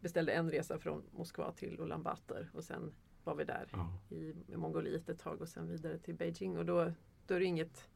beställde 0.00 0.32
en 0.32 0.50
resa 0.50 0.78
från 0.78 1.02
Moskva 1.10 1.52
till 1.52 1.80
Ulaanbaatar 1.80 2.50
och 2.54 2.64
sen 2.64 2.92
var 3.24 3.34
vi 3.34 3.44
där 3.44 3.68
Ja. 3.72 3.88
i 4.16 4.34
Mongoliet 4.56 5.08
ett 5.08 5.18
tag 5.18 5.40
och 5.40 5.48
sen 5.48 5.68
vidare 5.68 5.98
till 5.98 6.14
Beijing. 6.14 6.58
Och 6.58 6.64
då, 6.64 6.92
då 7.26 7.34
är 7.34 7.38
det 7.40 7.44
inget 7.46 7.88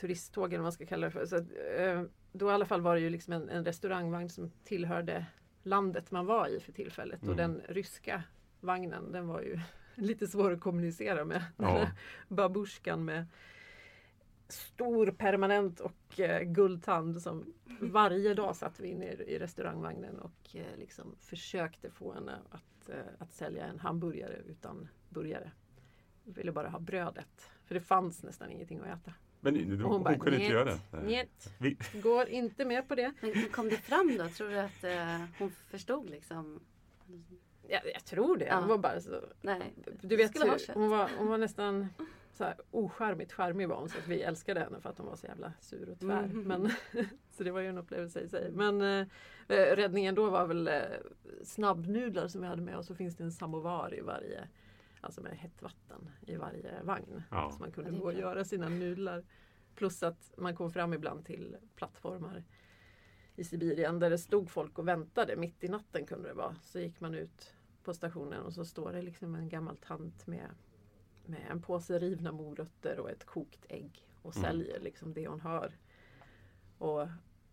turisttåg 0.00 0.48
eller 0.48 0.58
vad 0.58 0.64
man 0.64 0.72
ska 0.72 0.86
kalla 0.86 1.06
det 1.06 1.10
för. 1.10 1.26
Så 1.26 1.36
att, 1.36 1.46
eh, 1.76 2.02
då 2.32 2.50
i 2.50 2.52
alla 2.52 2.66
fall 2.66 2.80
var 2.80 2.94
det 2.94 3.00
ju 3.00 3.10
liksom 3.10 3.32
en, 3.32 3.48
en 3.48 3.64
restaurangvagn 3.64 4.28
som 4.28 4.50
tillhörde 4.64 5.26
landet 5.62 6.10
man 6.10 6.26
var 6.26 6.48
i 6.48 6.60
för 6.60 6.72
tillfället. 6.72 7.22
Mm. 7.22 7.30
Och 7.30 7.36
den 7.36 7.62
ryska 7.68 8.22
vagnen 8.60 9.12
den 9.12 9.26
var 9.26 9.40
ju 9.40 9.60
lite 9.94 10.26
svår 10.26 10.52
att 10.52 10.60
kommunicera 10.60 11.24
med. 11.24 11.44
Ja. 11.56 11.90
Babushkan 12.28 13.04
med 13.04 13.26
stor 14.48 15.10
permanent 15.10 15.80
och 15.80 16.20
eh, 16.20 16.42
guldtand 16.42 17.22
som 17.22 17.54
varje 17.80 18.34
dag 18.34 18.56
satt 18.56 18.80
vi 18.80 18.88
inne 18.88 19.12
i, 19.12 19.34
i 19.34 19.38
restaurangvagnen 19.38 20.18
och 20.18 20.56
eh, 20.56 20.78
liksom 20.78 21.16
försökte 21.20 21.90
få 21.90 22.12
henne 22.12 22.38
att, 22.50 22.88
eh, 22.88 23.12
att 23.18 23.32
sälja 23.32 23.66
en 23.66 23.78
hamburgare 23.78 24.36
utan 24.46 24.88
burgare. 25.08 25.50
Vi 26.24 26.32
ville 26.32 26.52
bara 26.52 26.68
ha 26.68 26.78
brödet. 26.78 27.50
För 27.64 27.74
det 27.74 27.80
fanns 27.80 28.22
nästan 28.22 28.50
ingenting 28.50 28.80
att 28.80 29.00
äta. 29.00 29.14
Men 29.52 29.78
du, 29.78 29.84
Och 29.84 29.90
hon, 29.90 30.02
bara, 30.02 30.14
kunde 30.18 30.30
inte 30.30 30.38
"Njet, 30.38 30.52
göra 30.52 30.64
det? 30.64 30.78
Nej. 30.90 31.02
Njet, 31.06 31.52
Vi, 31.58 31.76
går 32.00 32.28
inte 32.28 32.64
med 32.64 32.88
på 32.88 32.94
det. 32.94 33.12
Men 33.20 33.48
kom 33.48 33.68
det 33.68 33.76
fram 33.76 34.16
då? 34.18 34.28
Tror 34.28 34.48
du 34.48 34.58
att 34.58 34.84
eh, 34.84 35.20
hon 35.38 35.50
förstod 35.50 36.10
liksom? 36.10 36.60
Jag, 37.68 37.80
jag 37.94 38.04
tror 38.04 38.36
det. 38.36 38.44
Ja. 38.46 38.54
Hon 38.58 38.68
var 38.68 38.78
bara 38.78 39.00
så, 39.00 39.20
Nej. 39.42 39.62
du 40.00 40.16
vet, 40.16 40.36
hur- 40.36 40.74
hon, 40.74 40.88
var, 40.90 41.10
hon 41.18 41.28
var 41.28 41.38
nästan 41.38 41.86
så 42.34 42.44
här 42.44 42.54
ocharmigt 42.70 43.32
charmig 43.32 43.68
var 43.68 43.76
hon 43.76 43.88
så 43.88 43.98
att 43.98 44.08
vi 44.08 44.22
älskade 44.22 44.60
henne 44.60 44.80
för 44.80 44.90
att 44.90 44.98
hon 44.98 45.06
var 45.06 45.16
så 45.16 45.26
jävla 45.26 45.52
sur 45.60 45.88
och 45.90 46.00
tvär. 46.00 46.22
Mhm. 46.26 46.42
Men, 46.42 46.70
så 47.36 47.42
det 47.44 47.50
var 47.50 47.60
ju 47.60 47.66
en 47.68 47.78
upplevelse 47.78 48.20
i 48.20 48.28
sig. 48.28 48.50
Men 48.52 48.82
eh, 48.82 49.06
eh, 49.48 49.76
räddningen 49.76 50.14
då 50.14 50.30
var 50.30 50.46
väl 50.46 50.68
eh, 50.68 50.74
snabbnudlar 51.44 52.28
som 52.28 52.40
vi 52.40 52.46
hade 52.46 52.62
med 52.62 52.76
och 52.76 52.84
så 52.84 52.94
finns 52.94 53.16
det 53.16 53.24
en 53.24 53.32
samovar 53.32 53.94
i 53.94 54.00
varje 54.00 54.48
Alltså 55.00 55.20
med 55.20 55.32
hett 55.32 55.62
vatten 55.62 56.10
i 56.26 56.36
varje 56.36 56.82
vagn. 56.82 57.22
Ja. 57.30 57.50
Så 57.52 57.58
man 57.58 57.72
kunde 57.72 57.90
gå 57.90 58.04
och 58.04 58.14
göra 58.14 58.44
sina 58.44 58.68
nudlar 58.68 59.24
Plus 59.78 60.02
att 60.02 60.32
man 60.36 60.56
kom 60.56 60.70
fram 60.70 60.92
ibland 60.94 61.24
till 61.26 61.56
plattformar 61.74 62.44
i 63.36 63.44
Sibirien 63.44 63.98
där 63.98 64.10
det 64.10 64.18
stod 64.18 64.50
folk 64.50 64.78
och 64.78 64.88
väntade. 64.88 65.36
Mitt 65.36 65.64
i 65.64 65.68
natten 65.68 66.06
kunde 66.06 66.28
det 66.28 66.34
vara. 66.34 66.56
Så 66.62 66.78
gick 66.80 67.00
man 67.00 67.14
ut 67.14 67.54
på 67.82 67.94
stationen 67.94 68.42
och 68.42 68.52
så 68.52 68.64
står 68.64 68.92
det 68.92 69.02
liksom 69.02 69.34
en 69.34 69.48
gammal 69.48 69.76
tant 69.76 70.26
med, 70.26 70.50
med 71.26 71.46
en 71.50 71.62
påse 71.62 71.98
rivna 71.98 72.32
morötter 72.32 72.98
och 72.98 73.10
ett 73.10 73.24
kokt 73.24 73.66
ägg 73.68 74.08
och 74.22 74.36
Mm. 74.36 74.48
säljer 74.48 74.80
liksom 74.80 75.14
det 75.14 75.28
hon 75.28 75.40
hör. 75.40 75.76
Och 76.78 77.08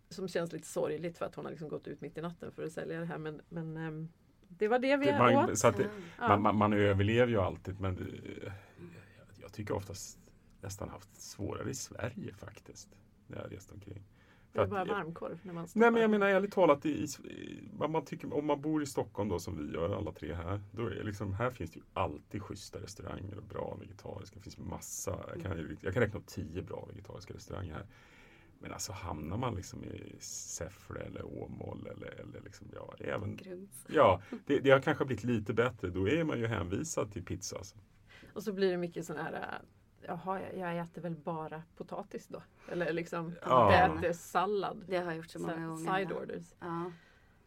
som 0.09 0.27
känns 0.27 0.51
lite 0.51 0.67
sorgligt 0.67 1.17
för 1.17 1.25
att 1.25 1.35
hon 1.35 1.45
har 1.45 1.51
liksom 1.51 1.69
gått 1.69 1.87
ut 1.87 2.01
mitt 2.01 2.17
i 2.17 2.21
natten 2.21 2.51
för 2.51 2.65
att 2.65 2.71
sälja 2.71 2.99
det 2.99 3.05
här. 3.05 3.17
Men, 3.17 3.41
men 3.49 3.77
ehm, 3.77 4.09
det 4.57 4.67
var 4.67 4.79
det 4.79 4.97
vi 4.97 5.05
Det, 5.05 5.17
man, 5.17 5.35
åt. 5.49 5.57
så 5.57 5.67
att 5.67 5.77
det, 5.77 5.89
Ja. 6.19 6.27
man, 6.27 6.41
man, 6.41 6.55
man 6.57 6.73
överlever 6.73 7.31
ju 7.31 7.39
alltid 7.41 7.79
men 7.79 7.95
det, 7.95 8.01
jag, 8.43 9.27
jag 9.41 9.53
tycker 9.53 9.73
oftast 9.75 10.19
nästan 10.61 10.89
haft 10.89 11.21
svårare 11.21 11.69
i 11.69 11.73
Sverige 11.75 12.33
faktiskt. 12.33 12.89
När 13.27 13.37
jag 13.41 13.51
rest 13.51 13.71
omkring. 13.71 14.03
Det 14.53 14.61
är 14.61 14.67
bara 14.67 14.85
varmkorv 14.85 15.39
när 15.43 15.53
man 15.53 15.61
Nej 15.63 15.67
stoppar. 15.69 15.91
men 15.91 16.01
jag 16.01 16.11
menar 16.11 16.27
ärligt 16.27 16.51
talat, 16.51 16.85
i, 16.85 16.89
i, 17.23 17.69
man 17.89 18.05
tycker, 18.05 18.33
om 18.33 18.45
man 18.45 18.61
bor 18.61 18.83
i 18.83 18.85
Stockholm 18.85 19.29
då 19.29 19.39
som 19.39 19.57
vi 19.57 19.73
gör 19.73 19.97
alla 19.97 20.11
tre 20.11 20.33
här. 20.33 20.61
Då 20.71 20.87
är 20.87 21.03
liksom, 21.03 21.33
här 21.33 21.49
finns 21.51 21.71
det 21.71 21.77
ju 21.79 21.83
alltid 21.93 22.41
schyssta 22.43 22.79
restauranger 22.79 23.37
och 23.37 23.43
bra 23.43 23.77
vegetariska. 23.79 24.35
Det 24.35 24.41
finns 24.43 24.57
massa, 24.57 25.19
jag 25.33 25.41
kan, 25.43 25.77
jag 25.81 25.93
kan 25.93 26.03
räkna 26.03 26.19
upp 26.19 26.27
tio 26.27 26.61
bra 26.61 26.85
vegetariska 26.89 27.33
restauranger 27.33 27.73
här. 27.73 27.85
Men 28.65 28.73
alltså 28.73 28.91
hamnar 28.91 29.37
man 29.37 29.55
liksom 29.55 29.83
i 29.83 30.15
Säffle 30.19 30.99
eller 30.99 31.25
Åmål 31.25 31.87
eller, 31.95 32.07
eller 32.07 32.41
liksom, 32.41 32.67
ja, 32.75 32.93
även 32.99 33.35
Grums. 33.35 33.85
Ja, 33.89 34.21
det, 34.45 34.59
det 34.59 34.69
har 34.71 34.79
kanske 34.79 35.05
blivit 35.05 35.23
lite 35.23 35.53
bättre. 35.53 35.89
Då 35.89 36.09
är 36.09 36.23
man 36.23 36.39
ju 36.39 36.47
hänvisad 36.47 37.11
till 37.11 37.23
pizza. 37.25 37.57
Alltså. 37.57 37.75
Och 38.33 38.43
så 38.43 38.53
blir 38.53 38.71
det 38.71 38.77
mycket 38.77 39.05
sån 39.05 39.17
här 39.17 39.33
äh, 39.33 39.67
Jaha, 40.07 40.41
jag- 40.55 40.77
äter 40.77 41.01
väl 41.01 41.15
bara 41.15 41.63
potatis 41.77 42.27
då? 42.27 42.43
Eller 42.71 42.93
liksom 42.93 43.33
Ja. 43.41 43.73
jag 43.73 43.97
äter 43.97 44.13
sallad. 44.13 44.83
Det 44.87 44.97
har 44.97 45.05
jag 45.05 45.15
gjort 45.17 45.29
så 45.29 45.39
många 45.39 45.53
Så- 45.55 45.83
gånger. 45.83 45.97
Side 45.97 46.11
orders. 46.11 46.53
Ja. 46.59 46.91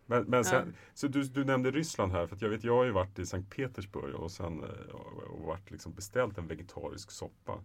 Men, 0.06 0.24
men 0.24 0.44
sen. 0.44 0.74
Så 0.94 1.08
du, 1.08 1.22
du 1.22 1.44
nämnde 1.44 1.70
Ryssland 1.70 2.12
här, 2.12 2.26
för 2.26 2.36
att 2.36 2.42
jag 2.42 2.48
vet 2.48 2.64
jag 2.64 2.76
har 2.76 2.84
ju 2.84 2.90
varit 2.90 3.18
i 3.18 3.26
Sankt 3.26 3.56
Petersburg 3.56 4.14
och 4.14 4.30
sen 4.30 4.62
eh, 4.64 4.70
och, 4.94 5.22
och 5.22 5.40
varit 5.40 5.70
liksom 5.70 5.92
beställt 5.92 6.38
en 6.38 6.46
vegetarisk 6.46 7.10
soppa. 7.10 7.64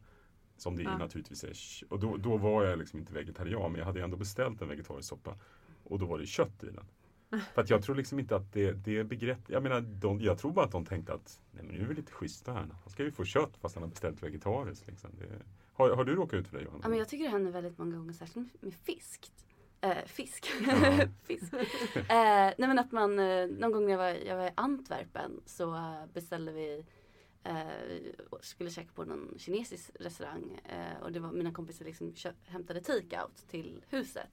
Som 0.63 0.75
det 0.75 0.83
Ja. 0.83 0.97
naturligtvis 0.97 1.43
är. 1.43 1.87
Och 1.93 1.99
då, 1.99 2.17
då 2.17 2.37
var 2.37 2.63
jag 2.63 2.79
liksom 2.79 2.99
inte 2.99 3.13
vegetarian, 3.13 3.71
men 3.71 3.79
jag 3.79 3.85
hade 3.85 4.03
ändå 4.03 4.17
beställt 4.17 4.61
en 4.61 4.67
vegetarisk 4.69 5.09
soppa. 5.09 5.35
Och 5.83 5.99
då 5.99 6.05
var 6.05 6.19
det 6.19 6.25
kött 6.25 6.63
i 6.63 6.65
den. 6.65 6.85
För 7.53 7.61
att 7.61 7.69
jag 7.69 7.83
tror 7.83 7.95
liksom 7.95 8.19
inte 8.19 8.35
att 8.35 8.53
det, 8.53 8.71
det 8.71 9.03
begrepp, 9.03 9.39
jag 9.47 9.63
menar, 9.63 9.81
de, 9.81 10.21
jag 10.21 10.37
tror 10.37 10.51
bara 10.51 10.65
att 10.65 10.71
de 10.71 10.85
tänkte 10.85 11.13
att 11.13 11.39
nej 11.51 11.63
men 11.63 11.75
nu 11.75 11.81
är 11.81 11.85
vi 11.87 11.93
lite 11.95 12.11
schyssta 12.11 12.53
här. 12.53 12.59
Han 12.83 12.89
ska 12.89 13.03
ju 13.03 13.11
få 13.11 13.23
kött 13.25 13.57
fast 13.57 13.75
han 13.75 13.83
har 13.83 13.89
beställt 13.89 14.23
vegetariskt. 14.23 14.87
Liksom. 14.87 15.09
Det, 15.19 15.25
har, 15.73 15.89
har 15.95 16.03
du 16.03 16.15
råkat 16.15 16.33
ut 16.39 16.47
för 16.47 16.57
det 16.57 16.63
Johanna? 16.63 16.79
Ja, 16.83 16.89
men 16.89 16.99
jag 16.99 17.09
tycker 17.09 17.23
det 17.23 17.31
händer 17.31 17.51
väldigt 17.51 17.77
många 17.77 17.97
gånger, 17.97 18.13
särskilt 18.13 18.61
med 18.61 18.73
fisk. 18.73 19.31
Eh, 19.81 19.97
fisk. 20.05 20.51
Ja. 20.67 21.07
fisk. 21.23 21.53
Eh, 21.53 22.03
nej 22.07 22.55
men 22.57 22.79
att 22.79 22.91
man, 22.91 23.19
eh, 23.19 23.47
någon 23.47 23.71
gång 23.71 23.85
när 23.85 23.91
jag 23.91 23.97
var, 23.97 24.09
jag 24.09 24.37
var 24.37 24.45
i 24.47 24.51
Antwerpen 24.55 25.41
så 25.45 25.75
eh, 25.75 26.05
beställde 26.13 26.51
vi 26.51 26.85
eh, 27.43 27.65
skulle 28.41 28.69
käka 28.69 28.89
på 28.95 29.05
någon 29.05 29.33
kinesisk 29.37 29.91
restaurang 29.99 30.61
eh, 30.69 31.01
och 31.03 31.11
det 31.11 31.19
var 31.19 31.31
mina 31.31 31.51
kompisar 31.51 31.85
liksom 31.85 32.13
kö- 32.13 32.33
hämtade 32.45 32.79
take-out 32.79 33.47
till 33.49 33.85
huset. 33.89 34.27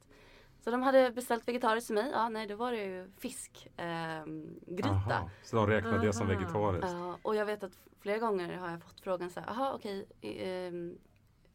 Så 0.64 0.70
de 0.70 0.82
hade 0.82 1.10
beställt 1.10 1.48
vegetariskt 1.48 1.86
till 1.86 1.94
mig, 1.94 2.10
ja 2.12 2.28
nej 2.28 2.46
då 2.46 2.56
var 2.56 2.72
det 2.72 2.84
ju 2.84 3.10
fiskgryta. 3.18 3.82
Eh, 3.82 4.24
gryta. 4.66 4.88
Aha, 4.90 5.30
så 5.42 5.56
de 5.56 5.66
räknar 5.66 5.98
det 5.98 6.12
som 6.12 6.30
Aha. 6.30 6.38
vegetariskt? 6.38 6.90
Ja, 6.92 7.18
och 7.22 7.36
jag 7.36 7.46
vet 7.46 7.62
att 7.62 7.78
flera 8.00 8.18
gånger 8.18 8.56
har 8.56 8.70
jag 8.70 8.82
fått 8.82 9.00
frågan 9.00 9.30
så 9.30 9.40
här, 9.40 9.46
jaha 9.46 9.74
okej, 9.74 10.06
eh, 10.20 10.72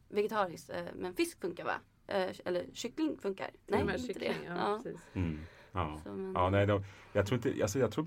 vegetariskt, 0.08 0.70
eh, 0.70 0.84
men 0.94 1.14
fisk 1.14 1.40
funkar 1.40 1.64
va? 1.64 1.74
Eh, 2.06 2.36
eller 2.44 2.66
kyckling 2.72 3.18
funkar? 3.18 3.50
Nej, 3.66 3.84
med 3.84 3.94
inte 4.00 4.06
det. 4.06 4.14
kyckling, 4.14 4.44
Ja, 4.46 4.54
Ja. 4.56 4.80
precis. 4.82 5.00
Mm. 5.14 5.40
Ja. 5.72 6.00
Så, 6.04 6.12
men, 6.12 6.32
Ja, 6.34 6.50
nej, 6.50 6.66
de, 6.66 6.84
jag 7.12 7.26
tror 7.26 7.36
inte, 7.46 7.62
alltså 7.62 7.78
jag 7.78 7.92
tror 7.92 8.04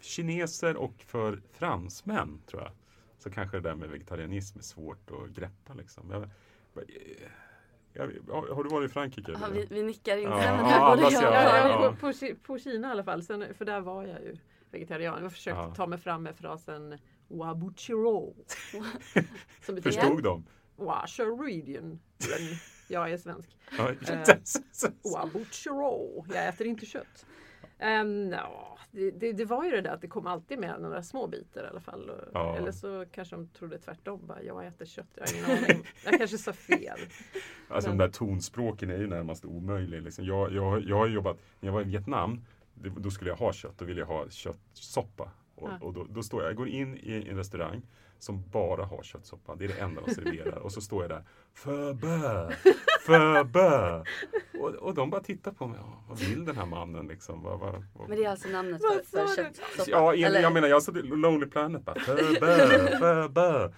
kineser 0.00 0.76
och 0.76 0.94
för 1.06 1.42
fransmän 1.52 2.42
tror 2.46 2.62
jag. 2.62 2.72
Så 3.18 3.30
kanske 3.30 3.56
det 3.56 3.68
där 3.68 3.74
med 3.74 3.88
vegetarianism 3.88 4.58
är 4.58 4.62
svårt 4.62 5.10
att 5.10 5.30
greppa 5.30 5.74
liksom. 5.74 6.10
Jag, 6.10 6.28
jag, 7.92 8.34
har, 8.34 8.54
har 8.54 8.64
du 8.64 8.70
varit 8.70 8.90
i 8.90 8.92
Frankrike? 8.92 9.32
Ja, 9.40 9.48
vi, 9.52 9.66
vi 9.70 9.82
nickar 9.82 10.16
instämmande 10.16 10.70
ja, 10.70 10.96
jag 11.00 11.12
Ja, 11.12 11.20
ja, 11.22 11.32
ja, 11.32 11.68
ja. 11.68 11.90
På, 11.90 11.96
på, 11.96 12.06
Ki- 12.12 12.36
på 12.42 12.58
Kina 12.58 12.88
i 12.88 12.90
alla 12.90 13.04
fall, 13.04 13.22
sen, 13.22 13.54
för 13.54 13.64
där 13.64 13.80
var 13.80 14.04
jag 14.04 14.22
ju 14.22 14.36
vegetarian. 14.70 15.22
Jag 15.22 15.32
försökte 15.32 15.60
Ja. 15.60 15.74
ta 15.74 15.86
mig 15.86 15.98
fram 15.98 16.22
med 16.22 16.36
frasen 16.36 16.98
Wabuchiro. 17.28 18.34
Som 19.62 19.74
betyder 19.74 19.82
Förstod 19.82 20.22
de? 20.22 20.46
Washeredian. 20.76 21.84
Men 22.18 22.58
jag 22.88 23.10
är 23.12 23.18
svensk. 23.18 23.56
Ja, 23.78 23.90
Eh, 23.90 24.36
Wabuchiro. 25.12 26.24
Jag 26.28 26.48
äter 26.48 26.66
inte 26.66 26.86
kött. 26.86 27.26
Um, 27.82 28.32
ja, 28.32 28.78
det, 28.90 29.10
det, 29.10 29.32
det 29.32 29.44
var 29.44 29.64
ju 29.64 29.70
det 29.70 29.80
där 29.80 29.90
att 29.90 30.00
det 30.00 30.08
kom 30.08 30.26
alltid 30.26 30.58
med 30.58 30.80
några 30.80 31.02
små 31.02 31.26
bitar 31.26 31.64
i 31.64 31.66
alla 31.66 31.80
fall. 31.80 32.10
Ja. 32.34 32.56
Eller 32.56 32.72
så 32.72 33.04
kanske 33.12 33.36
de 33.36 33.48
trodde 33.48 33.78
tvärtom. 33.78 34.26
Bara, 34.26 34.42
jag 34.42 34.66
äter 34.66 34.84
kött. 34.86 35.06
Jag 35.14 35.26
har 35.26 35.34
ingen 35.34 35.64
aning. 35.64 35.86
Jag 36.04 36.18
kanske 36.18 36.38
sa 36.38 36.52
fel. 36.52 36.98
Alltså 37.68 37.90
de 37.90 37.96
Men- 37.96 37.98
där 37.98 38.08
tonspråken 38.08 38.90
är 38.90 38.98
ju 38.98 39.06
närmast 39.06 39.44
omöjliga. 39.44 40.00
Liksom. 40.00 40.24
Jag, 40.24 40.52
jag, 40.52 40.82
jag 40.84 40.96
har 40.96 41.06
jobbat, 41.06 41.38
när 41.60 41.68
jag 41.68 41.74
var 41.74 41.80
i 41.80 41.84
Vietnam, 41.84 42.40
det, 42.74 42.88
då 42.88 43.10
skulle 43.10 43.30
jag 43.30 43.36
ha 43.36 43.52
kött. 43.52 43.78
Då 43.78 43.84
ville 43.84 44.00
jag 44.00 44.06
ha 44.06 44.28
köttsoppa. 44.30 45.30
Och, 45.54 45.68
Ja. 45.68 45.78
och 45.86 45.92
då, 45.92 46.06
då 46.10 46.22
står 46.22 46.42
jag, 46.42 46.50
jag 46.50 46.56
går 46.56 46.68
in 46.68 46.96
i 46.96 47.26
en 47.30 47.36
restaurang 47.36 47.82
som 48.22 48.42
bara 48.50 48.84
har 48.84 49.02
köttsoppa. 49.02 49.54
Det 49.56 49.64
är 49.64 49.68
det 49.68 49.78
enda 49.80 50.02
de 50.06 50.14
serverar. 50.14 50.58
och 50.58 50.72
så 50.72 50.80
står 50.80 51.02
jag 51.02 51.10
där. 51.10 51.24
Föbö! 51.54 52.50
Föbö! 53.06 54.02
Och, 54.60 54.68
och 54.74 54.94
de 54.94 55.10
bara 55.10 55.20
tittar 55.20 55.52
på 55.52 55.66
mig. 55.66 55.78
"Ja, 55.82 56.04
Vad 56.08 56.18
vill 56.18 56.44
den 56.44 56.56
här 56.56 56.66
mannen 56.66 57.06
liksom? 57.08 57.42
Vad, 57.42 57.58
vad, 57.60 57.84
vad? 57.94 58.08
Men 58.08 58.18
det 58.18 58.24
är 58.24 58.30
alltså 58.30 58.48
namnet 58.48 58.80
för, 58.82 59.02
för 59.26 59.36
köttsoppa? 59.36 59.90
Ja, 59.90 60.14
en, 60.14 60.42
jag 60.42 60.52
menar 60.52 60.68
jag 60.68 60.82
satt 60.82 60.96
i 60.96 61.02
Lonely 61.02 61.46
Planet 61.46 61.84
bara 61.84 62.00
Föbö, 62.00 62.68
föbö. 62.98 63.70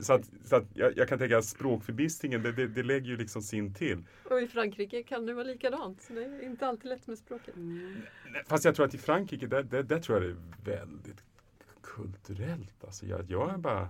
Så 0.00 0.12
att, 0.12 0.30
så 0.44 0.56
att 0.56 0.64
jag, 0.74 0.96
jag 0.96 1.08
kan 1.08 1.18
tänka 1.18 1.38
att 1.38 1.44
språkförbistringen 1.44 2.42
det, 2.42 2.52
det, 2.52 2.66
det 2.66 2.82
lägger 2.82 3.06
ju 3.06 3.16
liksom 3.16 3.42
sin 3.42 3.74
till. 3.74 4.04
Och 4.30 4.40
i 4.42 4.46
Frankrike 4.48 5.02
kan 5.02 5.26
det 5.26 5.34
vara 5.34 5.44
likadant. 5.44 6.02
Så 6.02 6.12
det 6.12 6.24
är 6.24 6.42
inte 6.44 6.66
alltid 6.66 6.88
lätt 6.88 7.06
med 7.06 7.18
språket. 7.18 7.56
Mm. 7.56 7.96
Fast 8.46 8.64
jag 8.64 8.74
tror 8.74 8.86
att 8.86 8.94
i 8.94 8.98
Frankrike, 8.98 9.46
där, 9.46 9.62
där, 9.62 9.82
där 9.82 9.98
tror 9.98 10.22
jag 10.22 10.36
det 10.64 10.72
är 10.72 10.78
väldigt 10.80 11.24
kulturellt. 11.82 12.84
Alltså 12.84 13.06
jag, 13.06 13.30
jag 13.30 13.50
är 13.54 13.58
bara, 13.58 13.88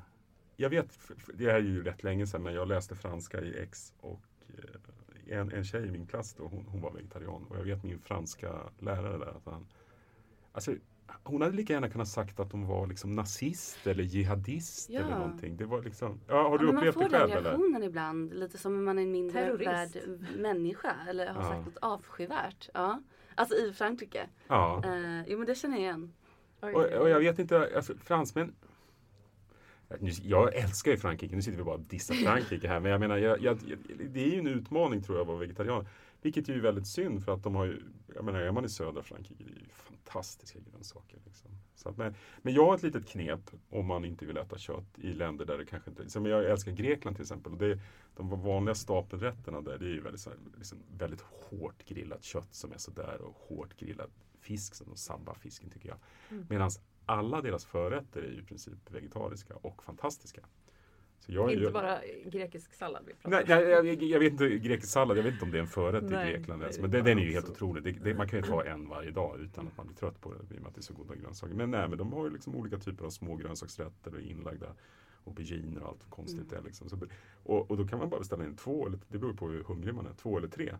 jag 0.56 0.70
vet, 0.70 0.98
det 1.34 1.46
är 1.50 1.58
ju 1.60 1.82
rätt 1.82 2.02
länge 2.02 2.26
sedan, 2.26 2.42
men 2.42 2.54
jag 2.54 2.68
läste 2.68 2.94
franska 2.94 3.40
i 3.40 3.58
X 3.62 3.92
och 4.00 4.20
eh, 4.48 5.38
en, 5.38 5.52
en 5.52 5.64
tjej 5.64 5.86
i 5.86 5.90
min 5.90 6.06
klass 6.06 6.34
då, 6.34 6.46
hon, 6.46 6.64
hon 6.68 6.80
var 6.80 6.92
vegetarian 6.92 7.44
och 7.48 7.56
jag 7.58 7.64
vet 7.64 7.84
min 7.84 7.98
franska 7.98 8.52
lärare 8.78 9.18
där 9.18 9.26
att 9.36 9.44
han, 9.44 9.66
alltså 10.52 10.74
hon 11.24 11.42
hade 11.42 11.56
lika 11.56 11.72
gärna 11.72 11.90
kunnat 11.90 12.08
sagt 12.08 12.40
att 12.40 12.52
hon 12.52 12.66
var 12.66 12.86
liksom 12.86 13.14
nazist 13.14 13.86
eller 13.86 14.04
jihadist 14.04 14.90
Ja. 14.90 15.00
eller 15.00 15.18
någonting. 15.18 15.56
Det 15.56 15.64
var 15.64 15.82
liksom, 15.82 16.20
ja, 16.28 16.48
har 16.48 16.58
du 16.58 16.66
Ja, 16.66 16.72
upplevt 16.72 16.74
man 16.74 16.84
det 16.84 16.92
får 16.92 17.00
själv 17.18 17.28
den 17.28 17.38
eller? 17.38 17.50
reaktionen 17.50 17.82
ibland, 17.82 18.34
lite 18.34 18.58
som 18.58 18.72
om 18.74 18.84
man 18.84 18.98
är 18.98 19.02
en 19.02 19.10
mindre 19.12 19.40
Terrorist. 19.40 19.96
värd 19.96 20.18
människa 20.38 20.96
eller 21.08 21.26
har 21.26 21.42
Ja. 21.42 21.48
sagt 21.48 21.66
något 21.66 21.76
avskyvärt. 21.82 22.68
Ja. 22.74 23.02
Alltså 23.34 23.56
i 23.56 23.72
Frankrike. 23.72 24.28
Ja. 24.48 24.82
Eh, 24.84 25.22
jo 25.28 25.38
men 25.38 25.46
det 25.46 25.54
känner 25.54 25.76
jag 25.76 25.82
igen. 25.82 26.12
Och, 26.60 26.82
och 26.82 27.10
jag 27.10 27.20
vet 27.20 27.38
inte, 27.38 27.70
alltså, 27.76 27.94
fransmän 28.04 28.52
jag 30.22 30.54
älskar 30.54 30.90
ju 30.90 30.96
Frankrike, 30.96 31.36
nu 31.36 31.42
sitter 31.42 31.58
vi 31.58 31.64
bara 31.64 31.74
och 31.74 31.80
dissar 31.80 32.14
Frankrike 32.14 32.68
här, 32.68 32.80
men 32.80 32.92
jag 32.92 33.00
menar, 33.00 33.16
jag, 33.16 33.40
jag, 33.40 33.58
det 34.10 34.20
är 34.20 34.28
ju 34.28 34.38
en 34.38 34.46
utmaning 34.46 35.02
tror 35.02 35.18
jag 35.18 35.22
att 35.22 35.28
vara 35.28 35.38
vegetarian. 35.38 35.86
Vilket 36.22 36.48
är 36.48 36.52
ju 36.52 36.60
väldigt 36.60 36.86
synd 36.86 37.24
för 37.24 37.32
att 37.32 37.42
de 37.42 37.54
har 37.54 37.64
ju, 37.64 37.82
jag 38.14 38.24
menar 38.24 38.40
är 38.40 38.52
man 38.52 38.64
i 38.64 38.68
södra 38.68 39.02
Frankrike, 39.02 39.44
det 39.44 39.50
är 39.50 39.54
ju 39.54 39.68
fantastiska 39.68 40.58
grönsaker. 40.72 41.18
Liksom. 41.24 41.50
Så 41.74 41.88
att, 41.88 41.96
men, 41.96 42.14
men 42.42 42.54
jag 42.54 42.66
har 42.66 42.74
ett 42.74 42.82
litet 42.82 43.08
knep 43.08 43.50
om 43.70 43.86
man 43.86 44.04
inte 44.04 44.26
vill 44.26 44.36
äta 44.36 44.58
kött 44.58 44.98
i 44.98 45.12
länder 45.12 45.44
där 45.44 45.58
det 45.58 45.64
kanske 45.64 45.90
inte, 45.90 46.10
som 46.10 46.26
jag 46.26 46.44
älskar 46.44 46.72
Grekland 46.72 47.16
till 47.16 47.22
exempel. 47.22 47.52
Och 47.52 47.58
det, 47.58 47.80
de 48.16 48.42
vanliga 48.42 48.74
stapelrätterna 48.74 49.60
där, 49.60 49.78
det 49.78 49.86
är 49.86 49.90
ju 49.90 50.00
väldigt, 50.00 50.20
så 50.20 50.30
här, 50.30 50.38
liksom, 50.56 50.78
väldigt 50.98 51.20
hårt 51.20 51.84
grillat 51.84 52.24
kött 52.24 52.54
som 52.54 52.72
är 52.72 52.78
sådär 52.78 53.20
och 53.20 53.36
hårt 53.48 53.76
grillad 53.76 54.10
fisk, 54.40 54.74
som 54.74 54.86
de 54.88 54.96
sabbafisken 54.96 55.70
tycker 55.70 55.88
jag. 55.88 55.98
Mm. 56.30 56.46
Medan 56.48 56.70
alla 57.06 57.42
deras 57.42 57.64
förrätter 57.64 58.22
är 58.22 58.30
ju 58.30 58.38
i 58.38 58.42
princip 58.42 58.90
vegetariska 58.90 59.54
och 59.54 59.82
fantastiska. 59.82 60.40
Jag, 61.26 61.50
Inte 61.50 61.62
jag, 61.62 61.72
bara 61.72 61.98
grekisk 62.24 62.74
sallad 62.74 63.02
vi 63.06 63.14
pratar 63.14 63.30
Nej, 63.30 63.44
nej 63.48 63.70
jag, 63.70 64.02
jag 64.02 64.20
vet 64.20 64.32
inte, 64.32 64.48
grekisk 64.48 64.92
sallad, 64.92 65.18
jag 65.18 65.22
vet 65.22 65.32
inte 65.32 65.44
om 65.44 65.50
det 65.50 65.58
är 65.58 65.62
en 65.62 65.66
förrätt 65.66 66.04
Nej, 66.04 66.28
i 66.28 66.32
Grekland 66.32 66.62
ens. 66.62 66.78
Men 66.78 66.90
det 66.90 67.02
den, 67.02 67.18
är 67.18 67.22
ju 67.22 67.32
helt 67.32 67.46
så. 67.46 67.52
otrolig. 67.52 67.82
Det, 67.84 67.92
det, 67.92 68.14
man 68.14 68.28
kan 68.28 68.38
ju 68.38 68.44
ta 68.44 68.64
en 68.64 68.88
varje 68.88 69.10
dag 69.10 69.40
utan 69.40 69.66
att 69.66 69.76
man 69.76 69.86
blir 69.86 69.96
trött 69.96 70.20
på 70.20 70.32
det 70.32 70.54
i 70.54 70.58
och 70.58 70.62
med 70.62 70.68
att 70.68 70.74
det 70.74 70.80
är 70.80 70.82
så 70.82 70.94
goda 70.94 71.14
grönsaker. 71.14 71.54
Men 71.54 71.70
nej, 71.70 71.88
men 71.88 71.98
de 71.98 72.12
har 72.12 72.24
ju 72.24 72.30
liksom 72.30 72.54
olika 72.54 72.78
typer 72.78 73.04
av 73.04 73.10
små 73.10 73.36
grönsaksrätter 73.36 74.14
och 74.14 74.20
inlagda 74.20 74.66
auberginer 75.26 75.82
och 75.82 75.88
allt 75.88 76.10
konstigt 76.10 76.50
det 76.50 76.56
är. 76.56 76.62
Liksom. 76.62 76.88
Så, 76.88 76.98
och, 77.42 77.70
och 77.70 77.76
då 77.76 77.86
kan 77.86 77.98
man 77.98 78.08
bara 78.08 78.20
beställa 78.20 78.44
in 78.44 78.56
två, 78.56 78.86
eller, 78.86 78.98
det 79.08 79.18
beror 79.18 79.32
på 79.32 79.48
hur 79.48 79.62
hungrig 79.62 79.94
man 79.94 80.06
är, 80.06 80.14
två 80.14 80.38
eller 80.38 80.48
tre. 80.48 80.74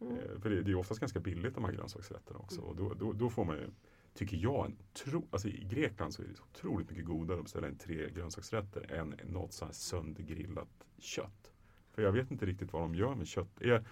Mm. 0.00 0.16
Eh, 0.16 0.40
För 0.40 0.50
det, 0.50 0.62
det 0.62 0.70
är 0.70 0.74
oftast 0.74 1.00
ganska 1.00 1.20
billigt 1.20 1.54
de 1.54 1.64
här 1.64 1.72
grönsaksrätterna 1.72 2.38
också. 2.38 2.60
Och 2.60 2.76
då, 2.76 2.94
då, 2.94 3.12
då 3.12 3.30
får 3.30 3.44
man 3.44 3.56
ju, 3.56 3.70
tycker 4.14 4.36
jag, 4.36 4.66
en 4.66 4.76
tro, 4.92 5.26
alltså 5.30 5.48
i 5.48 5.64
Grekland 5.70 6.14
så 6.14 6.22
är 6.22 6.26
det 6.26 6.34
så 6.34 6.42
otroligt 6.42 6.90
mycket 6.90 7.04
godare 7.04 7.38
att 7.38 7.44
beställa 7.44 7.68
in 7.68 7.76
tre 7.78 8.10
grönsaksrätter 8.10 8.92
än 8.92 9.14
något 9.24 9.52
så 9.52 9.64
här 9.64 9.72
söndergrillat 9.72 10.68
kött. 10.98 11.52
För 11.90 12.02
jag 12.02 12.12
vet 12.12 12.30
inte 12.30 12.46
riktigt 12.46 12.72
vad 12.72 12.82
de 12.82 12.94
gör 12.94 13.14
med 13.14 13.26
kött. 13.26 13.48
Jag, 13.58 13.84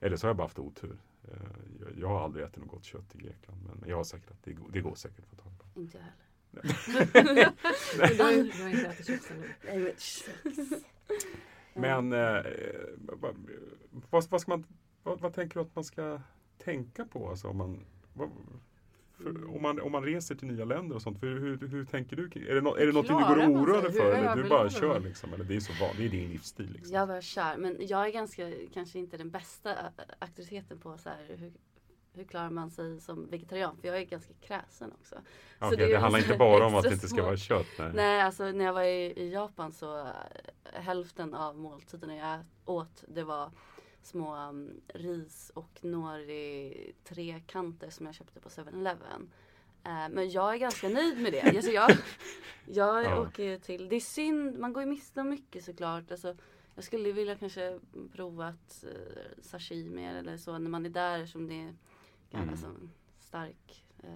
eller 0.00 0.16
så 0.16 0.26
har 0.26 0.28
jag 0.28 0.36
bara 0.36 0.44
haft 0.44 0.58
otur. 0.58 0.96
Eh, 1.24 1.30
Jag, 1.80 1.98
jag 1.98 2.08
har 2.08 2.20
aldrig 2.24 2.44
ätit 2.44 2.56
något 2.56 2.68
gott 2.70 2.84
kött 2.84 3.14
i 3.14 3.18
Grekland. 3.18 3.60
Men 3.80 3.88
jag 3.88 3.96
har 3.96 4.04
säkert 4.04 4.30
att 4.30 4.42
det, 4.42 4.52
går- 4.52 4.68
det 4.72 4.80
går 4.80 4.94
säkert 4.94 5.18
att 5.18 5.28
få 5.30 5.36
tag 5.36 5.52
på. 5.58 5.80
Inte 5.80 5.98
jag 5.98 6.04
heller. 6.04 7.52
Men 11.74 12.12
eh, 12.12 12.42
vad, 12.98 13.36
vad, 14.10 14.24
vad, 14.30 14.40
ska 14.40 14.50
man, 14.50 14.64
vad, 15.02 15.20
vad 15.20 15.34
tänker 15.34 15.54
du 15.54 15.60
att 15.66 15.74
man 15.74 15.84
ska 15.84 16.20
tänka 16.58 17.04
på? 17.04 17.28
Alltså 17.30 17.48
om, 17.48 17.56
man, 17.56 17.84
vad, 18.14 18.30
för, 19.22 19.56
om, 19.56 19.62
man, 19.62 19.80
om 19.80 19.92
man 19.92 20.04
reser 20.04 20.34
till 20.34 20.48
nya 20.48 20.64
länder 20.64 20.96
och 20.96 21.02
sånt. 21.02 21.22
Hur, 21.22 21.40
hur, 21.40 21.68
hur 21.68 21.84
tänker 21.84 22.16
du? 22.16 22.24
Är 22.50 22.54
det, 22.54 22.60
nå- 22.60 22.76
är 22.76 22.86
det 22.86 22.92
något 22.92 23.06
du 23.08 23.12
går 23.14 23.38
och 23.38 23.50
oroar 23.50 23.82
dig 23.82 23.92
för? 23.92 24.12
Eller 24.12 24.36
du 24.36 24.48
bara 24.48 24.70
kör 24.70 25.00
liksom? 25.00 25.32
Eller 25.34 25.44
det 25.44 25.56
är 25.56 25.60
så 25.60 25.72
van, 25.80 25.90
det 25.96 26.04
är 26.04 26.08
din 26.08 26.30
livsstil 26.30 26.72
liksom. 26.72 26.94
Jag 26.94 27.06
var 27.06 27.20
kär, 27.20 27.56
men 27.56 27.76
jag 27.80 28.06
är 28.06 28.12
ganska, 28.12 28.52
kanske 28.74 28.98
inte 28.98 29.16
den 29.16 29.30
bästa 29.30 29.76
auktoriteten 30.18 30.78
på 30.78 30.98
så 30.98 31.08
här, 31.08 31.36
hur, 31.38 31.52
hur 32.12 32.24
klarar 32.24 32.50
man 32.50 32.70
sig 32.70 33.00
som 33.00 33.30
vegetarian? 33.30 33.76
För 33.80 33.88
jag 33.88 33.98
är 33.98 34.04
ganska 34.04 34.34
kräsen 34.34 34.92
också. 35.00 35.14
Ja, 35.58 35.70
så 35.70 35.76
det 35.76 35.86
det, 35.86 35.98
handlar 35.98 36.18
inte 36.18 36.36
bara 36.36 36.66
om 36.66 36.74
att 36.74 36.82
det 36.82 36.92
inte 36.92 37.08
ska 37.08 37.22
vara 37.22 37.36
kött. 37.36 37.66
Nej. 37.78 37.90
Nej, 37.94 38.22
alltså 38.22 38.44
när 38.44 38.64
jag 38.64 38.72
var 38.72 38.82
i, 38.82 39.12
i 39.16 39.32
Japan 39.32 39.72
så 39.72 40.00
äh, 40.00 40.12
hälften 40.72 41.34
av 41.34 41.58
måltiderna 41.58 42.16
jag 42.16 42.38
åt 42.64 43.04
det 43.08 43.24
var 43.24 43.50
små 44.06 44.36
um, 44.48 44.80
ris 44.94 45.50
och 45.54 45.84
nori 45.84 46.92
trekanter 47.04 47.90
som 47.90 48.06
jag 48.06 48.14
köpte 48.14 48.40
på 48.40 48.48
7-Eleven. 48.48 49.30
Eh, 49.84 50.08
men 50.10 50.30
jag 50.30 50.54
är 50.54 50.58
ganska 50.58 50.88
nöjd 50.88 51.20
med 51.22 51.32
det. 51.32 51.42
Alltså 51.42 51.70
jag 51.70 51.90
jag 52.66 53.04
Ja. 53.04 53.20
åker 53.20 53.42
ju 53.44 53.58
till, 53.58 53.88
det 53.88 53.96
är 53.96 54.00
synd, 54.00 54.58
man 54.58 54.72
går 54.72 54.82
ju 54.82 54.88
miste 54.88 55.20
om 55.20 55.28
mycket 55.28 55.64
såklart. 55.64 56.10
Alltså, 56.10 56.36
jag 56.74 56.84
skulle 56.84 57.12
vilja 57.12 57.36
kanske 57.36 57.78
prova 58.12 58.46
att 58.46 58.84
uh, 58.86 59.42
sashimi 59.42 60.06
eller 60.06 60.36
så 60.36 60.58
när 60.58 60.70
man 60.70 60.86
är 60.86 60.90
där 60.90 61.26
som 61.26 61.48
det 61.48 61.54
är 61.54 61.74
Mm. 62.32 62.48
alltså, 62.48 62.66
stark 63.20 63.84
eh, 64.02 64.10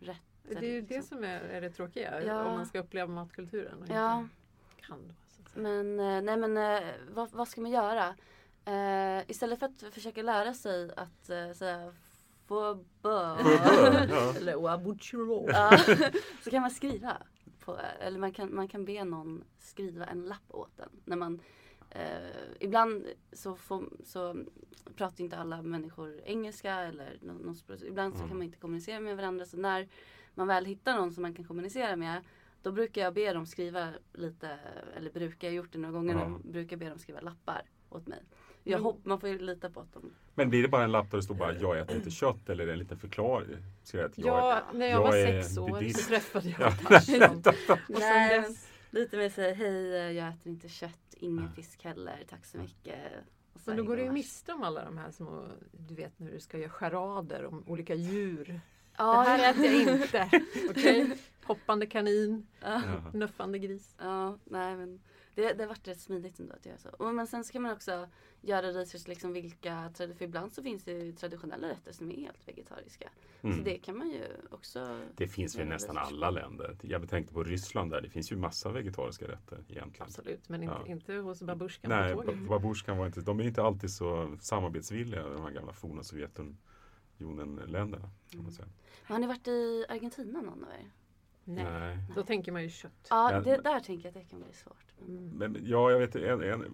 rätt. 0.00 0.16
Det 0.42 0.56
är 0.56 0.62
ju 0.62 0.68
eller 0.78 0.82
det 0.82 0.94
liksom. 0.96 1.16
som 1.16 1.24
är, 1.24 1.40
är 1.40 1.60
det 1.60 1.70
tråkiga. 1.70 2.22
Ja. 2.24 2.44
Om 2.44 2.52
man 2.52 2.66
ska 2.66 2.78
uppleva 2.80 3.06
matkulturen. 3.12 3.82
Och 3.82 3.88
Ja. 3.88 4.18
inte 4.20 4.86
kan. 4.86 5.12
Så 5.28 5.42
att 5.42 5.48
säga. 5.48 5.62
Men, 5.62 6.00
eh, 6.00 6.22
nej 6.22 6.36
men 6.36 6.56
eh, 6.56 6.90
vad, 7.10 7.32
vad 7.32 7.48
ska 7.48 7.60
man 7.60 7.70
göra? 7.70 8.14
Eh, 8.70 9.30
istället 9.30 9.58
för 9.58 9.66
att 9.66 9.94
försöka 9.94 10.22
lära 10.22 10.54
sig 10.54 10.90
att 10.96 11.30
eh, 11.30 11.52
säga 11.52 11.92
få 12.46 12.74
bö. 13.02 13.36
Ja. 13.44 14.34
Eller 14.36 14.56
wabuchiro. 14.56 15.46
Ja, 15.48 15.78
så 16.44 16.50
kan 16.50 16.62
man 16.62 16.70
skriva. 16.70 17.16
På, 17.64 17.78
eller 18.00 18.18
man 18.18 18.32
kan, 18.32 18.54
man 18.54 18.68
kan 18.68 18.84
be 18.84 19.04
någon 19.04 19.44
skriva 19.58 20.04
en 20.06 20.22
lapp 20.22 20.42
åt 20.48 20.80
en. 20.80 20.88
När 21.04 21.16
man, 21.16 21.40
eh, 21.90 22.30
ibland 22.60 23.06
så, 23.32 23.56
får, 23.56 23.84
så 24.04 24.36
pratar 24.96 25.24
inte 25.24 25.36
alla 25.38 25.62
människor 25.62 26.20
engelska 26.24 26.74
eller 26.74 27.18
nå- 27.22 27.32
något 27.32 27.56
språk. 27.58 27.80
Ibland 27.82 28.12
så 28.14 28.18
Mm. 28.18 28.28
kan 28.28 28.38
man 28.38 28.46
inte 28.46 28.58
kommunicera 28.58 29.00
med 29.00 29.16
varandra. 29.16 29.44
Så 29.46 29.56
när 29.56 29.88
man 30.34 30.46
väl 30.46 30.64
hittar 30.64 30.96
någon 30.96 31.12
som 31.12 31.22
man 31.22 31.34
kan 31.34 31.44
kommunicera 31.44 31.96
med 31.96 32.20
då 32.62 32.72
brukar 32.72 33.02
jag 33.02 33.14
be 33.14 33.32
dem 33.32 33.46
skriva 33.46 33.88
lite, 34.12 34.58
eller 34.96 35.10
brukar 35.10 35.48
jag 35.48 35.54
gjort 35.54 35.72
det 35.72 35.78
några 35.78 35.92
gånger 35.92 36.14
nu, 36.14 36.50
brukar 36.52 36.76
be 36.76 36.88
dem 36.88 36.98
skriva 36.98 37.20
lappar 37.20 37.62
åt 37.90 38.06
mig. 38.06 38.22
Jag 38.64 38.76
Men- 38.78 38.82
hopp, 38.84 39.04
man 39.04 39.20
får 39.20 39.28
ju 39.28 39.38
lita 39.38 39.70
på 39.70 39.80
att 39.80 39.92
de 39.92 40.10
Men 40.34 40.50
blir 40.50 40.62
det 40.62 40.68
bara 40.68 40.84
en 40.84 40.92
lapp 40.92 41.10
där 41.10 41.18
det 41.18 41.22
står 41.22 41.34
bara 41.34 41.54
jag 41.54 41.78
äter 41.78 41.96
inte 41.96 42.10
kött 42.10 42.48
eller 42.48 42.62
är 42.62 42.66
det 42.66 42.72
en 42.72 42.78
liten 42.78 42.98
förklaring? 42.98 43.56
Jag, 43.92 44.04
att 44.04 44.18
jag, 44.18 44.26
Ja, 44.38 44.62
när 44.72 44.86
jag, 44.86 44.94
jag 44.96 45.02
var 45.02 45.12
sex 45.42 45.58
år 45.58 45.70
buddhist. 45.70 46.00
så 46.00 46.08
träffade 46.08 46.48
jag 46.48 46.60
Ja. 46.60 46.72
Tarzan. 46.88 47.78
Och 47.88 47.98
sen 48.02 48.56
Lite 48.92 49.16
mer 49.16 49.28
säga 49.28 49.54
hej, 49.54 49.96
eh, 49.96 50.12
jag 50.12 50.28
äter 50.28 50.52
inte 50.52 50.68
kött, 50.68 51.14
ingen 51.16 51.44
Ja. 51.44 51.50
fisk 51.56 51.84
heller, 51.84 52.24
tack 52.30 52.46
så 52.46 52.58
mycket. 52.58 52.94
Och 53.52 53.60
så 53.60 53.70
men 53.70 53.76
då 53.76 53.82
går 53.84 53.96
du 53.96 54.02
ju 54.02 54.10
miste 54.12 54.52
om 54.52 54.62
alla 54.62 54.84
de 54.84 54.98
här 54.98 55.10
små, 55.10 55.44
du 55.72 55.94
vet 55.94 56.18
när 56.18 56.30
du 56.32 56.40
ska 56.40 56.58
göra 56.58 56.70
charader 56.70 57.44
om 57.46 57.64
olika 57.66 57.94
djur. 57.94 58.60
Ja, 58.98 59.22
det 59.24 59.28
här 59.30 59.50
äter 59.50 59.64
jag 59.64 59.82
inte. 60.00 60.30
Okej? 60.70 61.18
Hoppande 61.44 61.86
kanin, 61.86 62.46
Ja, 62.60 62.82
Ja. 62.86 63.10
nuffande 63.18 63.58
gris. 63.58 63.94
ja 63.98 64.38
nej 64.44 64.76
men 64.76 65.00
det, 65.40 65.52
det 65.54 65.62
har 65.62 65.68
varit 65.68 65.88
rätt 65.88 66.00
smidigt 66.00 66.40
ändå 66.40 66.54
att 66.54 66.66
göra 66.66 66.78
så. 66.78 66.88
Och, 66.88 67.14
men 67.14 67.26
sen 67.26 67.44
ska 67.44 67.60
man 67.60 67.72
också 67.72 68.08
göra 68.40 68.66
research 68.68 69.08
liksom 69.08 69.32
vilka, 69.32 69.90
för 69.96 70.22
ibland 70.22 70.52
så 70.52 70.62
finns 70.62 70.84
det 70.84 70.92
ju 70.92 71.12
traditionella 71.12 71.68
rätter 71.68 71.92
som 71.92 72.10
är 72.12 72.16
helt 72.16 72.48
vegetariska. 72.48 73.10
Så 73.40 73.46
Mm. 73.46 73.64
det 73.64 73.78
kan 73.78 73.98
man 73.98 74.10
ju 74.10 74.24
också 74.50 75.00
Det 75.16 75.28
finns 75.28 75.56
väl 75.58 75.66
i 75.66 75.70
nästan 75.70 75.96
research 75.96 76.12
alla 76.12 76.30
länder. 76.30 76.76
Jag 76.82 77.08
tänkte 77.10 77.34
på 77.34 77.44
Ryssland 77.44 77.90
där. 77.90 78.00
Det 78.00 78.10
finns 78.10 78.32
ju 78.32 78.36
massa 78.36 78.70
vegetariska 78.72 79.28
rätter 79.28 79.58
egentligen. 79.68 80.06
Absolut, 80.06 80.48
men 80.48 80.62
inte, 80.62 80.76
Ja. 80.86 80.92
inte 80.92 81.14
hos 81.14 81.42
babusjkan 81.42 81.88
Nej, 81.90 82.14
på 82.14 82.22
tåget. 82.22 82.38
ba- 82.40 82.48
babusjkan 82.58 82.98
var 82.98 83.06
inte, 83.06 83.20
de 83.20 83.40
är 83.40 83.44
inte 83.44 83.62
alltid 83.62 83.90
så 83.90 84.36
samarbetsvilliga, 84.40 85.28
de 85.28 85.42
här 85.42 85.50
gamla 85.50 85.72
forna 85.72 86.02
Sovjetunionen-länderna. 86.02 88.10
Kan 88.30 88.44
säga. 88.52 88.68
Har 89.04 89.18
ni 89.18 89.26
varit 89.26 89.48
i 89.48 89.84
Argentina 89.88 90.40
någon 90.40 90.64
av 90.64 90.70
er? 90.70 90.90
Nej. 91.44 91.64
Nej. 91.64 91.98
Då 92.14 92.22
tänker 92.22 92.52
man 92.52 92.62
ju 92.62 92.68
kött. 92.68 93.06
Ja, 93.10 93.40
det, 93.44 93.56
där 93.56 93.80
tänker 93.80 94.04
jag 94.04 94.08
att 94.08 94.14
det 94.14 94.30
kan 94.30 94.40
bli 94.42 94.52
svårt. 94.52 94.94
Mm. 95.08 95.28
Men 95.28 95.56
ja, 95.64 95.90
jag 95.90 95.98
vet 95.98 96.16
en, 96.16 96.42
en 96.42 96.64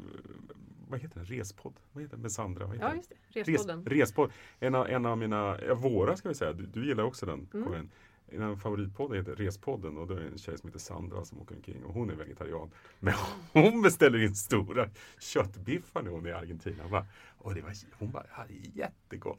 vad 0.89 1.01
heter 1.01 1.17
den? 1.17 1.25
Respodd? 1.25 1.75
Vad 1.93 2.03
heter 2.03 2.17
den? 2.17 2.23
Med 2.23 2.33
Sandra? 2.33 2.67
Vad 2.67 2.75
heter 2.75 2.89
Ja, 2.89 2.95
just 2.95 3.13
det. 3.35 3.41
Respodden. 3.43 3.85
Res, 3.85 3.99
respodd. 4.01 4.31
En 4.61 4.75
av, 4.75 4.89
en 4.89 5.07
av 5.07 5.19
mina, 5.19 5.59
ja, 5.67 5.75
våra 5.75 6.17
ska 6.17 6.29
vi 6.29 6.35
säga, 6.35 6.53
du, 6.53 6.67
du 6.67 6.87
gillar 6.87 7.05
också 7.05 7.27
den 7.27 7.49
Mm. 7.55 7.69
Karin. 7.69 7.91
En 8.29 8.43
av 8.43 8.57
favoritpodden 8.57 9.17
heter 9.19 9.35
Respodden 9.37 9.97
och 9.99 10.07
då 10.07 10.15
är 10.15 10.21
det 10.21 10.27
en 10.27 10.39
tjej 10.39 10.59
som 10.59 10.69
heter 10.69 10.79
Sandra 10.81 11.25
som 11.25 11.41
åker 11.41 11.55
omkring 11.57 11.85
och 11.85 11.95
hon 11.95 12.11
är 12.11 12.15
vegetarian. 12.15 12.71
Men 13.01 13.15
hon 13.53 13.83
beställer 13.83 14.23
in 14.23 14.35
stora 14.35 14.89
köttbiffar 15.21 16.03
när 16.03 16.11
hon 16.11 16.27
är 16.27 16.31
i 16.31 16.33
Argentina. 16.33 16.77
Hon 16.83 16.91
bara, 16.91 17.07
och 17.39 17.55
det 17.55 17.61
var, 17.61 17.73
hon 17.99 18.11
bara, 18.11 18.27
det 18.49 18.55
är 18.55 18.79
jättegott. 18.79 19.39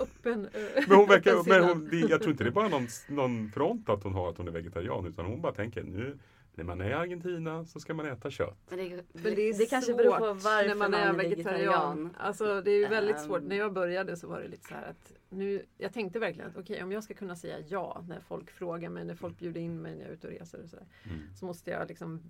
Öppen, 0.00 0.48
ö, 0.54 0.68
Men 0.88 0.96
hon 0.96 1.08
verkar, 1.08 1.48
men 1.48 1.64
hon, 1.64 1.90
jag 2.08 2.20
tror 2.20 2.30
inte 2.30 2.44
det 2.44 2.50
är 2.50 2.52
bara 2.52 2.68
någon, 2.68 2.86
någon 3.08 3.50
front 3.50 3.88
att 3.88 4.02
hon 4.02 4.14
har 4.14 4.30
att 4.30 4.38
hon 4.38 4.48
är 4.48 4.52
vegetarian 4.52 5.06
utan 5.06 5.26
hon 5.26 5.40
bara 5.40 5.52
tänker 5.54 5.82
nu 5.82 6.18
när 6.54 6.64
man 6.64 6.80
är 6.80 6.90
i 6.90 6.92
Argentina 6.92 7.64
så 7.64 7.80
ska 7.80 7.94
man 7.94 8.06
äta 8.06 8.30
kött. 8.30 8.58
Men 8.68 8.78
det, 8.78 9.04
Men 9.12 9.34
det, 9.34 9.42
är 9.42 9.58
det 9.58 9.66
kanske 9.66 9.94
beror 9.94 10.18
på 10.18 10.26
varför 10.26 10.68
när 10.68 10.74
man 10.74 10.94
är 10.94 11.12
vegetarian. 11.12 12.16
Alltså 12.18 12.60
det 12.62 12.70
är 12.70 12.78
ju 12.78 12.88
väldigt 12.88 13.16
Ehm. 13.16 13.22
svårt. 13.26 13.42
När 13.42 13.56
jag 13.56 13.72
började 13.72 14.16
så 14.16 14.28
var 14.28 14.40
det 14.40 14.48
lite 14.48 14.68
så 14.68 14.74
här 14.74 14.82
att 14.90 15.12
nu, 15.28 15.66
jag 15.76 15.92
tänkte 15.92 16.18
verkligen 16.18 16.50
att 16.50 16.56
okej 16.56 16.82
om 16.82 16.92
jag 16.92 17.04
ska 17.04 17.14
kunna 17.14 17.36
säga 17.36 17.60
ja 17.68 18.04
när 18.08 18.20
folk 18.20 18.50
frågar 18.50 18.90
mig, 18.90 19.04
när 19.04 19.14
folk 19.14 19.38
bjuder 19.38 19.60
in 19.60 19.82
mig 19.82 19.94
när 19.94 20.00
jag 20.02 20.08
är 20.10 20.14
ute 20.14 20.26
och 20.26 20.32
reser 20.32 20.62
och 20.62 20.68
så, 20.68 20.76
där, 20.76 20.86
Mm. 21.04 21.34
så 21.36 21.44
måste 21.46 21.70
jag 21.70 21.88
liksom 21.88 22.22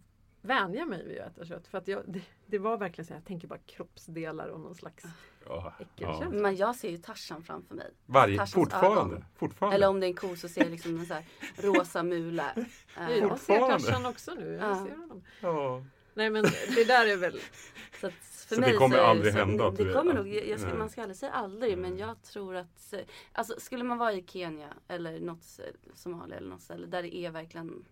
vänja 0.42 0.86
mig 0.86 1.04
vid 1.06 1.18
att 1.18 1.32
äta 1.36 1.44
kött. 1.44 1.66
För 1.66 1.78
att 1.78 1.88
jag, 1.88 2.02
det, 2.06 2.20
det 2.46 2.58
var 2.58 2.78
verkligen 2.78 3.06
så 3.06 3.12
jag 3.14 3.24
tänker 3.24 3.48
bara 3.48 3.58
kroppsdelar 3.58 4.48
och 4.48 4.60
någon 4.60 4.74
slags 4.74 5.04
Ja, 5.48 5.72
Äckelkänsla. 5.80 6.30
Men 6.30 6.56
jag 6.56 6.76
ser 6.76 6.90
ju 6.90 6.96
Tarzan 6.98 7.42
framför 7.42 7.74
mig. 7.74 7.90
Varje, 8.06 8.46
fortfarande. 8.46 9.14
ögon. 9.14 9.24
fortfarande. 9.36 9.76
Eller 9.76 9.88
om 9.88 10.00
det 10.00 10.06
är 10.06 10.08
en 10.08 10.14
ko 10.14 10.36
så 10.36 10.48
ser 10.48 10.60
jag 10.62 10.70
liksom 10.70 10.98
en 10.98 11.06
så 11.06 11.14
här 11.14 11.24
rosa 11.56 12.02
mula. 12.02 12.52
Jag 13.20 13.38
ser. 13.38 13.58
Tarzan 13.58 14.06
också 14.06 14.34
nu. 14.34 14.52
Jag 14.52 14.70
Ja. 14.70 14.86
ser 14.86 14.96
honom. 14.96 15.22
ja. 15.40 15.84
Nej 16.18 16.30
men 16.30 16.42
det 16.74 16.84
där 16.84 17.06
är 17.06 17.16
väl 17.16 17.40
Så, 18.00 18.06
att 18.06 18.12
för 18.12 18.54
Så 18.54 18.60
mig 18.60 18.72
det 18.72 18.78
kommer 18.78 18.96
är 18.96 19.02
aldrig 19.02 19.32
så- 19.32 19.38
hända 19.38 19.70
Det 19.70 19.84
du- 19.84 19.92
kommer 19.92 20.14
nog, 20.14 20.28
jag 20.28 20.60
ska, 20.60 20.74
man 20.74 20.90
ska 20.90 21.02
aldrig 21.02 21.16
säga 21.16 21.32
aldrig 21.32 21.78
men 21.78 21.90
Nej. 21.90 22.00
jag 22.00 22.22
tror 22.22 22.56
att 22.56 22.94
Alltså 23.32 23.60
skulle 23.60 23.84
man 23.84 23.98
vara 23.98 24.12
i 24.12 24.24
Kenya 24.26 24.68
eller 24.88 25.20
något 25.20 25.60
Somalia 25.94 26.36
eller 26.36 26.48
något 26.48 26.62
ställe 26.62 26.86
där 26.86 27.02
det 27.02 27.16
är 27.16 27.30
verkligen 27.30 27.84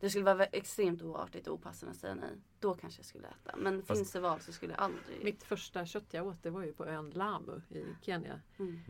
Det 0.00 0.10
skulle 0.10 0.24
vara 0.24 0.44
extremt 0.44 1.02
oartigt 1.02 1.46
och 1.46 1.54
opassande 1.54 1.90
att 1.94 1.98
säga 2.00 2.14
nej. 2.14 2.30
Då 2.60 2.74
kanske 2.74 2.98
jag 2.98 3.06
skulle 3.06 3.28
äta. 3.28 3.56
Men 3.56 3.82
Fast- 3.82 3.98
finns 4.00 4.12
det 4.12 4.20
val 4.20 4.40
så 4.40 4.52
skulle 4.52 4.72
jag 4.72 4.80
aldrig. 4.82 5.24
mitt 5.24 5.42
första 5.42 5.86
kött 5.86 6.06
jag 6.10 6.26
åt 6.26 6.42
det 6.42 6.50
var 6.50 6.62
ju 6.64 6.72
på 6.72 6.86
ön 6.86 7.10
Lamu 7.10 7.60
i 7.70 7.84
Kenya. 8.02 8.40
Mm. 8.58 8.80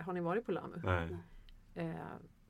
Har 0.00 0.12
ni 0.12 0.20
varit 0.20 0.46
på 0.46 0.52
Lamu? 0.52 0.80
Nej. 0.84 1.16
Eh, 1.74 1.94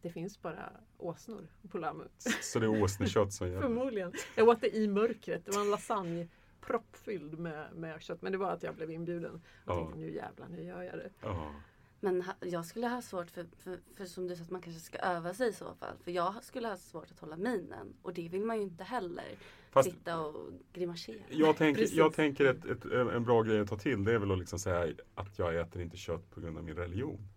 det 0.05 0.11
finns 0.11 0.43
bara 0.43 0.73
åsnor 0.99 1.47
på 1.71 1.79
Lamu. 1.79 2.05
Så 2.43 2.59
det 2.59 2.67
är 2.67 2.83
åsnekött 2.83 3.33
som 3.33 3.49
gäller. 3.49 3.61
Förmodligen. 3.63 4.13
Jag 4.37 4.49
åt 4.49 4.61
det 4.61 4.77
i 4.77 4.89
mörkret. 4.89 5.45
Det 5.45 5.51
var 5.51 5.61
en 5.61 5.71
lasagne 5.71 6.29
proppfylld 6.61 7.39
med, 7.39 7.67
med 7.75 8.03
kött. 8.03 8.23
Men 8.23 8.33
det 8.33 8.39
var 8.39 8.51
att 8.51 8.63
jag 8.63 8.75
blev 8.75 8.91
inbjuden. 8.91 9.35
Och 9.35 9.41
Ja. 9.67 9.77
tänkte 9.77 9.99
nu 9.99 10.11
jävlar, 10.15 10.49
nu 10.49 10.63
gör 10.65 10.83
jag 10.83 10.95
det. 10.99 11.11
Ja. 11.21 11.55
Men 12.01 12.25
jag 12.41 12.65
skulle 12.67 12.89
ha 12.89 13.03
svårt 13.03 13.31
för, 13.31 13.47
för, 13.59 13.79
för 13.97 14.05
som 14.05 14.29
du 14.29 14.37
sa 14.37 14.43
att 14.43 14.51
man 14.51 14.63
kanske 14.63 14.81
ska 14.83 14.99
öva 14.99 15.35
sig 15.35 15.49
i 15.49 15.53
så 15.53 15.75
fall. 15.75 15.97
För 16.05 16.11
jag 16.11 16.45
skulle 16.45 16.69
ha 16.69 16.77
svårt 16.77 17.11
att 17.11 17.21
hålla 17.21 17.37
minen. 17.37 17.95
Och 18.03 18.15
det 18.15 18.29
vill 18.29 18.45
man 18.45 18.57
ju 18.57 18.63
inte 18.63 18.85
heller. 18.85 19.25
Fast 19.71 19.91
Sitta 19.91 20.21
och 20.21 20.51
grimasera. 20.73 21.17
jag 21.31 21.57
tänker, 21.57 21.89
jag 21.93 22.13
tänker 22.15 22.45
ett, 22.45 22.65
ett, 22.65 22.85
en 22.85 23.25
bra 23.25 23.43
grej 23.43 23.61
att 23.61 23.69
ta 23.69 23.77
till 23.79 24.05
det 24.05 24.13
är 24.13 24.19
väl 24.19 24.33
att 24.33 24.39
liksom 24.39 24.59
säga 24.59 24.95
att 25.15 25.39
jag 25.39 25.57
äter 25.57 25.83
inte 25.83 25.97
kött 25.97 26.31
på 26.31 26.41
grund 26.41 26.59
av 26.59 26.65
min 26.65 26.77
religion. 26.77 27.29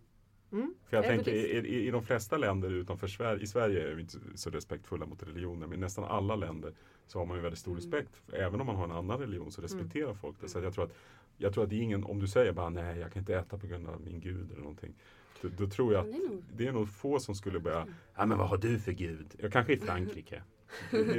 Mm. 0.52 0.74
För 0.86 0.98
jag 0.98 1.06
Ja, 1.06 1.10
tänker 1.10 1.32
i, 1.32 1.38
i, 1.58 1.88
i 1.88 1.92
de 1.92 2.04
flesta 2.04 2.38
länder 2.38 2.70
utanför 2.70 3.08
Sverige, 3.08 3.44
i 3.44 3.48
Sverige 3.48 3.92
är 3.92 3.96
vi 3.96 4.02
inte 4.02 4.18
så 4.36 4.50
respektfulla 4.50 5.06
mot 5.06 5.24
religioner, 5.24 5.68
men 5.68 5.78
i 5.78 5.82
nästan 5.82 6.04
alla 6.04 6.36
länder 6.36 6.74
så 7.08 7.20
har 7.20 7.26
man 7.26 7.38
ju 7.38 7.44
väldigt 7.44 7.60
stor 7.60 7.72
Mm. 7.72 7.78
respekt. 7.84 8.22
Även 8.34 8.62
om 8.62 8.68
man 8.68 8.76
har 8.76 8.84
en 8.84 8.92
annan 8.92 9.20
religion 9.20 9.52
så 9.52 9.62
respekterar 9.62 10.14
folk 10.14 10.36
det. 10.42 10.50
Så 10.50 10.60
jag 10.60 10.74
tror 10.74 10.86
att 10.86 10.94
jag 11.38 11.54
tror 11.54 11.64
att 11.64 11.70
det 11.70 11.76
är 11.76 11.82
ingen, 11.82 12.04
om 12.04 12.20
du 12.20 12.28
säger 12.28 12.52
bara 12.54 12.70
nej 12.70 13.00
jag 13.00 13.12
kan 13.14 13.20
inte 13.20 13.36
äta 13.36 13.58
på 13.58 13.68
grund 13.68 13.88
av 13.88 14.02
min 14.02 14.20
gud 14.20 14.52
eller 14.52 14.62
någonting. 14.62 14.94
då, 15.42 15.48
då 15.58 15.68
tror 15.68 15.94
jag 15.94 16.00
att 16.00 16.12
det 16.12 16.18
är 16.18 16.30
nog- 16.30 16.44
det 16.56 16.68
är 16.68 16.72
nog 16.72 16.90
få 16.90 17.20
som 17.20 17.36
skulle 17.36 17.60
börja, 17.60 17.88
ja 18.16 18.26
men 18.26 18.38
vad 18.38 18.50
har 18.50 18.58
du 18.58 18.80
för 18.80 18.92
gud? 18.92 19.36
Ja, 19.40 19.50
kanske 19.50 19.74
i 19.74 19.78
Frankrike. 19.78 20.42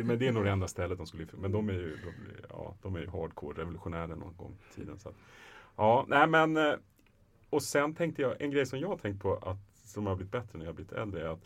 Men 0.05 0.19
det 0.19 0.29
är 0.29 0.33
nog 0.33 0.45
det 0.45 0.51
enda 0.51 0.69
stället 0.69 0.99
de 0.99 1.07
skulle, 1.07 1.27
men 1.39 1.53
de 1.53 1.69
är 1.69 1.73
ju, 1.73 1.97
de, 2.05 2.13
ja, 2.49 2.75
de 2.83 2.97
är 2.97 3.01
ju 3.01 3.07
hardcore 3.09 3.61
revolutionärer 3.61 4.17
någon 4.17 4.37
gång 4.37 4.57
i 4.71 4.75
tiden. 4.75 4.99
Så 4.99 5.09
att, 5.09 5.15
ja, 5.77 6.05
nej 6.09 6.27
men, 6.27 6.57
eh, 6.57 6.75
och 7.51 7.63
sen 7.63 7.95
tänkte 7.95 8.23
jag, 8.23 8.41
en 8.41 8.51
grej 8.51 8.67
som 8.67 8.79
jag 8.79 8.89
har 8.89 8.99
tänkt 8.99 9.23
på 9.23 9.35
att, 9.35 9.59
som 9.85 10.07
har 10.07 10.17
blivit 10.17 10.33
bättre 10.33 10.59
när 10.59 10.65
jag 10.65 10.69
har 10.69 10.75
blivit 10.75 10.93
äldre 10.93 11.23
är 11.23 11.29
att 11.29 11.45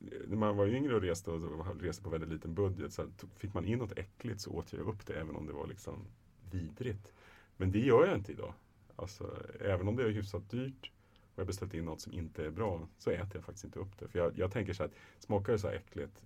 eh, 0.00 0.18
när 0.26 0.36
man 0.36 0.56
var 0.56 0.66
yngre 0.66 0.94
och 0.94 1.02
reste 1.02 1.30
och 1.30 1.80
reste 1.82 2.02
på 2.02 2.10
väldigt 2.10 2.30
liten 2.30 2.54
budget 2.54 2.92
så 2.92 3.06
fick 3.36 3.54
man 3.54 3.64
in 3.64 3.78
något 3.78 3.98
äckligt 3.98 4.40
så 4.40 4.50
åt 4.50 4.72
jag 4.72 4.88
upp 4.88 5.06
det 5.06 5.14
även 5.14 5.36
om 5.36 5.46
det 5.46 5.52
var 5.52 5.66
liksom 5.66 6.06
vidrigt. 6.50 7.12
Men 7.56 7.72
det 7.72 7.80
gör 7.80 8.06
jag 8.06 8.16
inte 8.16 8.32
idag. 8.32 8.54
Alltså, 8.96 9.36
även 9.60 9.88
om 9.88 9.96
det 9.96 10.02
är 10.02 10.08
hyfsat 10.08 10.50
dyrt 10.50 10.92
och 11.34 11.38
jag 11.38 11.46
beställt 11.46 11.74
in 11.74 11.84
något 11.84 12.00
som 12.00 12.12
inte 12.12 12.44
är 12.44 12.50
bra 12.50 12.88
så 12.98 13.10
äter 13.10 13.30
jag 13.34 13.44
faktiskt 13.44 13.64
inte 13.64 13.78
upp 13.78 13.98
det. 13.98 14.08
För 14.08 14.18
jag, 14.18 14.38
jag 14.38 14.52
tänker 14.52 14.72
så 14.72 14.82
här, 14.82 14.92
smakar 15.18 15.52
det 15.52 15.58
så 15.58 15.68
här 15.68 15.74
äckligt 15.74 16.22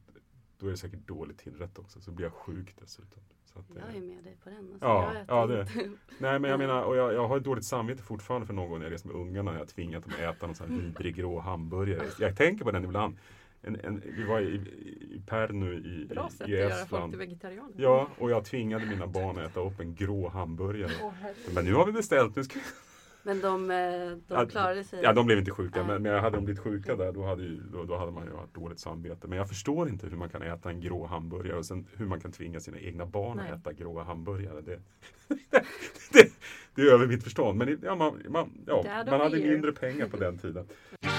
då 0.62 0.68
är 0.68 0.70
det 0.70 0.76
säkert 0.76 1.06
dåligt 1.06 1.38
tillrätt 1.38 1.78
också. 1.78 2.00
Så 2.00 2.10
blir 2.10 2.26
jag 2.26 2.32
sjuk 2.32 2.74
dessutom. 2.80 3.22
Så 3.44 3.58
att, 3.58 3.64
Jag 3.74 3.88
eh, 3.88 3.96
är 3.96 4.00
med 4.00 4.24
dig 4.24 4.36
på 4.44 4.50
den. 4.50 4.58
Alltså, 4.58 4.86
Ja, 4.86 5.12
ja, 5.28 5.46
det-. 5.46 5.66
Nej 6.18 6.38
men 6.38 6.50
jag 6.50 6.58
menar, 6.58 6.82
och 6.82 6.96
jag, 6.96 7.14
jag 7.14 7.28
har 7.28 7.36
ett 7.36 7.44
dåligt 7.44 7.64
samvete 7.64 8.02
fortfarande 8.02 8.46
för 8.46 8.54
någon 8.54 8.70
gång 8.70 8.78
när 8.78 8.86
jag 8.86 8.92
reser 8.92 9.08
med 9.08 9.16
ungarna 9.16 9.52
när 9.52 9.58
jag 9.58 9.68
tvingat 9.68 10.04
dem 10.04 10.12
att 10.14 10.36
äta 10.36 10.46
någon 10.46 10.54
sån 10.54 10.70
här 10.70 10.76
vidrig 10.76 11.14
grå 11.16 11.40
hamburgare. 11.40 12.06
Jag 12.18 12.36
tänker 12.36 12.64
på 12.64 12.70
den 12.70 12.84
ibland. 12.84 13.16
En, 13.62 13.80
en, 13.80 14.02
vi 14.16 14.24
var 14.24 14.40
i, 14.40 14.54
i 15.14 15.22
Pärnu 15.26 15.74
i, 15.74 16.06
Bra 16.14 16.30
sätt 16.30 16.40
i, 16.40 16.42
att 16.44 16.70
göra 16.70 16.86
folk 16.86 17.10
till 17.10 17.18
vegetarianer. 17.18 17.72
Ja, 17.76 18.08
och 18.18 18.30
jag 18.30 18.44
tvingade 18.44 18.86
mina 18.86 19.06
barn 19.06 19.38
att 19.38 19.50
äta 19.50 19.60
upp 19.60 19.80
en 19.80 19.94
grå 19.94 20.28
hamburgare. 20.28 20.92
Herregud. 21.20 21.54
Men 21.54 21.64
nu 21.64 21.74
har 21.74 21.86
vi 21.86 21.92
beställt, 21.92 22.36
nu 22.36 22.44
ska 22.44 22.58
Men 23.22 23.40
de, 23.40 23.70
eh, 23.70 24.36
de 24.36 24.46
klarade 24.48 24.84
sig. 24.84 25.00
Ja, 25.02 25.12
de 25.12 25.26
blev 25.26 25.38
inte 25.38 25.50
sjuka, 25.50 25.78
Nej. 25.78 25.86
men, 25.86 26.02
men 26.02 26.22
hade 26.22 26.36
de 26.36 26.44
blivit 26.44 26.62
sjuka 26.62 26.96
där 26.96 27.12
då 27.12 27.24
hade, 27.24 27.42
ju, 27.42 27.60
då, 27.72 27.84
då 27.84 27.96
hade 27.96 28.12
man 28.12 28.26
ju 28.26 28.36
haft 28.36 28.54
dåligt 28.54 28.80
samvete. 28.80 29.28
Men 29.28 29.38
jag 29.38 29.48
förstår 29.48 29.88
inte 29.88 30.06
hur 30.06 30.16
man 30.16 30.28
kan 30.28 30.42
äta 30.42 30.70
en 30.70 30.80
grå 30.80 31.06
hamburgare 31.06 31.58
och 31.58 31.66
sen 31.66 31.86
hur 31.96 32.06
man 32.06 32.20
kan 32.20 32.32
tvinga 32.32 32.60
sina 32.60 32.78
egna 32.78 33.06
barn 33.06 33.36
Nej. 33.36 33.50
att 33.50 33.60
äta 33.60 33.72
gråa 33.72 34.02
hamburgare. 34.02 34.60
Det, 34.60 34.80
det, 36.12 36.32
det 36.74 36.82
är 36.82 36.92
över 36.92 37.06
mitt 37.06 37.24
förstånd. 37.24 37.58
Men 37.58 37.78
ja, 37.82 37.94
man, 37.94 38.22
man, 38.28 38.50
ja, 38.66 39.04
man 39.06 39.20
hade 39.20 39.36
mindre 39.36 39.72
pengar 39.72 40.06
på 40.06 40.16
den 40.16 40.38
tiden. 40.38 40.66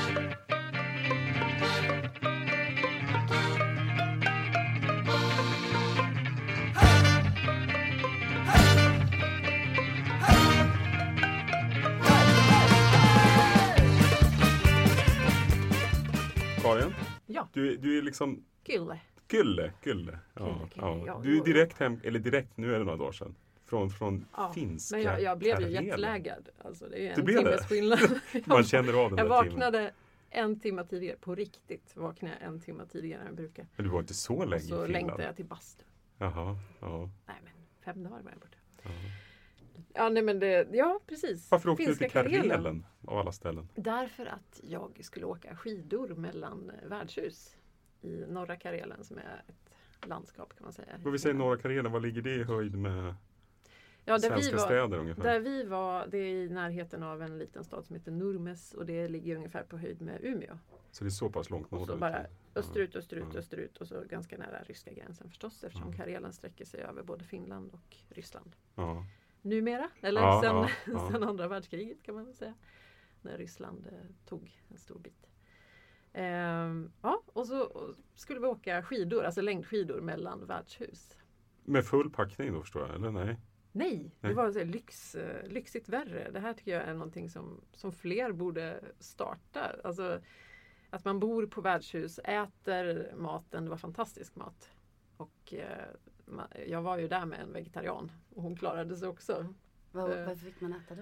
Ja, 17.44 17.50
du, 17.62 17.78
du 17.78 17.98
är 17.98 18.02
liksom 18.02 18.44
kille. 18.64 19.00
Kylle, 19.32 19.74
Kylle. 19.84 20.20
Ja, 20.34 20.70
ja. 20.76 21.20
Du 21.24 21.38
är 21.40 21.44
direkt 21.46 21.80
hem, 21.80 22.00
eller 22.04 22.20
direkt, 22.20 22.58
nu 22.58 22.76
är 22.76 22.80
det 22.80 22.86
några 22.86 22.98
dagar 22.98 23.12
sedan. 23.12 23.36
Från, 23.66 23.90
från 23.90 24.26
Ja, 24.38 24.54
finska 24.54 24.96
Men 24.96 25.06
jag, 25.06 25.22
jag 25.22 25.38
blev 25.40 25.62
ju 25.62 25.68
jetlaggad. 25.70 26.50
Alltså, 26.64 26.86
det 26.90 26.96
är 26.98 27.02
ju 27.02 27.08
Du 27.14 27.20
en 27.20 27.26
blev 27.26 27.38
timmes 27.38 27.62
det? 27.62 27.68
skillnad. 27.68 28.00
Man 28.46 28.64
känner 28.64 28.94
av 28.94 29.10
den 29.10 29.18
jag 29.18 29.30
där 29.30 29.42
timmen. 29.44 29.56
vaknade 29.60 29.92
en 30.30 30.60
timme 30.60 30.84
tidigare. 30.86 31.18
På 31.18 31.36
riktigt 31.36 31.92
vaknade 31.96 32.36
jag 32.40 32.48
en 32.48 32.60
timme 32.60 32.84
tidigare 32.92 33.22
än 33.22 33.28
jag 33.28 33.36
brukar. 33.36 33.68
Men 33.76 33.86
du 33.86 33.92
var 33.92 34.00
inte 34.00 34.14
så 34.14 34.46
länge 34.46 34.56
Och 34.56 34.62
så 34.62 34.76
i 34.84 34.86
Finland? 34.86 34.92
längtade 34.92 35.24
jag 35.24 35.36
till 35.36 35.46
bastu. 35.46 35.84
Jaha, 36.18 36.58
ja, 36.82 37.10
Nej 37.28 37.36
men 37.44 37.54
fem 37.86 38.04
dagar 38.04 38.22
var 38.24 38.32
jag 38.32 38.40
borta. 38.40 38.58
ja. 38.84 38.90
Ja 39.94 40.10
nej 40.10 40.24
men 40.24 40.40
det, 40.40 40.68
ja 40.72 41.00
precis. 41.08 41.52
Varför 41.52 41.70
åkte 41.70 41.86
du 41.86 41.96
till 41.96 42.12
Karelen 42.12 42.86
av 43.08 43.18
alla 43.18 43.32
ställen? 43.32 43.70
Därför 43.76 44.26
att 44.26 44.60
jag 44.64 45.00
skulle 45.04 45.26
åka 45.26 45.56
skidor 45.56 46.16
mellan 46.16 46.72
värdshus 46.86 47.58
i 48.02 48.26
norra 48.28 48.56
Karelen 48.56 49.04
som 49.04 49.18
är 49.18 49.44
ett 49.48 50.08
landskap 50.08 50.54
kan 50.58 50.64
man 50.64 50.74
säga. 50.74 51.00
Vad 51.04 51.14
vi 51.14 51.20
säger 51.20 51.36
norra 51.36 51.58
Karelen, 51.58 51.92
vad 51.92 52.02
ligger 52.02 52.22
det 52.22 52.36
i 52.36 52.44
höjd 52.44 52.76
med 52.78 53.16
ja, 54.06 54.18
där 54.18 54.36
vi 54.36 54.42
svenska 54.44 54.56
var, 54.58 54.66
städer 54.66 54.98
ungefär? 54.98 55.24
Där 55.24 55.40
vi 55.40 55.64
var, 55.64 56.08
det 56.08 56.18
är 56.18 56.34
i 56.34 56.50
närheten 56.50 57.04
av 57.04 57.22
en 57.22 57.38
liten 57.38 57.64
stad 57.64 57.86
som 57.86 57.96
heter 57.96 58.12
Nurmes 58.12 58.74
och 58.74 58.86
det 58.86 59.08
ligger 59.08 59.36
ungefär 59.36 59.64
på 59.64 59.78
höjd 59.78 60.02
med 60.02 60.20
Umeå. 60.24 60.58
Så 60.92 61.04
det 61.04 61.08
är 61.08 61.10
så 61.12 61.30
pass 61.30 61.50
långt 61.50 61.66
Och 61.74 61.80
så 61.80 61.86
norrut? 61.86 62.00
bara 62.00 62.26
österut, 62.56 62.96
österut, 62.96 63.28
Ja. 63.34 63.40
österut 63.40 63.78
och 63.78 63.88
så 63.88 64.04
ganska 64.10 64.38
nära 64.38 64.64
ryska 64.64 64.94
gränsen 64.94 65.30
förstås 65.30 65.64
eftersom 65.64 65.92
Ja. 65.92 65.98
Karelen 65.98 66.34
sträcker 66.34 66.66
sig 66.66 66.82
över 66.82 67.04
både 67.04 67.24
Finland 67.24 67.72
och 67.74 67.98
Ryssland. 68.10 68.56
Ja. 68.76 69.06
Numera, 69.44 69.90
eller 70.02 70.22
Ja, 70.22 70.42
sen, 70.44 70.56
ja, 70.96 71.10
sen 71.12 71.24
andra 71.24 71.48
världskriget 71.48 72.04
kan 72.04 72.16
man 72.16 72.26
väl 72.26 72.34
säga. 72.34 72.54
När 73.22 73.38
Ryssland 73.38 73.88
eh, 73.88 74.26
tog 74.26 74.62
en 74.70 74.78
stor 74.78 75.00
bit. 75.00 75.30
Ehm, 76.14 76.92
ja, 77.02 77.24
och 77.34 77.48
så 77.48 77.62
och 77.64 77.96
skulle 78.16 78.40
vi 78.40 78.46
åka 78.46 78.84
skidor, 78.84 79.24
alltså 79.24 79.42
längdskidor 79.42 80.02
mellan 80.02 80.46
värdshus. 80.46 81.18
Med 81.64 81.86
full 81.86 82.10
packning 82.10 82.54
då 82.54 82.62
förstår 82.62 82.82
jag, 82.82 82.96
eller 82.96 83.12
nej? 83.12 83.38
Nej, 83.72 84.16
det 84.22 84.34
var 84.34 84.52
så 84.52 84.64
lyx, 84.64 85.16
eh, 85.16 85.48
lyxigt 85.48 85.90
värre. 85.90 86.32
Det 86.32 86.40
här 86.40 86.54
tycker 86.54 86.72
jag 86.72 86.84
är 86.84 86.94
någonting 86.94 87.30
som, 87.30 87.62
som 87.74 87.92
fler 87.92 88.32
borde 88.32 88.80
starta. 89.00 89.76
Alltså, 89.84 90.22
att 90.90 91.06
man 91.06 91.20
bor 91.20 91.46
på 91.46 91.62
värdshus, 91.62 92.20
äter 92.20 93.16
maten, 93.16 93.64
det 93.64 93.70
var 93.70 93.78
fantastisk 93.78 94.36
mat. 94.36 94.72
Och 95.18 95.54
eh, 95.54 95.88
jag 96.68 96.82
var 96.82 96.98
ju 96.98 97.08
där 97.08 97.26
med 97.26 97.40
en 97.40 97.54
vegetarian 97.54 98.12
och 98.36 98.44
hon 98.44 98.56
klarade 98.56 98.98
sig 98.98 99.08
också. 99.08 99.54
Vad, 99.92 100.12
Eh. 100.12 100.26
vad 100.28 100.40
fick 100.40 100.62
man 100.62 100.74
äta 100.74 100.96
då? 100.96 101.02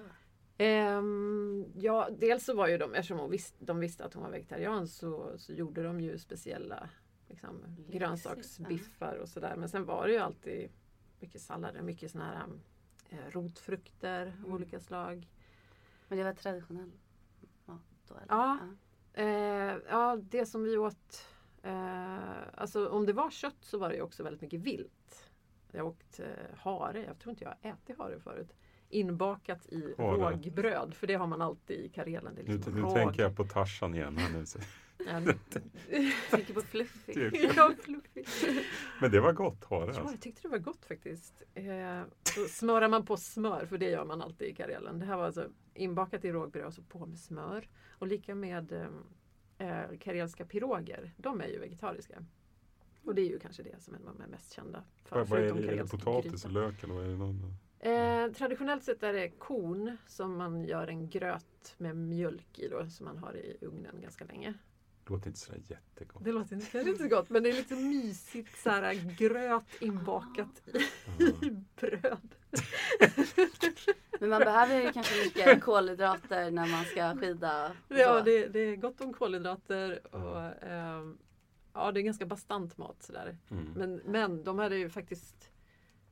Ehm, 0.58 1.64
ja, 1.74 2.08
dels 2.18 2.44
så 2.44 2.54
var 2.56 2.68
ju 2.68 2.78
de, 2.78 2.94
eftersom 2.94 3.18
hon 3.18 3.30
visst, 3.30 3.54
de 3.58 3.80
visste 3.80 4.04
att 4.04 4.14
hon 4.14 4.22
var 4.22 4.30
vegetarian 4.30 4.88
så, 4.88 5.38
så 5.38 5.52
gjorde 5.52 5.82
de 5.82 6.00
ju 6.00 6.18
speciella 6.18 6.88
liksom, 7.28 7.56
Lyxigt, 7.76 7.92
grönsaksbiffar 7.98 9.16
och 9.16 9.28
sådär. 9.28 9.56
Men 9.56 9.68
sen 9.68 9.84
var 9.84 10.06
det 10.06 10.12
ju 10.12 10.18
alltid 10.18 10.70
mycket 11.20 11.40
sallader, 11.40 11.82
mycket 11.82 12.10
såna 12.10 12.24
här 12.24 12.46
eh, 13.08 13.30
rotfrukter 13.30 14.26
av 14.26 14.32
Mm. 14.38 14.52
olika 14.52 14.80
slag. 14.80 15.28
Men 16.08 16.18
det 16.18 16.24
var 16.24 16.32
traditionell 16.34 16.92
mat 17.64 17.80
då? 18.08 18.14
Eller? 18.14 18.26
Ja. 18.28 18.58
Eh, 19.14 19.76
ja, 19.88 20.16
det 20.22 20.46
som 20.46 20.62
vi 20.64 20.76
åt, 20.76 21.26
eh, 21.62 22.42
alltså 22.54 22.88
om 22.88 23.06
det 23.06 23.12
var 23.12 23.30
kött 23.30 23.56
så 23.60 23.78
var 23.78 23.90
det 23.90 24.02
också 24.02 24.22
väldigt 24.22 24.42
mycket 24.42 24.60
vilt. 24.60 25.28
Jag 25.72 25.80
har 25.82 25.88
åkt 25.90 26.20
eh, 26.20 26.26
hare, 26.58 27.04
jag 27.04 27.18
tror 27.18 27.30
inte 27.30 27.44
jag 27.44 27.50
har 27.62 27.72
ätit 27.72 27.98
hare 27.98 28.20
förut. 28.20 28.52
Inbakat 28.88 29.66
i 29.66 29.94
Hare. 29.98 30.16
rågbröd, 30.16 30.94
för 30.94 31.06
det 31.06 31.14
har 31.14 31.26
man 31.26 31.42
alltid 31.42 31.80
i 31.80 31.88
Karelen. 31.88 32.34
Det 32.34 32.40
är 32.42 32.46
Nu, 32.46 32.52
liksom 32.54 32.74
nu 32.74 32.80
råg. 32.80 32.94
tänker 32.94 33.22
jag 33.22 33.36
på 33.36 33.44
Tarzan 33.44 33.94
igen. 33.94 34.14
nu. 34.32 34.44
Jag 35.06 35.36
tänker 36.30 36.54
på 36.54 36.60
Fluffy. 36.60 37.12
Typ. 37.14 37.34
ja, 37.56 37.72
fluffig. 37.82 38.26
Men 39.00 39.10
det 39.10 39.20
var 39.20 39.32
gott, 39.32 39.64
har 39.64 39.80
det 39.80 39.86
Ja, 39.92 39.98
alltså. 39.98 40.14
jag 40.14 40.20
tyckte 40.20 40.42
det 40.42 40.48
var 40.48 40.58
gott 40.58 40.84
faktiskt. 40.84 41.42
Eh, 41.54 42.02
så 42.22 42.44
smörar 42.48 42.88
man 42.88 43.06
på 43.06 43.16
smör, 43.16 43.66
för 43.66 43.78
det 43.78 43.90
gör 43.90 44.04
man 44.04 44.22
alltid 44.22 44.48
i 44.48 44.54
Karelen. 44.54 44.98
Det 44.98 45.06
här 45.06 45.16
var 45.16 45.24
alltså 45.24 45.48
inbakat 45.74 46.24
i 46.24 46.32
rågbröd 46.32 46.64
och 46.66 46.74
så 46.74 46.82
på 46.82 47.06
med 47.06 47.18
smör. 47.18 47.68
Och 47.98 48.06
lika 48.06 48.34
med 48.34 48.72
eh, 49.58 49.98
karelska 50.00 50.44
piroger. 50.44 51.12
De 51.16 51.40
är 51.40 51.46
ju 51.46 51.58
vegetariska. 51.58 52.24
Och 53.04 53.14
det 53.14 53.22
är 53.22 53.28
ju 53.28 53.38
kanske 53.38 53.62
det 53.62 53.82
som 53.82 53.94
är 53.94 53.98
de 53.98 54.20
är 54.20 54.26
mest 54.26 54.52
kända 54.52 54.84
för. 55.04 55.16
Vad, 55.16 55.28
vad 55.28 55.40
är 55.40 55.54
det? 55.54 55.72
Är 55.72 55.76
det 55.76 55.88
potatis 55.88 56.44
och 56.44 56.50
lök 56.50 56.82
eller 56.84 56.94
vad 56.94 57.04
är 57.04 57.08
det? 57.08 57.16
Någon? 57.16 57.54
Eh, 57.78 58.32
traditionellt 58.32 58.84
sett 58.84 59.02
är 59.02 59.12
det 59.12 59.28
korn 59.28 59.96
som 60.06 60.36
man 60.36 60.64
gör 60.64 60.86
en 60.86 61.08
gröt 61.08 61.74
med 61.78 61.96
mjölk 61.96 62.58
i 62.58 62.68
då, 62.68 62.86
som 62.90 63.06
man 63.06 63.18
har 63.18 63.36
i 63.36 63.56
ugnen 63.60 64.00
ganska 64.00 64.24
länge. 64.24 64.54
Låter 65.06 65.26
inte 65.26 65.40
sådär 65.40 65.60
jättegott. 65.66 66.24
Det 66.24 66.32
låter 66.32 66.54
inte, 66.54 66.66
kanske 66.66 66.90
inte 66.90 67.02
så 67.02 67.08
gott 67.08 67.30
men 67.30 67.42
det 67.42 67.48
är 67.48 67.52
lite 67.52 67.74
mysigt 67.74 68.58
så 68.62 68.70
här, 68.70 69.16
gröt 69.18 69.82
inbakat 69.82 70.62
i, 70.66 71.50
bröd. 71.80 72.34
Men 74.20 74.30
man 74.30 74.40
behöver 74.40 74.80
ju 74.80 74.92
kanske 74.92 75.24
mycket 75.24 75.62
kolhydrater 75.62 76.50
när 76.50 76.66
man 76.66 76.84
ska 76.84 77.16
skida. 77.16 77.72
Ja, 77.88 78.20
det, 78.20 78.46
det 78.46 78.58
är 78.58 78.76
gott 78.76 79.00
om 79.00 79.12
kolhydrater 79.12 80.14
och 80.14 80.62
ehm, 80.62 81.18
ja, 81.72 81.92
det 81.92 82.00
är 82.00 82.02
ganska 82.02 82.26
bastant 82.26 82.78
mat 82.78 83.02
sådär. 83.02 83.36
Mm. 83.50 83.72
Men, 83.76 83.94
men 83.96 84.44
de 84.44 84.58
hade 84.58 84.76
ju 84.76 84.90
faktiskt 84.90 85.50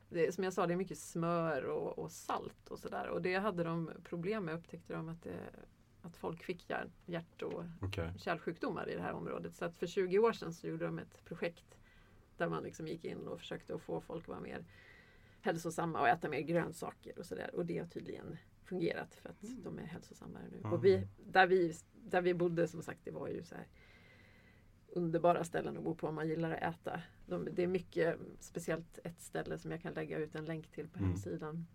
det, 0.09 0.35
som 0.35 0.43
jag 0.43 0.53
sa, 0.53 0.67
det 0.67 0.73
är 0.73 0.77
mycket 0.77 0.97
smör 0.97 1.63
och, 1.63 1.99
och 1.99 2.11
salt 2.11 2.67
och 2.69 2.79
sådär. 2.79 3.07
Och 3.07 3.21
det 3.21 3.35
hade 3.35 3.63
de 3.63 3.91
problem 4.03 4.45
med 4.45 4.55
upptäckte 4.55 4.93
de 4.93 5.09
att, 5.09 5.23
det, 5.23 5.39
att 6.01 6.17
folk 6.17 6.43
fick 6.43 6.69
hjär, 6.69 6.89
hjärt 7.05 7.41
och 7.41 7.63
Okej. 7.81 8.11
kärlsjukdomar 8.17 8.89
i 8.89 8.95
det 8.95 9.01
här 9.01 9.13
området. 9.13 9.55
Så 9.55 9.65
att 9.65 9.77
för 9.77 9.87
20 9.87 10.19
år 10.19 10.33
sedan 10.33 10.53
så 10.53 10.67
gjorde 10.67 10.85
de 10.85 10.99
ett 10.99 11.25
projekt 11.25 11.77
där 12.37 12.49
man 12.49 12.63
liksom 12.63 12.87
gick 12.87 13.05
in 13.05 13.27
och 13.27 13.39
försökte 13.39 13.75
att 13.75 13.81
få 13.81 14.01
folk 14.01 14.23
att 14.23 14.27
vara 14.27 14.39
mer 14.39 14.65
hälsosamma 15.41 16.01
och 16.01 16.07
äta 16.07 16.29
mer 16.29 16.39
grönsaker 16.41 17.19
och 17.19 17.25
sådär. 17.25 17.55
Och 17.55 17.65
det 17.65 17.77
har 17.77 17.87
tydligen 17.87 18.37
fungerat 18.63 19.15
för 19.15 19.29
att 19.29 19.43
Mm. 19.43 19.63
de 19.63 19.79
är 19.79 19.83
hälsosammare 19.83 20.43
nu. 20.51 20.61
Aha. 20.63 20.75
Och 20.75 20.85
vi, 20.85 21.07
där, 21.31 21.47
vi, 21.47 21.73
där 21.93 22.21
vi 22.21 22.33
bodde 22.33 22.67
som 22.67 22.81
sagt, 22.81 22.99
det 23.03 23.11
var 23.11 23.27
ju 23.27 23.43
så 23.43 23.55
här 23.55 23.67
underbara 24.87 25.43
ställen 25.43 25.77
att 25.77 25.83
bo 25.83 25.95
på 25.95 26.07
om 26.07 26.15
man 26.15 26.27
gillar 26.27 26.51
att 26.51 26.75
äta. 26.75 27.01
De, 27.25 27.47
det 27.51 27.63
är 27.63 27.67
mycket, 27.67 28.17
speciellt 28.39 28.99
ett 29.03 29.21
ställe 29.21 29.57
som 29.57 29.71
jag 29.71 29.81
kan 29.81 29.93
lägga 29.93 30.17
ut 30.17 30.35
en 30.35 30.45
länk 30.45 30.67
till 30.71 30.87
på 30.89 30.97
Mm. 30.99 31.09
hemsidan. 31.09 31.67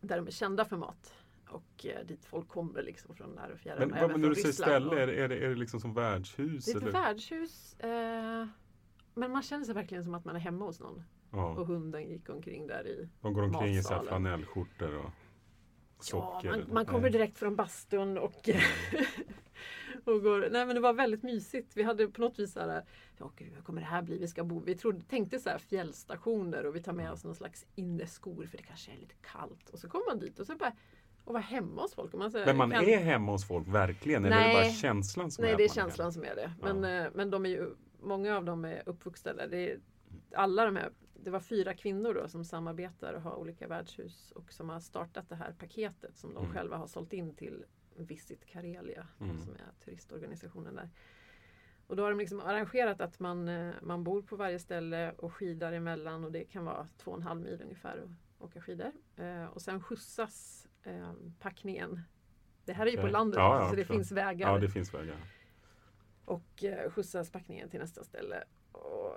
Där 0.00 0.16
de 0.16 0.26
är 0.26 0.30
kända 0.30 0.64
för 0.64 0.76
mat. 0.76 1.14
Och 1.48 1.86
eh, 1.86 2.06
dit 2.06 2.24
folk 2.24 2.48
kommer 2.48 2.82
liksom 2.82 3.14
från 3.14 3.30
när 3.30 3.50
och 3.52 3.58
fjärran. 3.58 3.88
Men 3.88 3.92
och 3.92 4.10
även 4.10 4.20
när 4.20 4.28
du 4.28 4.34
säger 4.34 4.52
ställe, 4.52 4.86
och- 4.86 4.98
är 4.98 5.06
det, 5.06 5.14
är, 5.24 5.28
det, 5.28 5.36
är 5.38 5.48
det 5.48 5.54
liksom 5.54 5.80
som 5.80 5.94
värdshus? 5.94 6.64
Det 6.64 6.70
är 6.72 6.76
ett 6.76 6.82
eller? 6.82 6.92
värdshus. 6.92 7.76
Eh, 7.80 8.46
men 9.14 9.30
man 9.30 9.42
känner 9.42 9.64
sig 9.64 9.74
verkligen 9.74 10.04
som 10.04 10.14
att 10.14 10.24
man 10.24 10.36
är 10.36 10.40
hemma 10.40 10.64
hos 10.64 10.80
någon. 10.80 10.96
Och 11.30 11.38
Ja, 11.38 11.64
hunden 11.64 12.08
gick 12.10 12.28
omkring 12.28 12.66
där 12.66 12.86
i 12.86 13.08
de 13.20 13.32
går 13.34 13.42
omkring 13.42 13.74
i 13.76 13.82
så 13.82 13.88
här 13.94 13.96
matsalen. 14.02 14.22
flanellskjortor 14.22 14.96
och 14.96 15.10
Ja, 15.98 16.02
socker. 16.02 16.50
man, 16.50 16.60
eller? 16.60 16.72
man 16.74 16.86
kommer 16.86 17.10
direkt 17.10 17.38
från 17.38 17.56
bastun 17.56 18.18
och, 18.18 18.48
och 20.04 20.22
går, 20.22 20.48
nej 20.50 20.66
men 20.66 20.74
det 20.74 20.80
var 20.80 20.92
väldigt 20.92 21.22
mysigt. 21.22 21.76
Vi 21.76 21.82
hade 21.82 22.08
på 22.08 22.20
något 22.20 22.38
vis 22.38 22.52
så 22.52 22.60
här, 22.60 22.84
ja 23.18 23.32
gud 23.36 23.52
hur 23.54 23.62
kommer 23.62 23.80
det 23.80 23.86
här 23.86 24.02
bli? 24.02 24.18
Vi 24.18 24.28
ska 24.28 24.44
bo, 24.44 24.60
vi 24.60 24.74
trodde, 24.74 25.00
tänkte 25.04 25.38
så 25.38 25.50
här 25.50 25.58
fjällstationer 25.58 26.66
och 26.66 26.76
vi 26.76 26.82
tar 26.82 26.92
med 26.92 27.12
oss 27.12 27.24
någon 27.24 27.34
slags 27.34 27.66
inneskor 27.74 28.46
för 28.46 28.56
det 28.56 28.62
kanske 28.62 28.92
är 28.92 28.96
lite 28.96 29.14
kallt. 29.32 29.68
Och 29.70 29.78
så 29.78 29.88
kommer 29.88 30.06
man 30.06 30.18
dit 30.18 30.38
och 30.40 30.46
så 30.46 30.56
bara 30.56 30.72
och 31.26 31.32
vara 31.32 31.42
hemma 31.42 31.82
hos 31.82 31.94
folk. 31.94 32.12
Man, 32.12 32.30
Men 32.32 32.56
man 32.56 32.70
kan- 32.70 32.84
är 32.84 32.98
hemma 32.98 33.32
hos 33.32 33.44
folk 33.48 33.68
verkligen? 33.68 34.24
Eller 34.24 34.36
är 34.36 34.40
det 34.40 34.46
Nej. 34.46 34.64
bara 34.64 34.72
känslan 34.72 35.30
som 35.30 35.44
är 35.44 35.46
Nej, 35.46 35.52
att 35.54 35.58
det 35.58 35.64
är 35.64 35.68
känslan 35.68 36.12
som 36.12 36.22
är 36.24 36.34
det. 36.36 36.52
Men, 36.62 36.82
Ja. 36.82 37.04
eh, 37.06 37.10
men 37.14 37.30
de 37.30 37.46
är 37.46 37.50
ju, 37.50 37.74
många 38.02 38.36
av 38.36 38.44
dem 38.44 38.64
är 38.64 38.82
uppvuxna 38.86 39.32
där. 39.32 39.48
Det 39.48 39.70
är, 39.72 39.80
alla 40.34 40.64
de 40.64 40.76
här, 40.76 40.90
det 41.22 41.30
var 41.30 41.40
fyra 41.40 41.74
kvinnor 41.74 42.14
då 42.14 42.28
som 42.28 42.44
samarbetar 42.44 43.12
och 43.12 43.22
har 43.22 43.34
olika 43.36 43.68
värdshus 43.68 44.32
och 44.34 44.52
som 44.52 44.68
har 44.70 44.80
startat 44.80 45.28
det 45.28 45.34
här 45.36 45.52
paketet 45.58 46.16
som 46.16 46.34
de 46.34 46.44
Mm. 46.44 46.56
själva 46.56 46.76
har 46.76 46.86
sålt 46.86 47.12
in 47.12 47.34
till 47.34 47.64
Visit 47.98 48.46
Karelia 48.46 49.06
Mm. 49.20 49.38
som 49.38 49.52
är 49.54 49.84
turistorganisationen 49.84 50.74
där. 50.74 50.90
Och 51.86 51.96
då 51.96 52.02
har 52.02 52.10
de 52.10 52.18
liksom 52.18 52.40
arrangerat 52.40 53.00
att 53.00 53.18
man, 53.20 53.48
eh, 53.48 53.74
man 53.82 54.04
bor 54.04 54.22
på 54.22 54.36
varje 54.36 54.58
ställe 54.58 55.12
och 55.12 55.32
skidar 55.34 55.72
emellan 55.72 56.24
och 56.24 56.32
det 56.32 56.44
kan 56.44 56.64
vara 56.64 56.88
två 56.96 57.10
och 57.10 57.16
en 57.16 57.22
halv 57.22 57.40
mil 57.40 57.60
ungefär 57.62 57.98
att 57.98 58.42
åka 58.44 58.60
skidor. 58.60 58.92
Eh, 59.16 59.44
och 59.44 59.62
sen 59.62 59.82
skjutsas 59.82 60.66
eh, 60.82 61.12
packningen. 61.40 62.00
Det 62.64 62.72
här 62.72 62.86
är 62.86 62.90
ju 62.90 62.96
på 63.00 63.06
landet 63.06 63.38
Ja, 63.38 63.60
ja, 63.60 63.70
så 63.70 63.76
det 63.76 63.84
finns 63.84 64.12
vägar 64.12 64.52
Ja, 64.52 64.58
det 64.58 64.68
finns 64.68 64.94
vägar. 64.94 65.16
och 66.24 66.64
eh, 66.64 66.90
skjutsas 66.90 67.30
packningen 67.30 67.68
till 67.68 67.80
nästa 67.80 68.04
ställe. 68.04 68.44
Och, 68.72 69.14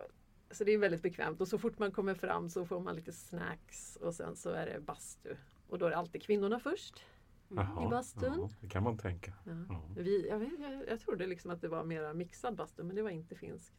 så 0.51 0.63
det 0.63 0.71
är 0.71 0.77
väldigt 0.77 1.01
bekvämt 1.01 1.41
och 1.41 1.47
så 1.47 1.57
fort 1.57 1.79
man 1.79 1.91
kommer 1.91 2.13
fram 2.13 2.49
så 2.49 2.65
får 2.65 2.79
man 2.79 2.95
lite 2.95 3.11
snacks 3.13 3.95
och 3.95 4.15
sen 4.15 4.35
så 4.35 4.49
är 4.49 4.65
det 4.65 4.79
bastu. 4.79 5.35
Och 5.67 5.79
då 5.79 5.85
är 5.85 5.89
det 5.89 5.97
alltid 5.97 6.23
kvinnorna 6.23 6.59
först. 6.59 7.05
Jaha, 7.49 7.85
I 7.85 7.89
bastun. 7.89 8.33
ja, 8.41 8.49
det 8.61 8.69
kan 8.69 8.83
man 8.83 8.97
tänka. 8.97 9.33
Ja. 9.45 9.51
Ja. 9.69 9.81
Vi, 9.95 10.27
jag, 10.27 10.43
jag, 10.59 10.87
jag 10.87 10.99
trodde 10.99 11.27
liksom 11.27 11.51
att 11.51 11.61
det 11.61 11.67
var 11.67 11.83
mera 11.83 12.13
mixad 12.13 12.55
bastu 12.55 12.83
men 12.83 12.95
det 12.95 13.01
var 13.01 13.09
inte 13.09 13.35
finskt. 13.35 13.73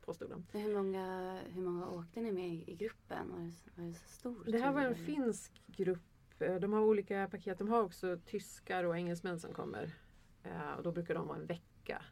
Påstod 0.00 0.30
de. 0.30 0.46
Hur 0.58 0.74
många, 0.74 1.38
hur 1.48 1.62
många 1.62 1.88
åkte 1.88 2.20
ni 2.20 2.32
med 2.32 2.48
i, 2.54 2.74
gruppen? 2.74 3.30
Var 3.30 3.38
det, 3.38 3.80
var 3.82 3.88
det 3.88 3.94
så 3.94 4.08
stor? 4.08 4.44
Det 4.46 4.58
här 4.58 4.72
var 4.72 4.80
en 4.80 4.86
eller? 4.86 4.96
finsk 5.04 5.62
grupp. 5.66 6.02
Eh, 6.38 6.54
De 6.54 6.72
har 6.72 6.80
olika 6.80 7.28
paket. 7.30 7.58
De 7.58 7.68
har 7.68 7.82
också 7.82 8.18
tyskar 8.26 8.84
och 8.84 8.96
engelsmän 8.96 9.40
som 9.40 9.52
kommer. 9.52 9.94
Eh, 10.42 10.72
Och 10.72 10.82
då 10.82 10.92
brukar 10.92 11.14
de 11.14 11.26
vara 11.26 11.38
en 11.38 11.46
vecka. 11.46 12.02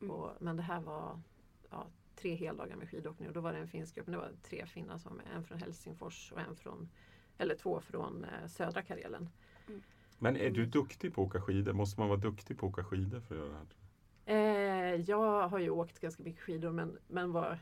Mm. 0.00 0.10
Och, 0.10 0.30
men 0.40 0.56
det 0.56 0.62
här 0.62 0.80
var 0.80 1.20
ja, 1.70 1.86
tre 2.16 2.34
heldagar 2.34 2.76
med 2.76 2.88
skidåkning 2.90 3.28
och 3.28 3.34
då 3.34 3.40
var 3.40 3.52
det 3.52 3.58
en 3.58 3.68
finsk 3.68 3.94
grupp. 3.94 4.06
Men 4.06 4.12
det 4.12 4.18
var 4.18 4.32
tre 4.42 4.66
finnar 4.66 4.98
som 4.98 5.10
var 5.10 5.16
med. 5.24 5.26
En 5.36 5.44
från 5.44 5.58
Helsingfors 5.58 6.32
och 6.32 6.40
en 6.40 6.56
från, 6.56 6.88
eller 7.38 7.54
två 7.54 7.80
från 7.80 8.24
eh, 8.24 8.46
södra 8.46 8.82
Karelen. 8.82 9.28
Men 10.18 10.36
är 10.36 10.50
du 10.50 10.66
duktig 10.66 11.14
på 11.14 11.22
att 11.22 11.28
åka 11.28 11.40
skidor? 11.40 11.72
Måste 11.72 12.00
man 12.00 12.08
vara 12.08 12.20
duktig 12.20 12.58
på 12.58 12.66
att 12.66 12.72
åka 12.72 12.84
skidor 12.84 13.20
för 13.20 13.34
att 13.34 13.40
göra 13.40 13.50
det 13.50 13.56
här? 13.56 13.66
Eh, 14.26 15.00
jag 15.00 15.48
har 15.48 15.58
ju 15.58 15.70
åkt 15.70 15.98
ganska 16.00 16.22
mycket 16.22 16.40
skidor 16.42 16.70
men, 16.72 16.98
men 17.08 17.32
var, 17.32 17.58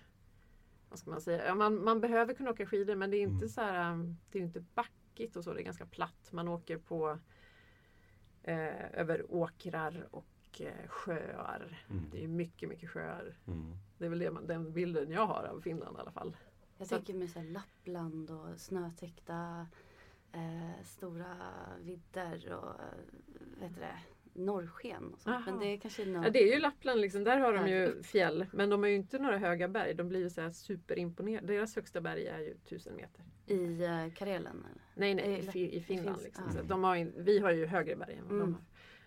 vad 0.88 0.98
ska 0.98 1.10
man 1.10 1.20
säga, 1.20 1.46
ja, 1.46 1.54
man, 1.54 1.84
man 1.84 2.00
behöver 2.00 2.34
kunna 2.34 2.50
åka 2.50 2.66
skidor 2.66 2.94
men 2.96 3.10
det 3.10 3.16
är 3.16 3.22
inte 3.22 3.34
Mm. 3.36 3.48
så 3.48 3.60
här, 3.60 3.92
um, 3.92 4.16
det 4.30 4.38
är 4.38 4.42
inte 4.42 4.64
backigt 4.74 5.36
och 5.36 5.44
så, 5.44 5.52
det 5.52 5.60
är 5.60 5.64
ganska 5.64 5.86
platt. 5.86 6.28
Man 6.32 6.48
åker 6.48 6.78
på 6.78 7.18
eh, 8.42 9.00
över 9.00 9.26
åkrar 9.34 10.08
och 10.10 10.60
eh, 10.60 10.88
sjöar. 10.88 11.84
Mm. 11.90 12.04
Det 12.12 12.24
är 12.24 12.28
mycket, 12.28 12.68
mycket 12.68 12.90
sjöar. 12.90 13.36
Mm. 13.46 13.76
Det 13.98 14.04
är 14.04 14.08
väl 14.08 14.18
det, 14.18 14.30
man- 14.30 14.46
den 14.46 14.72
bilden 14.72 15.10
jag 15.10 15.26
har 15.26 15.44
av 15.44 15.60
Finland 15.60 15.96
i 15.96 16.00
alla 16.00 16.12
fall. 16.12 16.36
Jag 16.78 16.88
Så 16.88 16.94
tänker 16.96 17.14
med 17.14 17.30
så 17.30 17.38
här 17.38 17.46
Lappland 17.46 18.30
och 18.30 18.60
snötäckta 18.60 19.66
eh, 20.32 20.82
stora 20.84 21.36
vidder 21.80 22.52
och 22.52 22.80
eh, 22.80 23.60
vet 23.60 23.74
det, 23.74 23.98
norrsken. 24.34 25.14
Och 25.14 25.20
sånt. 25.20 25.46
Men 25.46 25.58
det 25.58 25.66
är 25.66 25.76
kanske 25.76 26.02
Ja, 26.02 26.20
något... 26.22 26.32
det 26.32 26.42
är 26.42 26.54
ju 26.54 26.60
Lappland, 26.60 27.00
liksom. 27.00 27.24
där 27.24 27.38
har 27.38 27.52
de 27.52 27.68
ju 27.68 28.02
fjäll. 28.02 28.46
Men 28.52 28.70
de 28.70 28.80
har 28.82 28.88
ju 28.88 28.94
inte 28.94 29.18
några 29.18 29.38
höga 29.38 29.68
berg. 29.68 29.94
De 29.94 30.08
blir 30.08 30.20
ju 30.20 30.30
så 30.30 30.40
här 30.40 30.50
superimponerade. 30.50 31.46
Deras 31.46 31.76
högsta 31.76 32.00
berg 32.00 32.26
är 32.26 32.38
ju 32.38 32.54
tusen 32.68 32.96
meter. 32.96 33.24
I 33.46 33.82
eh, 33.84 34.12
Karelen? 34.14 34.64
Eller? 34.64 34.82
Nej, 34.94 35.14
nej, 35.14 35.30
i, 35.38 35.46
Eh, 35.46 35.52
Fi- 35.52 35.70
i 35.76 35.80
Finland. 35.80 36.16
Finns- 36.16 36.24
liksom. 36.24 36.44
ja. 36.46 36.52
Så 36.52 36.58
att 36.60 36.68
de 36.68 36.84
har, 36.84 36.96
ju- 36.96 37.12
vi 37.16 37.38
har 37.38 37.50
ju 37.50 37.66
högre 37.66 37.96
berg 37.96 38.14
än 38.14 38.22
vad 38.24 38.30
de 38.32 38.40
Mm. 38.40 38.52
har. 38.54 38.62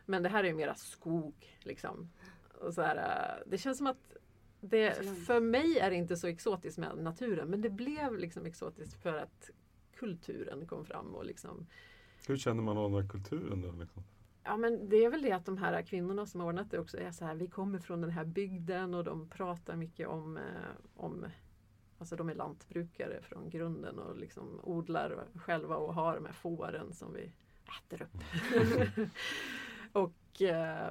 Men 0.05 0.23
det 0.23 0.29
här 0.29 0.43
är 0.43 0.47
ju 0.47 0.53
mera 0.53 0.75
skog. 0.75 1.57
Liksom. 1.59 2.09
Och 2.61 2.73
så 2.73 2.81
här, 2.81 2.95
äh, 2.97 3.49
det 3.49 3.57
känns 3.57 3.77
som 3.77 3.87
att 3.87 4.17
det, 4.61 5.05
för 5.25 5.39
mig 5.39 5.79
är 5.79 5.89
det 5.89 5.95
inte 5.95 6.17
så 6.17 6.27
exotiskt 6.27 6.77
med 6.77 6.97
naturen. 6.97 7.47
Men 7.47 7.61
det 7.61 7.69
blev 7.69 8.17
liksom 8.17 8.45
exotiskt 8.45 9.01
för 9.03 9.13
att 9.17 9.49
kulturen 9.95 10.67
kom 10.67 10.85
fram. 10.85 11.15
Och 11.15 11.25
liksom, 11.25 11.65
Hur 12.27 12.37
känner 12.37 12.63
man 12.63 12.77
av 12.77 12.91
den 12.91 13.01
här 13.01 13.09
kulturen 13.09 13.61
då? 13.61 13.71
Liksom? 13.71 14.03
Ja 14.43 14.57
men 14.57 14.89
det 14.89 15.05
är 15.05 15.09
väl 15.09 15.21
det 15.21 15.31
att 15.31 15.45
de 15.45 15.57
här 15.57 15.81
kvinnorna 15.81 16.25
som 16.25 16.41
har 16.41 16.47
ordnat 16.47 16.71
det 16.71 16.79
också 16.79 16.97
är 16.97 17.11
så 17.11 17.25
här, 17.25 17.35
vi 17.35 17.47
kommer 17.47 17.79
från 17.79 18.01
den 18.01 18.09
här 18.09 18.25
bygden 18.25 18.93
och 18.93 19.03
de 19.03 19.29
pratar 19.29 19.75
mycket 19.75 20.07
om, 20.07 20.37
eh, 20.37 20.43
om 20.95 21.25
Alltså 21.97 22.15
de 22.15 22.29
är 22.29 22.35
lantbrukare 22.35 23.21
från 23.21 23.49
grunden 23.49 23.99
och 23.99 24.17
liksom 24.17 24.59
odlar 24.63 25.27
själva 25.35 25.75
och 25.75 25.93
har 25.93 26.15
de 26.15 26.25
här 26.25 26.33
fåren 26.33 26.93
som 26.93 27.13
vi 27.13 27.31
äter 27.79 28.01
upp. 28.01 28.17
och, 29.91 30.41
eh, 30.41 30.89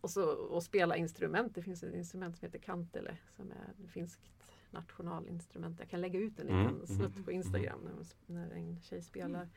och, 0.00 0.10
så, 0.10 0.30
och 0.30 0.62
spela 0.62 0.96
instrument. 0.96 1.54
Det 1.54 1.62
finns 1.62 1.82
ett 1.82 1.94
instrument 1.94 2.36
som 2.36 2.46
heter 2.46 2.58
kantele 2.58 3.16
som 3.36 3.50
är 3.50 3.84
ett 3.84 3.90
finskt 3.90 4.30
nationalinstrument. 4.74 5.80
Jag 5.80 5.88
kan 5.88 6.00
lägga 6.00 6.20
ut 6.20 6.38
en 6.38 6.46
liten 6.46 6.66
Mm, 6.66 6.86
snutt 6.86 7.12
mm, 7.12 7.24
på 7.24 7.32
Instagram 7.32 7.80
när, 7.84 8.34
när 8.34 8.50
en 8.50 8.80
tjej 8.80 9.02
spelar. 9.02 9.48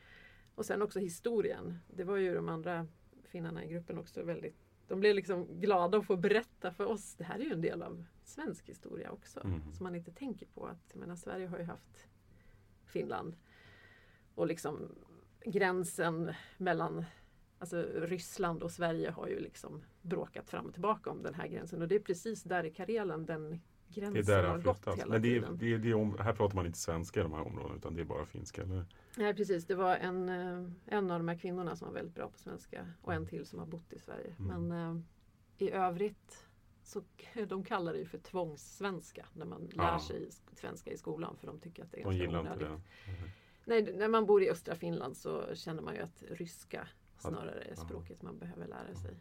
Och 0.54 0.66
sen 0.66 0.82
också 0.82 0.98
historien. 0.98 1.78
Det 1.86 2.04
var 2.04 2.16
ju 2.16 2.34
de 2.34 2.48
andra 2.48 2.86
finnarna 3.24 3.64
i 3.64 3.68
gruppen 3.68 3.98
också 3.98 4.22
väldigt 4.22 4.68
de 4.88 5.00
blev 5.00 5.14
liksom 5.14 5.60
glada 5.60 5.98
att 5.98 6.06
få 6.06 6.16
berätta 6.16 6.72
för 6.72 6.84
oss. 6.84 7.14
Det 7.14 7.24
här 7.24 7.38
är 7.38 7.44
ju 7.44 7.52
en 7.52 7.60
del 7.60 7.82
av 7.82 8.04
svensk 8.24 8.68
historia 8.68 9.10
också. 9.10 9.40
Mm. 9.40 9.72
Som 9.72 9.84
man 9.84 9.94
inte 9.94 10.12
tänker 10.12 10.46
på. 10.46 10.66
Att, 10.66 10.90
jag 10.92 11.00
menar, 11.00 11.16
Sverige 11.16 11.46
har 11.46 11.58
ju 11.58 11.64
haft 11.64 12.06
Finland. 12.84 13.36
Och 14.34 14.46
liksom 14.46 14.94
gränsen 15.44 16.32
mellan 16.56 17.04
Alltså 17.60 17.82
Ryssland 17.82 18.62
och 18.62 18.70
Sverige 18.70 19.10
har 19.10 19.28
ju 19.28 19.40
liksom 19.40 19.84
bråkat 20.02 20.50
fram 20.50 20.66
och 20.66 20.72
tillbaka 20.72 21.10
om 21.10 21.22
den 21.22 21.34
här 21.34 21.48
gränsen. 21.48 21.82
Och 21.82 21.88
det 21.88 21.94
är 21.94 22.00
precis 22.00 22.42
där 22.42 22.64
i 22.64 22.70
Karelen 22.70 23.26
den 23.26 23.60
Det 23.94 24.00
gränsen 24.00 24.16
är 24.20 24.22
där 24.36 24.42
det 24.42 24.48
har 24.48 24.58
gått 24.58 24.86
hela 24.98 25.12
Men 25.12 25.22
det 25.22 25.28
tiden. 25.28 25.58
det 25.58 25.78
det 25.78 25.94
om, 25.94 26.18
här 26.18 26.32
pratar 26.32 26.54
man 26.56 26.66
inte 26.66 26.78
svenska 26.78 27.20
i 27.20 27.22
de 27.22 27.32
här 27.32 27.46
områdena 27.46 27.74
utan 27.76 27.94
det 27.94 28.00
är 28.00 28.04
bara 28.04 28.26
finska. 28.26 28.62
Eller? 28.62 28.86
Nej 29.16 29.34
precis, 29.34 29.66
det 29.66 29.74
var 29.74 29.96
en, 29.96 30.28
eh, 30.28 30.70
en 30.86 31.10
av 31.10 31.18
de 31.18 31.28
här 31.28 31.38
kvinnorna 31.38 31.76
som 31.76 31.88
var 31.88 31.94
väldigt 31.94 32.14
bra 32.14 32.28
på 32.28 32.38
svenska 32.38 32.86
och 33.02 33.14
en 33.14 33.26
till 33.26 33.46
som 33.46 33.58
har 33.58 33.66
bott 33.66 33.92
i 33.92 33.98
Sverige. 33.98 34.34
Mm. 34.38 34.68
Men 34.68 34.96
eh, 34.96 35.02
i 35.58 35.70
övrigt 35.70 36.44
så 36.82 37.02
de 37.48 37.64
kallar 37.64 37.92
det 37.92 37.98
ju 37.98 38.04
för 38.06 38.18
tvångssvenska 38.18 39.26
när 39.32 39.46
man 39.46 39.60
lär 39.72 39.84
Ja. 39.84 39.98
sig 40.00 40.28
svenska 40.52 40.90
i 40.92 40.96
skolan 40.96 41.36
för 41.36 41.46
de 41.46 41.60
tycker 41.60 41.84
att 41.84 41.90
det 41.90 41.96
är 42.00 42.04
De 42.04 42.10
ganska 42.10 42.24
gillar 42.24 42.40
inte 42.40 42.52
onödigt. 42.52 42.68
det. 43.06 43.10
Mm. 43.12 43.28
Nej, 43.64 43.94
när 43.96 44.08
man 44.08 44.26
bor 44.26 44.42
i 44.42 44.50
östra 44.50 44.74
Finland 44.74 45.16
så 45.16 45.54
känner 45.54 45.82
man 45.82 45.94
ju 45.94 46.00
att 46.00 46.22
ryska 46.28 46.88
snarare 47.18 47.60
är 47.60 47.74
språket 47.74 48.22
man 48.22 48.38
behöver 48.38 48.66
lära 48.68 48.94
sig. 48.94 49.16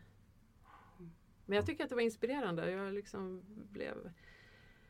Men 1.46 1.56
jag 1.56 1.66
tycker 1.66 1.84
att 1.84 1.90
det 1.90 1.96
var 1.96 2.02
inspirerande. 2.02 2.72
Jag 2.72 2.94
liksom 2.94 3.44
blev 3.48 4.12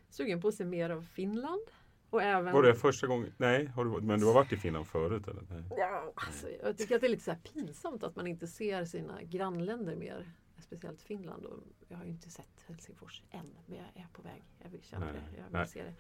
sugen 0.10 0.42
på 0.42 0.48
att 0.48 0.54
se 0.54 0.66
mer 0.66 0.90
av 0.90 1.02
Finland. 1.02 1.62
Och 2.10 2.22
även 2.22 2.54
Var 2.54 2.64
det 2.64 2.76
första 2.76 3.08
gången? 3.08 3.34
Nej, 3.38 3.66
har 3.66 3.86
du, 3.86 4.02
men 4.02 4.20
du 4.20 4.26
har 4.26 4.34
varit 4.34 4.54
i 4.54 4.58
Finland 4.58 4.88
förut? 4.88 5.28
Eller? 5.28 5.42
Nej. 5.50 5.64
Ja, 5.70 6.12
alltså, 6.16 6.48
jag 6.64 6.78
tycker 6.78 6.96
att 6.96 7.02
det 7.02 7.08
är 7.08 7.12
lite 7.12 7.24
så 7.24 7.36
pinsamt 7.54 8.04
att 8.04 8.16
man 8.16 8.28
inte 8.28 8.48
ser 8.48 8.86
sina 8.86 9.24
grannländer 9.24 9.96
mer. 9.96 10.32
Speciellt 10.60 11.02
Finland. 11.02 11.46
Och 11.46 11.64
jag 11.88 11.98
har 11.98 12.06
ju 12.06 12.12
inte 12.12 12.30
sett 12.30 12.64
Helsingfors 12.68 13.24
än, 13.32 13.54
men 13.66 13.78
jag 13.78 13.88
är 14.04 14.08
på 14.14 14.22
väg. 14.22 14.44
Jag 14.64 14.70
vill 14.70 14.84
känna 14.84 15.06
Nej, 15.06 15.14
det. 15.14 15.38
Jag 15.38 15.44
vill 15.44 15.54
nej. 15.54 15.68
se 15.68 15.84
det. 15.84 15.94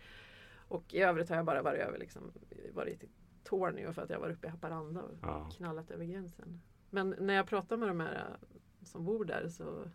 Och 0.67 0.93
i 0.93 0.99
övrigt 0.99 1.29
har 1.29 1.35
jag 1.35 1.45
bara 1.45 1.61
varit 1.61 1.79
över 1.81 1.97
liksom, 1.99 2.31
varit 2.73 3.03
i 3.03 3.09
Tornio 3.43 3.93
för 3.93 4.01
att 4.01 4.09
jag 4.09 4.19
var 4.19 4.29
uppe 4.29 4.47
i 4.47 4.49
Haparanda 4.49 5.01
och 5.01 5.15
Ja. 5.21 5.49
knallat 5.57 5.91
över 5.91 6.05
gränsen. 6.05 6.61
Men 6.89 7.15
när 7.19 7.33
jag 7.33 7.47
pratar 7.47 7.77
med 7.77 7.87
de 7.87 7.99
här 7.99 8.15
äh, 8.15 8.85
som 8.85 9.05
bor 9.05 9.25
där 9.25 9.47
så, 9.49 9.89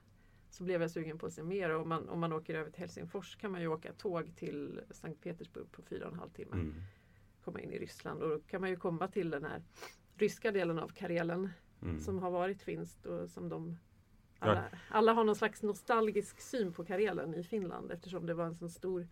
så 0.52 0.64
blev 0.64 0.82
jag 0.82 0.90
sugen 0.90 1.18
på 1.18 1.26
att 1.26 1.32
se 1.32 1.42
mer. 1.42 1.70
Och 1.70 1.82
om 1.82 1.88
man, 1.88 2.08
om 2.08 2.20
man 2.20 2.32
åker 2.32 2.54
över 2.54 2.70
till 2.70 2.80
Helsingfors 2.80 3.36
kan 3.36 3.52
man 3.52 3.60
ju 3.60 3.66
åka 3.68 3.92
tåg 3.92 4.36
till 4.36 4.80
Sankt 4.90 5.20
Petersburg 5.22 5.72
på 5.72 5.82
fyra 5.82 6.06
och 6.06 6.12
en 6.12 6.18
halv 6.18 6.30
timme 6.30 6.52
Mm. 6.52 6.74
komma 7.44 7.60
in 7.60 7.72
i 7.72 7.78
Ryssland 7.78 8.22
och 8.22 8.28
då 8.28 8.38
kan 8.40 8.60
man 8.60 8.70
ju 8.70 8.76
komma 8.76 9.08
till 9.08 9.30
den 9.30 9.44
här 9.44 9.62
ryska 10.14 10.52
delen 10.52 10.78
av 10.78 10.88
Karelen 10.88 11.48
Mm. 11.82 12.00
som 12.00 12.18
har 12.18 12.30
varit 12.30 12.62
finskt 12.62 13.06
och 13.06 13.30
som 13.30 13.48
de 13.48 13.78
alla, 14.38 14.64
alla 14.88 15.12
har 15.12 15.24
någon 15.24 15.36
slags 15.36 15.62
nostalgisk 15.62 16.40
syn 16.40 16.72
på 16.72 16.84
Karelen 16.84 17.34
i 17.34 17.42
Finland 17.44 17.92
eftersom 17.92 18.26
det 18.26 18.34
var 18.34 18.44
en 18.46 18.54
sån 18.54 18.70
stor 18.70 19.08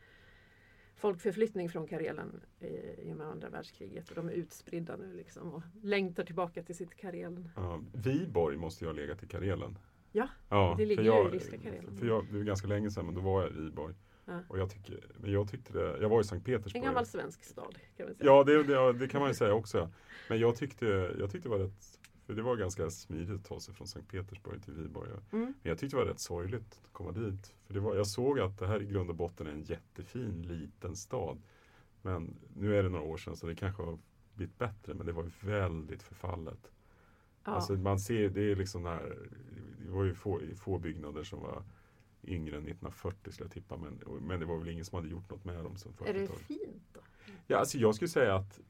folkförflyttning 0.97 1.69
från 1.69 1.87
Karelen 1.87 2.41
i, 2.61 2.67
i 3.09 3.13
och 3.13 3.17
med 3.17 3.27
andra 3.27 3.49
världskriget. 3.49 4.09
Och 4.09 4.15
de 4.15 4.29
är 4.29 4.33
utspridda 4.33 4.97
nu 4.97 5.15
liksom 5.15 5.53
och 5.55 5.63
längtar 5.83 6.25
tillbaka 6.25 6.63
till 6.63 6.77
sitt 6.77 6.97
Karelen. 6.97 7.49
Ja, 7.57 7.81
Viborg 7.93 8.57
måste 8.57 8.85
ju 8.85 8.89
ha 8.89 8.93
legat 8.95 9.23
i 9.23 9.27
Karelen. 9.27 9.79
Ja, 10.13 10.29
ja 10.49 10.75
det 10.79 10.87
ligger 10.87 11.03
jag, 11.03 11.25
ju 11.25 11.31
i 11.31 11.39
ryska 11.39 11.59
Karelen. 11.59 11.99
För 11.99 12.07
jag, 12.07 12.27
det 12.31 12.39
var 12.39 12.45
ganska 12.45 12.67
länge 12.67 12.91
sedan 12.91 13.07
men 13.07 13.15
då 13.15 13.21
var 13.21 13.43
jag 13.43 13.51
i 13.51 13.55
Viborg. 13.55 13.95
Ja. 14.25 14.41
Och 14.49 14.59
jag, 14.59 14.71
tycker, 14.71 15.07
men 15.17 15.33
jag 15.33 15.51
tyckte 15.51 15.73
det, 15.73 15.99
jag 16.01 16.09
var 16.09 16.21
i 16.21 16.25
Sankt 16.25 16.49
En 16.49 16.55
Petersburg. 16.55 16.83
gammal 16.83 17.07
svensk 17.07 17.45
stad 17.45 17.79
kan 17.97 18.07
man 18.07 18.15
säga. 18.15 18.31
Ja, 18.31 18.45
det, 18.45 18.63
det, 18.63 18.93
det 18.93 19.09
kan 19.09 19.21
man 19.21 19.31
ju 19.31 19.35
säga 19.35 19.55
också. 19.55 19.91
Men 20.29 20.39
jag 20.39 20.57
tyckte, 20.57 20.87
jag 21.19 21.31
tyckte 21.31 21.49
det 21.49 21.59
var 21.59 21.65
rätt 21.65 22.01
för 22.31 22.35
det 22.37 22.43
var 22.43 22.57
ganska 22.57 22.91
smidigt 22.91 23.31
att 23.31 23.45
ta 23.45 23.61
sig 23.61 23.75
från 23.75 23.87
Sankt 23.87 24.11
Petersburg 24.11 24.65
till 24.65 24.75
Viborg. 24.75 25.11
Mm. 25.11 25.23
Men 25.33 25.55
jag 25.63 25.79
tyckte 25.79 25.97
det 25.97 26.03
var 26.03 26.11
rätt 26.11 26.21
sorgligt 26.21 26.81
att 26.85 26.93
komma 26.93 27.13
dit. 27.13 27.55
För 27.67 27.75
det 27.75 27.81
var, 27.81 27.97
jag 27.97 28.07
såg 28.07 28.41
att 28.41 28.59
det 28.59 28.67
här 28.67 28.83
i 28.83 28.87
grund 28.87 29.11
och 29.11 29.17
botten 29.17 29.47
är 29.47 29.51
en 29.51 29.63
jättefin 29.63 30.43
liten 30.43 30.97
stad. 30.97 31.43
Men 32.03 32.37
nu 32.57 32.77
är 32.77 32.83
det 32.83 32.89
några 32.89 33.05
år 33.05 33.17
sedan 33.17 33.37
så 33.37 33.47
det 33.47 33.55
kanske 33.55 33.83
har 33.83 33.99
blivit 34.35 34.59
bättre. 34.59 34.95
Men 34.95 35.07
det 35.07 35.13
var 35.13 35.31
väldigt 35.41 36.03
förfallet. 36.03 36.71
Ja. 37.45 37.53
Alltså 37.53 37.73
man 37.73 38.01
ser, 38.01 38.29
det 38.29 38.53
är 38.53 38.57
liksom 38.57 38.85
här, 38.85 39.29
det 39.85 39.91
var 39.91 40.05
ju 40.05 40.15
få, 40.15 40.41
få 40.57 40.79
byggnader 40.79 41.25
som 41.25 41.41
var 41.41 41.63
yngre 42.25 42.57
än 42.57 42.63
1940 42.63 43.33
skulle 43.33 43.45
jag 43.45 43.53
tippa. 43.53 43.77
Men, 43.77 44.01
men 44.21 44.41
det 44.41 44.47
var 44.47 44.59
väl 44.59 44.69
ingen 44.69 44.85
som 44.85 44.97
hade 44.97 45.09
gjort 45.09 45.31
något 45.31 45.45
med 45.45 45.65
dem. 45.65 45.77
Som 45.77 45.93
är 46.07 46.15
det 46.15 46.29
fint 46.29 46.85
då? 46.93 47.01
Ja, 47.47 47.59
alltså 47.59 47.79
jag 47.79 47.95
skulle 47.95 48.09
säga 48.09 48.35
att 48.35 48.61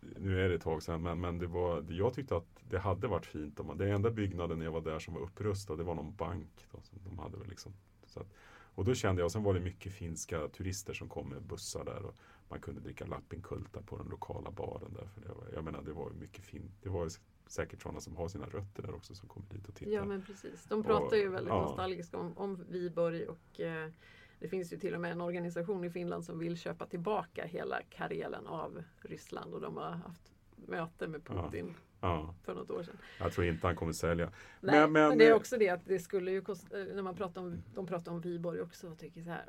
nu 0.00 0.44
är 0.44 0.48
det 0.48 0.54
ett 0.54 0.62
tag 0.62 0.82
sedan, 0.82 1.02
men, 1.02 1.20
men 1.20 1.38
det 1.38 1.46
var, 1.46 1.84
jag 1.88 2.14
tyckte 2.14 2.36
att 2.36 2.62
det 2.70 2.78
hade 2.78 3.06
varit 3.06 3.26
fint. 3.26 3.60
Om 3.60 3.66
man, 3.66 3.78
det 3.78 3.90
enda 3.90 4.10
byggnaden 4.10 4.60
jag 4.60 4.72
var 4.72 4.80
där 4.80 4.98
som 4.98 5.14
var 5.14 5.20
upprustad, 5.20 5.76
det 5.76 5.84
var 5.84 5.94
någon 5.94 6.14
bank. 6.14 6.66
Då, 6.72 6.80
som 6.82 6.98
de 7.04 7.18
hade 7.18 7.36
väl 7.36 7.48
liksom, 7.48 7.72
så 8.06 8.20
att, 8.20 8.34
och 8.74 8.84
då 8.84 8.94
kände 8.94 9.22
jag, 9.22 9.30
sen 9.30 9.42
var 9.42 9.54
det 9.54 9.60
mycket 9.60 9.92
finska 9.92 10.48
turister 10.48 10.94
som 10.94 11.08
kom 11.08 11.28
med 11.28 11.42
bussar 11.42 11.84
där. 11.84 12.04
Och 12.04 12.14
man 12.48 12.60
kunde 12.60 12.80
dricka 12.80 13.06
lappinkulta 13.06 13.82
på 13.82 13.96
den 13.96 14.06
lokala 14.06 14.50
baren 14.50 14.92
där. 14.92 15.06
För 15.06 15.20
det 15.20 15.28
var, 15.28 15.44
jag 15.54 15.64
menar, 15.64 15.82
det 15.82 15.92
var 15.92 16.10
mycket 16.10 16.44
fint. 16.44 16.72
Det 16.82 16.88
var 16.88 17.08
säkert 17.50 17.82
sådana 17.82 18.00
som 18.00 18.16
har 18.16 18.28
sina 18.28 18.46
rötter 18.46 18.82
där 18.82 18.94
också 18.94 19.14
som 19.14 19.28
kommer 19.28 19.46
dit 19.50 19.68
och 19.68 19.74
tittar. 19.74 19.92
Ja 19.92 20.04
men 20.04 20.22
precis. 20.22 20.64
De 20.64 20.82
pratar 20.82 21.16
ju 21.16 21.28
väldigt 21.28 21.48
ja. 21.54 21.62
nostalgiskt 21.62 22.14
om, 22.14 22.38
om 22.38 22.64
Viborg 22.68 23.26
och 23.26 23.60
eh, 23.60 23.88
det 24.40 24.48
finns 24.48 24.72
ju 24.72 24.76
till 24.78 24.94
och 24.94 25.00
med 25.00 25.12
en 25.12 25.20
organisation 25.20 25.84
i 25.84 25.90
Finland 25.90 26.24
som 26.24 26.38
vill 26.38 26.58
köpa 26.58 26.86
tillbaka 26.86 27.44
hela 27.46 27.80
Karelen 27.90 28.46
av 28.46 28.82
Ryssland 29.00 29.54
och 29.54 29.60
de 29.60 29.76
har 29.76 29.90
haft 29.90 30.32
möte 30.56 31.08
med. 31.08 31.24
Putin 31.24 31.74
Ja, 32.00 32.34
för 32.44 32.54
något 32.54 32.70
år 32.70 32.82
sedan. 32.82 32.96
jag 33.18 33.32
tror 33.32 33.46
inte 33.46 33.66
han 33.66 33.76
kommer 33.76 33.92
sälja. 33.92 34.32
Nej, 34.60 34.80
Men- 34.80 34.92
men, 34.92 35.08
men- 35.08 35.18
det 35.18 35.26
är 35.26 35.32
också 35.34 35.58
det 35.58 35.68
att 35.68 35.84
det 35.86 35.98
skulle 35.98 36.30
ju 36.30 36.40
kosta, 36.40 36.80
eh, 36.80 36.86
när 36.94 37.02
man 37.02 37.14
pratar 37.14 37.40
om, 37.40 37.62
de 37.74 37.86
pratar 37.86 38.12
om 38.12 38.20
Viborg 38.20 38.60
också 38.60 38.88
och 38.90 38.98
tycker 38.98 39.22
så 39.22 39.30
här. 39.30 39.44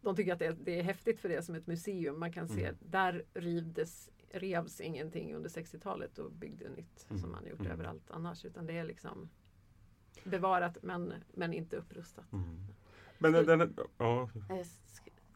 De 0.00 0.16
tycker 0.16 0.32
att 0.32 0.38
det 0.38 0.46
är, 0.46 0.56
det 0.60 0.78
är 0.78 0.82
häftigt 0.82 1.20
för 1.20 1.28
det 1.28 1.42
som 1.42 1.54
ett 1.54 1.66
museum. 1.66 2.20
Man 2.20 2.32
kan 2.32 2.48
se, 2.48 2.62
Mm. 2.64 2.76
där 2.80 3.24
rivdes, 3.34 4.10
revs 4.30 4.80
ingenting 4.80 5.34
under 5.34 5.48
60-talet 5.50 6.18
och 6.18 6.32
byggde 6.32 6.68
nytt 6.68 7.06
Mm. 7.10 7.20
som 7.22 7.30
man 7.32 7.46
gjort 7.46 7.60
Mm. 7.60 7.72
överallt 7.72 8.10
annars. 8.10 8.44
Utan 8.44 8.66
det 8.66 8.78
är 8.78 8.84
liksom 8.84 9.28
bevarat 10.24 10.78
men, 10.82 11.14
men 11.34 11.52
inte 11.52 11.76
upprustat. 11.76 12.32
Mm. 12.32 12.58
Men 13.18 13.32
den, 13.32 13.46
den, 13.46 13.76
ja, 13.98 14.28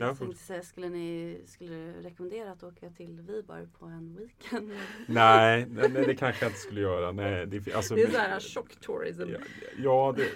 Jag 0.01 0.09
jag 0.09 0.19
tänkte 0.19 0.39
säga, 0.45 0.63
skulle 0.63 0.89
ni 0.89 1.41
skulle 1.47 1.75
du 1.75 1.93
rekommendera 1.93 2.53
att 2.53 2.63
åka 2.63 2.91
till 2.91 3.21
Viborg 3.21 3.67
på 3.79 3.87
en 3.87 4.17
weekend? 4.17 4.73
nej, 5.07 5.67
nej, 5.71 5.89
nej, 5.91 6.07
det 6.07 6.15
kanske 6.15 6.45
jag 6.45 6.51
inte 6.51 6.61
skulle 6.61 6.81
göra. 6.81 7.13
Nej, 7.13 7.47
det, 7.47 7.75
alltså, 7.75 7.95
Det 7.95 8.03
är 8.03 8.11
så 8.11 8.19
här 8.19 8.41
chock 8.41 8.77
tourism. 8.81 9.23
Ja, 9.23 9.39
ja 9.79 10.15
det, 10.17 10.29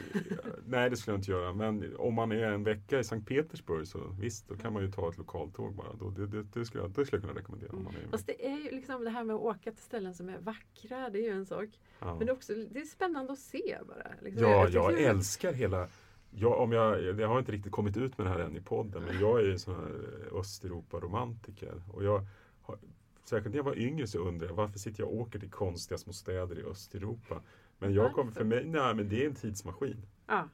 nej 0.67 0.91
det 0.91 0.97
skulle 0.97 1.13
jag 1.13 1.19
inte 1.19 1.31
göra. 1.31 1.53
Men 1.53 1.97
om 1.97 2.15
man 2.15 2.33
är 2.33 2.37
en 2.53 2.65
vecka 2.65 2.99
i 2.99 3.05
Sankt 3.05 3.29
Petersburg 3.29 3.87
så 3.87 3.99
visst, 4.21 4.49
då 4.49 4.57
kan 4.57 4.73
man 4.73 4.83
ju 4.83 4.93
ta 4.93 5.09
ett 5.09 5.19
lokaltåg 5.19 5.75
bara. 5.75 5.93
Då, 5.93 6.11
det, 6.11 6.27
det, 6.27 6.43
det, 6.43 6.65
skulle 6.65 6.83
jag, 6.83 6.91
det 6.91 7.07
skulle 7.07 7.23
jag 7.23 7.29
kunna 7.29 7.41
rekommendera. 7.41 7.73
Om 7.73 7.85
man 7.85 7.95
är 7.95 8.11
Fast 8.11 8.27
det 8.27 8.47
är 8.47 8.57
ju 8.57 8.71
liksom 8.71 9.05
det 9.05 9.11
här 9.11 9.25
med 9.25 9.37
att 9.37 9.43
åka 9.43 9.73
till 9.73 9.83
ställen 9.85 10.15
som 10.15 10.29
är 10.29 10.39
vackra, 10.39 11.11
det 11.11 11.19
är 11.19 11.23
ju 11.23 11.31
en 11.31 11.47
sak. 11.47 11.69
ja. 11.99 12.07
Men 12.15 12.27
det 12.27 12.33
är 12.33 12.35
också 12.35 12.53
det 12.71 12.81
är 12.81 12.85
spännande 12.85 13.33
att 13.33 13.39
se 13.39 13.79
bara. 13.89 14.07
Liksom. 14.23 14.51
Ja, 14.51 14.67
tycker 14.67 14.79
jag 14.79 15.01
ju- 15.01 15.07
älskar 15.07 15.53
hela 15.53 15.89
jag, 16.37 16.61
om 16.61 16.73
jag, 16.73 17.21
jag 17.21 17.29
har 17.29 17.39
inte 17.39 17.53
riktigt 17.53 17.73
kommit 17.73 17.97
ut 17.97 18.19
med 18.19 18.27
det 18.27 18.31
här 18.31 18.39
än 18.39 18.57
i 18.57 18.61
podden, 18.61 19.03
men 19.03 19.21
jag 19.21 19.41
är 19.41 19.45
ju 19.45 19.53
en 19.53 19.59
sån 19.59 19.75
här 19.75 19.91
Östeuropa-romantiker. 20.33 21.83
Och 21.93 22.05
jag, 22.05 22.27
har, 22.63 22.79
särskilt 23.25 23.55
när 23.55 23.59
jag 23.59 23.65
var 23.65 23.79
yngre 23.79 24.07
så 24.07 24.19
undrade 24.19 24.51
jag 24.51 24.57
varför 24.57 24.79
sitter 24.79 25.03
jag 25.03 25.11
och 25.11 25.21
åker 25.21 25.39
till 25.39 25.51
konstiga 25.51 25.99
små 25.99 26.13
städer 26.13 26.59
i 26.59 26.63
Östeuropa? 26.63 27.41
Men 27.79 27.95
jag 27.95 28.13
kom, 28.13 28.33
för 28.33 28.45
mig, 28.45 28.65
nej 28.65 28.95
men 28.95 29.09
det 29.09 29.23
är 29.23 29.27
en 29.27 29.35
tidsmaskin. 29.35 30.07
Ja. 30.27 30.49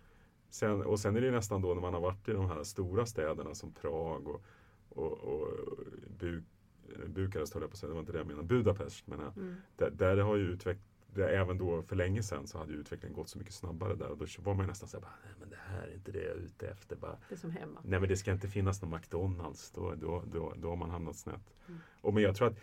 Sen, 0.51 0.83
och 0.83 1.01
sen 1.01 1.17
är 1.17 1.21
det 1.21 1.31
nästan 1.31 1.63
då 1.63 1.75
när 1.75 1.81
man 1.81 1.95
har 1.95 2.01
varit 2.01 2.29
i 2.29 2.33
de 2.33 2.49
här 2.49 2.65
stora 2.65 3.07
städerna 3.07 3.55
som 3.55 3.73
Prag 3.73 4.29
och, 4.29 4.43
och, 4.89 5.13
och 5.13 5.49
Bu, 6.19 6.43
Bukarest 7.07 7.55
höll 7.55 7.63
jag 7.63 7.71
på 7.71 7.75
att 7.75 7.79
säga, 7.79 7.89
det 7.89 7.95
var 7.95 8.01
inte 8.01 8.13
det 8.13 8.19
jag 8.19 8.27
menade, 8.27 8.49
Budapest 8.49 9.07
menar 9.07 9.25
jag. 9.25 9.37
Mm. 9.37 9.57
Där, 9.77 9.91
där 9.91 10.17
har 10.17 10.37
ju 10.37 10.43
utveck, 10.43 10.79
där 11.15 11.29
även 11.29 11.59
då 11.59 11.83
för 11.83 11.97
länge 11.97 12.23
sedan 12.23 12.47
så 12.47 12.59
hade 12.59 12.73
utvecklingen 12.73 13.17
gått 13.17 13.29
så 13.29 13.39
mycket 13.39 13.55
snabbare 13.55 13.95
där 13.95 14.09
och 14.09 14.19
då 14.19 14.27
var 14.39 14.55
man 14.55 14.67
nästan 14.67 14.89
såhär, 14.89 15.07
nej 15.25 15.35
men 15.41 15.51
det 15.51 15.57
här 15.69 15.87
är 15.87 15.95
inte 15.95 16.13
det 16.13 16.19
jag 16.23 16.31
är 16.31 16.41
ute 16.41 16.69
efter. 16.69 16.97
Bara, 16.97 17.17
Det 17.29 17.35
är 17.35 17.39
som 17.39 17.51
hemma. 17.51 17.81
nej 17.85 18.01
men 18.01 18.09
det 18.09 18.17
ska 18.17 18.33
inte 18.33 18.49
finnas 18.49 18.83
någon 18.83 18.91
McDonalds, 18.91 19.71
då, 19.71 19.95
då, 19.95 20.23
då, 20.33 20.55
då 20.57 20.69
har 20.69 20.77
man 20.77 20.91
hamnat 20.91 21.17
snett. 21.17 21.55
Mm. 21.69 21.81
Och 22.01 22.15
men 22.15 22.23
jag 22.23 22.37
tror 22.37 22.49
att 22.49 22.59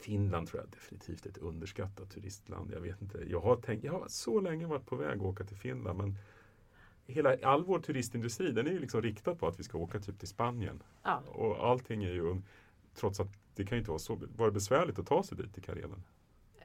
Finland 0.00 0.48
tror 0.48 0.62
jag 0.62 0.70
definitivt 0.70 1.26
är 1.26 1.30
ett 1.30 1.38
underskattat 1.38 2.10
turistland. 2.10 2.70
Jag 2.72 2.80
vet 2.80 3.02
inte. 3.02 3.18
Jag 3.30 3.40
har, 3.40 3.56
tänkt, 3.56 3.84
jag 3.84 3.92
har 3.92 4.08
så 4.08 4.40
länge 4.40 4.66
varit 4.66 4.86
på 4.86 4.96
väg 4.96 5.18
att 5.18 5.24
åka 5.24 5.44
till 5.44 5.56
Finland 5.56 5.98
men 5.98 6.14
hela, 7.06 7.36
all 7.42 7.64
vår 7.64 7.78
turistindustri 7.78 8.52
den 8.52 8.66
är 8.66 8.70
ju 8.70 8.78
liksom 8.78 9.02
riktad 9.02 9.34
på 9.34 9.46
att 9.46 9.60
vi 9.60 9.62
ska 9.64 9.78
åka 9.78 10.00
typ 10.00 10.18
till 10.18 10.28
Spanien. 10.28 10.82
Ja. 11.02 11.22
Och 11.26 11.68
allting 11.68 12.04
är 12.04 12.12
ju, 12.12 12.40
trots 12.94 13.20
att 13.20 13.28
det 13.54 13.64
kan 13.64 13.76
ju 13.76 13.78
inte 13.78 13.90
vara 13.90 13.98
så, 13.98 14.18
var 14.36 14.46
det 14.46 14.52
besvärligt 14.52 14.98
att 14.98 15.06
ta 15.06 15.22
sig 15.22 15.36
dit 15.38 15.54
till 15.54 15.62
Karelen? 15.62 16.02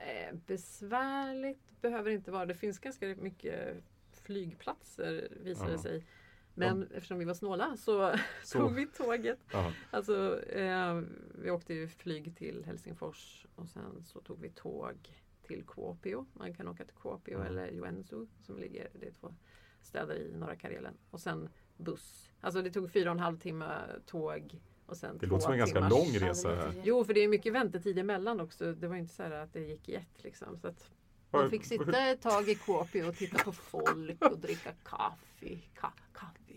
Eh, 0.06 0.36
besvärligt 0.46 1.82
behöver 1.82 2.12
inte 2.12 2.32
vara. 2.32 2.46
Det 2.46 2.54
finns 2.54 2.80
ganska 2.80 3.08
mycket 3.08 3.84
flygplatser 4.12 5.28
visar 5.42 5.66
Ja. 5.66 5.72
det 5.72 5.80
sig. 5.80 6.06
Men 6.54 6.84
eftersom 6.92 7.20
vi 7.20 7.26
var 7.26 7.34
snåla 7.34 7.78
så, 7.78 8.16
tog 8.54 8.74
vi 8.74 8.88
tåget. 8.88 9.40
Ja. 9.52 9.74
Alltså, 9.92 10.42
eh, 10.44 11.02
vi 11.36 11.52
åkte 11.52 11.74
ju 11.74 11.88
flyg 11.88 12.36
till 12.38 12.64
Helsingfors 12.66 13.46
och 13.56 13.70
sen 13.70 14.04
så 14.04 14.22
tog 14.22 14.42
vi 14.42 14.50
tåg 14.50 14.96
till 15.44 15.64
Kuopio. 15.68 16.26
Man 16.34 16.54
kan 16.54 16.68
åka 16.68 16.86
till 16.86 16.96
Kuopio 16.96 17.34
Ja. 17.40 17.46
eller 17.46 17.72
Joensuu 17.72 18.28
som 18.42 18.58
ligger, 18.60 18.90
det 19.00 19.08
är 19.08 19.12
två 19.12 19.34
städer 19.82 20.16
i 20.16 20.32
norra 20.38 20.56
Karelen. 20.56 20.98
Och 21.10 21.20
sen 21.22 21.50
buss. 21.78 22.32
Alltså 22.42 22.62
det 22.62 22.72
tog 22.72 22.92
fyra 22.92 23.10
och 23.10 23.16
en 23.16 23.20
halv 23.20 23.40
timme 23.40 23.82
tåg 24.06 24.60
och 24.86 24.98
sen 24.98 25.18
Det 25.18 25.26
låter 25.28 25.44
som 25.44 25.52
en 25.52 25.58
ganska 25.60 25.80
timmars- 25.80 25.90
lång 25.90 26.30
resa 26.30 26.56
här. 26.56 26.74
Jo, 26.84 27.04
för 27.04 27.14
det 27.14 27.20
är 27.24 27.28
mycket 27.28 27.54
väntetid 27.54 28.00
emellan 28.00 28.40
också. 28.40 28.74
Det 28.74 28.88
var 28.88 28.96
inte 28.96 29.14
så 29.14 29.24
här 29.24 29.32
att 29.32 29.54
det 29.54 29.60
gick 29.60 29.90
i 29.90 29.96
ett 29.96 30.24
liksom. 30.24 30.58
Så 30.58 30.68
att 30.68 30.90
man 31.32 31.50
fick 31.50 31.66
sitta 31.66 32.08
ett 32.10 32.22
tag 32.22 32.50
i 32.50 32.56
Kuopio 32.56 33.04
och 33.08 33.16
titta 33.16 33.44
på 33.44 33.52
folk 33.52 34.26
och 34.26 34.40
dricka 34.40 34.72
kaffe. 34.84 35.60
Ka 35.76 35.94
kaffe. 36.14 36.54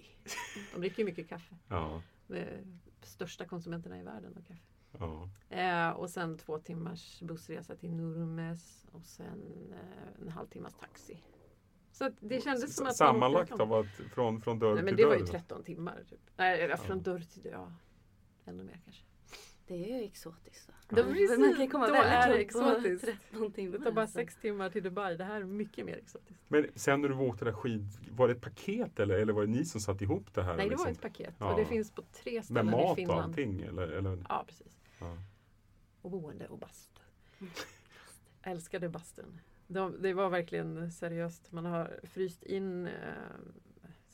De 0.74 0.80
dricker 0.80 0.98
ju 0.98 1.04
mycket 1.04 1.28
kaffe. 1.28 1.54
Ja, 1.68 2.02
De 2.26 2.44
största 3.02 3.44
konsumenterna 3.44 3.98
i 4.00 4.02
världen 4.02 4.34
av 4.36 4.42
kaffe. 4.42 4.60
ja. 4.98 5.28
Eh, 5.56 5.90
och 5.90 6.10
sen 6.10 6.38
två 6.38 6.58
timmars 6.58 7.20
bussresa 7.20 7.76
till 7.76 7.90
Nurmes 7.94 8.86
och 8.92 9.04
sen 9.04 9.72
eh, 9.72 10.22
en 10.22 10.28
halvtimmas 10.28 10.74
taxi. 10.74 11.22
Så 11.92 12.04
att 12.04 12.12
det 12.20 12.40
kändes 12.40 12.76
som 12.76 12.82
att 12.84 12.88
man 12.88 12.94
Sammanlagt 12.94 13.52
av 13.52 13.72
att 13.72 13.86
från, 14.14 14.40
från 14.40 14.58
dörr 14.58 14.74
Nej, 14.74 14.84
men 14.84 14.94
till 14.96 14.96
det 14.96 15.08
var 15.08 15.16
dörr? 15.16 15.20
ju 15.26 15.32
13 15.32 15.62
timmar. 15.62 16.04
Typ. 16.10 16.20
Nej, 16.36 16.76
från 16.76 16.96
Ja. 16.98 17.02
dörr 17.02 17.18
till 17.20 17.42
dörr. 17.42 17.52
Ja, 17.52 17.72
ännu 18.46 18.62
mer 18.62 18.80
kanske. 18.84 19.02
Det 19.66 19.74
är 19.74 19.98
ju 19.98 20.04
exotiskt. 20.04 20.70
Då. 20.88 20.96
precis. 20.96 21.38
Man 21.38 21.54
kan 21.54 21.68
komma 21.68 21.86
Då 21.86 21.92
väldigt 21.92 22.12
är 22.12 22.28
det 22.28 22.38
exotiskt. 22.38 23.04
13 23.30 23.52
timmar. 23.52 23.78
Det 23.78 23.84
tar 23.84 23.92
bara 23.92 24.06
sex 24.06 24.36
timmar 24.36 24.70
till 24.70 24.82
Dubai. 24.82 25.16
Det 25.16 25.24
här 25.24 25.40
är 25.40 25.44
mycket 25.44 25.86
mer 25.86 25.96
exotiskt. 25.96 26.42
Men 26.48 26.66
sen 26.74 27.00
när 27.00 27.08
du 27.08 27.14
åkte 27.14 27.44
där 27.44 27.52
skid, 27.52 27.88
var 28.10 28.28
det 28.28 28.34
ett 28.34 28.40
paket 28.40 29.00
eller, 29.00 29.14
eller 29.14 29.32
var 29.32 29.42
det 29.46 29.52
ni 29.52 29.64
som 29.64 29.80
satte 29.80 30.04
ihop 30.04 30.34
det 30.34 30.42
här? 30.42 30.56
Nej, 30.56 30.68
det 30.68 30.76
var 30.76 30.86
liksom? 30.86 30.92
ett 30.92 31.00
paket. 31.00 31.34
Ja. 31.38 31.52
Och 31.52 31.60
det 31.60 31.66
finns 31.66 31.90
på 31.92 32.02
tre 32.02 32.34
Med 32.34 32.44
ställen 32.44 32.68
i 32.68 32.70
mat 32.70 32.90
och 32.90 32.96
Finland. 32.96 33.20
allting? 33.20 33.60
Eller, 33.60 33.88
eller? 33.88 34.26
Ja, 34.28 34.44
precis. 34.48 34.80
Ja. 35.00 35.18
Och 36.02 36.10
boende 36.10 36.48
och 36.48 36.58
bastu. 36.58 37.00
Jag 38.42 38.52
älskade 38.52 38.88
bastun. 38.88 39.40
De, 39.66 40.02
det 40.02 40.14
var 40.14 40.30
verkligen 40.30 40.92
seriöst. 40.92 41.52
Man 41.52 41.64
har 41.64 42.00
fryst 42.02 42.42
in 42.42 42.86
eh, 42.86 42.92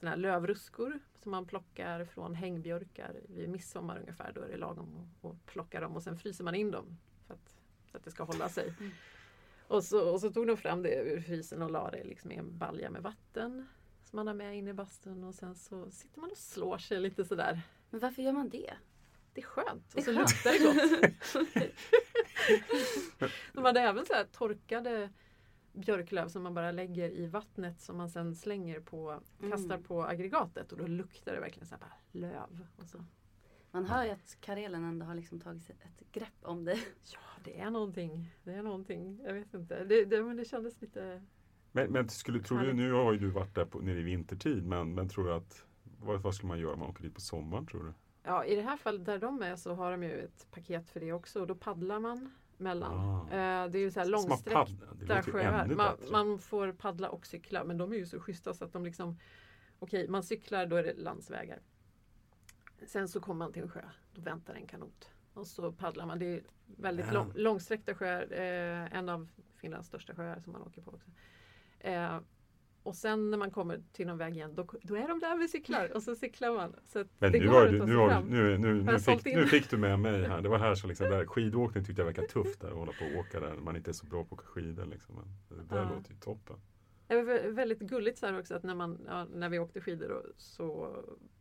såna 0.02 0.10
här 0.10 0.18
lövruskor 0.18 1.00
som 1.22 1.30
man 1.30 1.46
plockar 1.46 2.04
från 2.04 2.34
hängbjörkar 2.34 3.20
vid 3.28 3.48
midsommar 3.48 3.98
ungefär. 3.98 4.32
Då 4.32 4.40
är 4.40 4.48
det 4.48 4.56
lagom 4.56 5.10
att, 5.22 5.46
plocka 5.46 5.80
dem 5.80 5.96
och 5.96 6.02
sen 6.02 6.18
fryser 6.18 6.44
man 6.44 6.54
in 6.54 6.70
dem 6.70 6.98
för 7.26 7.34
att, 7.34 7.56
så 7.90 7.96
att 7.96 8.04
det 8.04 8.10
ska 8.10 8.24
hålla 8.24 8.48
sig. 8.48 8.74
Mm. 8.80 8.92
Och, 9.66 9.84
så, 9.84 10.12
och 10.12 10.20
så 10.20 10.30
tog 10.30 10.46
de 10.46 10.56
fram 10.56 10.82
det 10.82 10.94
ur 10.94 11.20
frysen 11.20 11.62
och 11.62 11.70
la 11.70 11.90
det 11.90 12.04
liksom 12.04 12.32
i 12.32 12.36
en 12.36 12.58
balja 12.58 12.90
med 12.90 13.02
vatten 13.02 13.68
som 14.04 14.16
man 14.16 14.26
har 14.26 14.34
med 14.34 14.56
in 14.56 14.68
i 14.68 14.72
bastun 14.72 15.24
och 15.24 15.34
sen 15.34 15.54
så 15.54 15.90
sitter 15.90 16.20
man 16.20 16.30
och 16.30 16.38
slår 16.38 16.78
sig 16.78 17.00
lite 17.00 17.24
sådär. 17.24 17.60
Men 17.90 18.00
varför 18.00 18.22
gör 18.22 18.32
man 18.32 18.48
det? 18.48 18.74
Det 19.34 19.40
är 19.40 19.46
skönt 19.46 19.94
och 19.94 20.02
så 20.02 20.12
luktar 20.12 20.52
det 20.52 20.58
gott. 20.58 21.72
De 23.52 23.64
hade 23.64 23.80
även 23.80 24.06
så 24.06 24.12
här 24.12 24.24
torkade 24.24 25.10
björklöv 25.72 26.28
som 26.28 26.42
man 26.42 26.54
bara 26.54 26.70
lägger 26.70 27.10
i 27.10 27.26
vattnet 27.26 27.80
som 27.80 27.96
man 27.96 28.10
sen 28.10 28.34
slänger 28.34 28.80
på, 28.80 29.20
Mm. 29.38 29.50
kastar 29.50 29.78
på 29.78 30.04
aggregatet 30.04 30.72
och 30.72 30.78
då 30.78 30.86
luktar 30.86 31.34
det 31.34 31.40
verkligen 31.40 31.66
så 31.66 31.74
här 31.74 31.80
bara 31.80 31.94
löv. 32.12 32.66
Och 32.76 32.84
så. 32.88 33.04
Man 33.70 33.84
hör 33.86 34.04
ju 34.04 34.10
att 34.10 34.36
Karelen 34.40 34.84
ändå 34.84 35.06
har 35.06 35.14
liksom 35.14 35.40
tagit 35.40 35.70
ett 35.70 36.12
grepp 36.12 36.38
om 36.42 36.64
det. 36.64 36.78
Ja, 37.12 37.20
det 37.44 37.60
är 37.60 37.70
någonting. 37.70 38.34
Det 38.44 38.52
är 38.52 38.62
någonting. 38.62 39.20
Jag 39.24 39.34
vet 39.34 39.54
inte. 39.54 39.84
Det, 39.84 40.04
det, 40.04 40.22
men 40.22 40.36
det 40.36 40.44
kändes 40.44 40.80
lite... 40.80 41.22
Men, 41.72 41.92
men 41.92 42.08
skulle, 42.08 42.42
tror 42.42 42.58
du, 42.58 42.72
nu 42.72 42.92
har 42.92 43.12
ju 43.12 43.18
du 43.18 43.30
varit 43.30 43.54
där 43.54 43.64
på, 43.64 43.80
nere 43.80 43.98
i 43.98 44.02
vintertid, 44.02 44.66
men, 44.66 44.94
men 44.94 45.08
tror 45.08 45.24
du 45.24 45.32
att 45.32 45.66
vad, 46.00 46.22
vad 46.22 46.34
skulle 46.34 46.48
man 46.48 46.58
göra 46.58 46.72
om 46.72 46.78
man 46.78 46.88
åker 46.88 47.02
dit 47.02 47.14
på 47.14 47.20
sommaren 47.20 47.66
tror 47.66 47.84
du? 47.84 47.92
Ja, 48.22 48.44
i 48.44 48.56
det 48.56 48.62
här 48.62 48.76
fallet 48.76 49.04
där 49.06 49.18
de 49.18 49.42
är 49.42 49.56
så 49.56 49.74
har 49.74 49.90
de 49.90 50.02
ju 50.02 50.20
ett 50.20 50.46
paket 50.50 50.90
för 50.90 51.00
det 51.00 51.12
också 51.12 51.40
och 51.40 51.46
då 51.46 51.54
paddlar 51.54 52.00
man 52.00 52.30
mellan. 52.62 52.92
Ah. 52.94 53.22
Eh, 53.30 53.70
det 53.70 53.78
är 53.78 53.82
ju 53.82 53.90
så 53.90 54.00
här 54.00 54.06
långsträckta 54.06 55.22
sjöar. 55.22 55.66
Man, 55.66 55.96
man 56.10 56.38
får 56.38 56.72
paddla 56.72 57.08
och 57.10 57.26
cykla 57.26 57.64
men 57.64 57.78
de 57.78 57.92
är 57.92 57.96
ju 57.96 58.06
så 58.06 58.20
schyssta 58.20 58.54
så 58.54 58.64
att 58.64 58.72
de 58.72 58.84
liksom 58.84 59.18
Okej, 59.78 60.08
man 60.08 60.22
cyklar 60.22 60.66
då 60.66 60.76
är 60.76 60.82
det 60.82 60.94
landsvägar. 60.94 61.58
Sen 62.86 63.08
så 63.08 63.20
kommer 63.20 63.38
man 63.38 63.52
till 63.52 63.62
en 63.62 63.68
sjö, 63.68 63.82
då 64.14 64.22
väntar 64.22 64.54
en 64.54 64.66
kanot. 64.66 65.10
Och 65.34 65.46
så 65.46 65.72
paddlar 65.72 66.06
man. 66.06 66.18
Det 66.18 66.26
är 66.26 66.42
väldigt 66.66 67.06
Ja. 67.06 67.12
lång, 67.12 67.32
långsträckta 67.34 67.94
sjöar. 67.94 68.32
Eh, 68.32 68.98
en 68.98 69.08
av 69.08 69.28
Finlands 69.56 69.88
största 69.88 70.14
sjöar 70.14 70.40
som 70.40 70.52
man 70.52 70.62
åker 70.62 70.82
på 70.82 70.90
också. 70.90 71.10
Eh, 71.78 72.18
och 72.82 72.96
sen 72.96 73.30
när 73.30 73.38
man 73.38 73.50
kommer 73.50 73.82
till 73.92 74.06
någon 74.06 74.18
väg 74.18 74.34
igen, 74.36 74.54
då, 74.54 74.66
då 74.82 74.96
är 74.96 75.08
de 75.08 75.18
där 75.18 75.36
med 75.38 75.50
cyklar 75.50 75.92
och 75.94 76.02
så 76.02 76.14
cyklar 76.14 76.54
man. 76.54 76.76
Så 76.84 77.04
Men 77.18 77.32
nu, 77.32 77.48
har 77.48 77.66
du, 77.68 77.86
nu, 77.86 77.96
har 77.96 78.22
nu, 78.22 78.58
nu, 78.58 78.82
nu, 78.82 78.98
fick, 78.98 79.24
nu 79.24 79.46
fick 79.46 79.70
du 79.70 79.76
med 79.76 79.98
mig 79.98 80.24
här. 80.24 80.40
Det 80.40 80.48
var 80.48 80.58
här 80.58 80.74
så 80.74 80.86
liksom, 80.86 81.06
där, 81.10 81.26
skidåkning 81.26 81.84
tyckte 81.84 82.00
jag 82.02 82.06
verkar 82.06 82.22
tufft 82.26 82.60
där, 82.60 82.68
att 82.68 82.74
hålla 82.74 82.92
på 82.92 83.04
och 83.14 83.20
åka 83.20 83.40
där. 83.40 83.54
Man 83.56 83.76
inte 83.76 83.90
är 83.90 83.92
så 83.92 84.06
bra 84.06 84.24
på 84.24 84.34
att 84.34 84.40
åka 84.40 84.46
skidor. 84.46 84.86
Liksom. 84.86 85.14
Men 85.48 85.58
det 85.58 85.74
där 85.74 85.82
Ja. 85.82 85.90
låter 85.96 86.10
ju 86.12 86.16
toppen. 86.16 86.56
Det 87.06 87.22
var 87.22 87.32
vä- 87.34 87.50
väldigt 87.52 87.80
gulligt 87.80 88.18
så 88.18 88.26
här 88.26 88.38
också 88.38 88.54
att 88.54 88.62
när, 88.62 88.74
man, 88.74 88.98
ja, 89.06 89.24
när 89.24 89.48
vi 89.48 89.58
åkte 89.58 89.80
skidor 89.80 90.32
så 90.36 90.96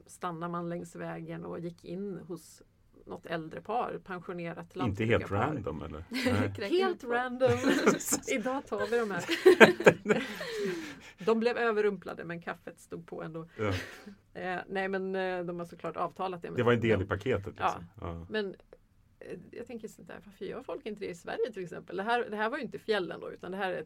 stannade 0.06 0.52
man 0.52 0.70
längs 0.70 0.96
vägen 0.96 1.46
och 1.46 1.60
gick 1.60 1.86
in 1.86 2.18
hos 2.18 2.62
något 3.06 3.26
äldre 3.26 3.62
par, 3.62 3.98
pensionerat 4.04 4.76
Inte 4.76 5.06
helt 5.06 5.30
lantbrukarpar. 5.32 5.56
random 5.56 5.82
eller? 5.82 6.70
Helt 6.70 7.04
random! 7.04 7.60
Idag 8.28 8.66
tar 8.68 8.88
vi 8.88 9.00
de 9.00 9.12
här. 9.12 9.26
de 11.26 11.40
blev 11.40 11.58
överrumplade 11.58 12.24
men 12.24 12.42
kaffet 12.42 12.80
stod 12.80 13.08
på 13.08 13.24
ändå. 13.24 13.48
Ja. 13.58 13.74
Eh, 14.42 14.60
nej 14.68 14.88
men 14.88 15.16
eh, 15.16 15.44
de 15.44 15.60
har 15.60 15.66
såklart 15.66 15.98
avtalat 15.98 16.42
det. 16.42 16.50
Det 16.50 16.64
var 16.64 16.74
en 16.74 16.82
del 16.82 17.02
i 17.02 17.06
paketet. 17.06 17.56
Ja. 17.58 17.76
Liksom. 17.80 18.08
Ja. 18.08 18.26
Men 18.30 18.56
eh, 19.20 19.40
jag 19.52 19.68
tänker 19.68 19.88
sånt 19.88 20.08
där, 20.08 20.20
varför 20.26 20.46
gör 20.46 20.64
folk 20.64 20.86
inte 20.86 21.00
det 21.00 21.10
i 21.10 21.16
Sverige 21.16 21.52
till 21.54 21.64
exempel? 21.64 21.98
Det 21.98 22.04
här, 22.04 22.30
det 22.30 22.36
här 22.36 22.50
var 22.50 22.58
ju 22.58 22.64
inte 22.64 22.80
fjällen 22.80 23.20
då 23.20 23.32
utan 23.32 23.52
det 23.52 23.58
här 23.58 23.72
är 23.72 23.86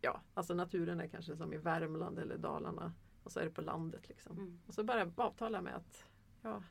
Ja, 0.00 0.20
alltså 0.34 0.54
naturen 0.54 1.00
är 1.00 1.06
kanske 1.06 1.36
som 1.36 1.52
i 1.52 1.56
Värmland 1.56 2.18
eller 2.18 2.36
Dalarna 2.36 2.92
och 3.22 3.32
så 3.32 3.40
är 3.40 3.44
det 3.44 3.50
på 3.50 3.60
landet 3.60 4.08
liksom. 4.08 4.38
Mm. 4.38 4.60
Och 4.66 4.74
så 4.74 4.84
bara 4.84 5.10
avtala 5.16 5.60
med 5.62 5.76
att 5.76 6.04
ja, 6.42 6.62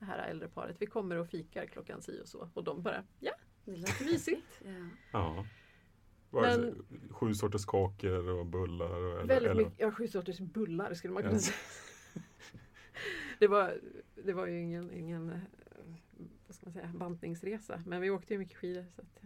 det 0.00 0.06
här 0.06 0.28
äldre 0.28 0.48
paret, 0.48 0.76
vi 0.78 0.86
kommer 0.86 1.16
och 1.16 1.28
fikar 1.28 1.66
klockan 1.66 2.02
si 2.02 2.20
och 2.22 2.28
så. 2.28 2.48
Och 2.54 2.64
de 2.64 2.82
bara, 2.82 3.04
ja, 3.20 3.32
Det 3.64 3.76
låter 3.76 4.04
mysigt. 4.12 4.60
Ja. 4.64 4.86
Ja. 5.12 5.46
Men- 6.30 6.84
sju 7.10 7.34
sorters 7.34 7.64
kakor 7.64 8.28
och 8.28 8.46
bullar? 8.46 8.90
Och, 8.90 9.20
eller, 9.20 9.24
Väldigt 9.40 9.56
mycket, 9.56 9.72
ja 9.76 9.90
sju 9.90 10.08
sorters 10.08 10.40
bullar 10.40 10.94
skulle 10.94 11.14
man 11.14 11.22
kunna 11.22 11.34
Ja. 11.34 11.40
säga. 11.40 11.56
Det 13.38 13.46
var, 13.46 13.80
det 14.24 14.32
var 14.32 14.46
ju 14.46 14.60
ingen, 14.62 14.90
ingen 14.92 15.30
eh, 15.30 15.38
vad 16.46 16.54
ska 16.56 16.66
man 16.66 16.72
säga, 16.72 16.92
bantningsresa. 16.94 17.82
Men 17.86 18.00
vi 18.00 18.10
åkte 18.10 18.32
ju 18.34 18.38
mycket 18.38 18.56
skidor. 18.58 18.86
Så 18.96 19.02
att, 19.02 19.22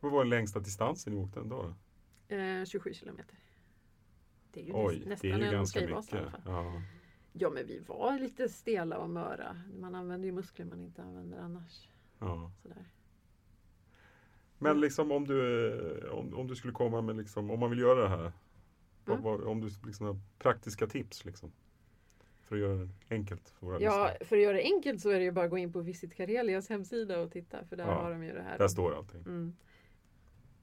Vad 0.00 0.12
var 0.12 0.18
den 0.24 0.30
längsta 0.30 0.60
distansen 0.60 1.12
ni 1.14 1.18
åkte 1.20 1.40
en 1.40 1.48
dag? 1.48 1.74
eh, 2.28 2.64
27 2.64 2.92
kilometer. 2.94 3.38
Det 4.52 4.60
är 4.60 4.64
ju 4.64 4.72
Oj, 4.74 5.02
näst, 5.06 5.22
det 5.22 5.28
är 5.28 5.32
nästan 5.32 5.40
ju 5.40 5.46
en 5.46 5.52
ganska 5.52 5.80
mycket. 5.80 6.08
fall. 6.10 6.30
Ja. 6.44 6.82
Ja 7.40 7.50
men 7.50 7.66
vi 7.66 7.78
var 7.78 8.18
lite 8.18 8.48
stela 8.48 8.98
och 8.98 9.10
möra. 9.10 9.62
Man 9.80 9.94
använder 9.94 10.26
ju 10.26 10.32
muskler 10.32 10.66
man 10.66 10.80
inte 10.80 11.02
använder 11.02 11.38
annars. 11.38 11.88
Ja. 12.18 12.50
Sådär. 12.62 12.84
Men 14.58 14.80
liksom 14.80 15.12
om 15.12 15.26
du, 15.26 16.08
om, 16.08 16.34
om 16.34 16.46
du 16.46 16.56
skulle 16.56 16.72
komma 16.72 17.00
med, 17.02 17.16
liksom, 17.16 17.50
om 17.50 17.60
man 17.60 17.70
vill 17.70 17.78
göra 17.78 18.02
det 18.02 18.08
här. 18.08 18.32
Mm. 19.06 19.22
vad, 19.22 19.40
om 19.44 19.60
du 19.60 19.70
liksom 19.86 20.06
har 20.06 20.16
praktiska 20.38 20.86
tips 20.86 21.24
liksom. 21.24 21.52
För 22.42 22.56
att 22.56 22.62
göra 22.62 22.74
det 22.76 22.88
enkelt 23.10 23.48
för 23.48 23.66
våra 23.66 23.80
Ja, 23.80 23.90
lyssnare. 23.90 24.24
för 24.24 24.36
att 24.36 24.42
göra 24.42 24.56
det 24.56 24.62
enkelt 24.62 25.00
så 25.00 25.10
är 25.10 25.18
det 25.18 25.24
ju 25.24 25.30
bara 25.32 25.44
att 25.44 25.50
gå 25.50 25.58
in 25.58 25.72
på 25.72 25.80
Visit 25.80 26.14
Karelias 26.16 26.68
hemsida 26.68 27.20
och 27.20 27.32
titta 27.32 27.64
för 27.64 27.76
där 27.76 27.84
Ja, 27.86 28.02
har 28.02 28.10
de 28.10 28.24
ju 28.24 28.32
det 28.32 28.42
här. 28.42 28.58
Där 28.58 28.68
står 28.68 28.96
allting. 28.96 29.20
Mm. 29.20 29.56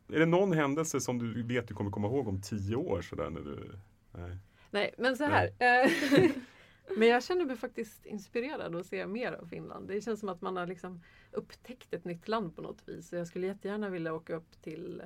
Är 0.08 0.20
det 0.20 0.26
någon 0.26 0.54
händelse 0.54 1.00
som 1.00 1.20
du 1.20 1.44
vet 1.44 1.68
du 1.68 1.74
kommer 1.74 1.92
komma 1.92 2.08
ihåg 2.08 2.28
om 2.28 2.42
tio 2.42 2.76
år 2.76 3.02
sådär 3.02 3.30
när 3.30 3.42
du... 3.42 3.80
Nej. 4.12 4.38
Nej, 4.72 4.94
men 4.98 5.18
så 5.18 5.24
här. 5.24 5.50
men 6.98 7.08
jag 7.08 7.24
känner 7.24 7.46
mig 7.46 7.56
faktiskt 7.56 8.06
inspirerad 8.06 8.76
att 8.76 8.86
se 8.86 9.08
mer 9.08 9.32
av 9.32 9.46
Finland. 9.46 9.88
Det 9.88 10.02
känns 10.02 10.20
som 10.20 10.30
att 10.30 10.42
man 10.42 10.58
har 10.58 10.68
liksom 10.68 11.02
upptäckt 11.32 11.94
ett 11.94 12.06
nytt 12.06 12.28
land 12.28 12.56
på 12.56 12.62
något 12.62 12.88
vis. 12.90 13.10
Så 13.10 13.16
jag 13.16 13.28
skulle 13.28 13.48
jättegärna 13.48 13.90
vilja 13.90 14.14
åka 14.14 14.36
upp 14.36 14.62
till 14.62 15.04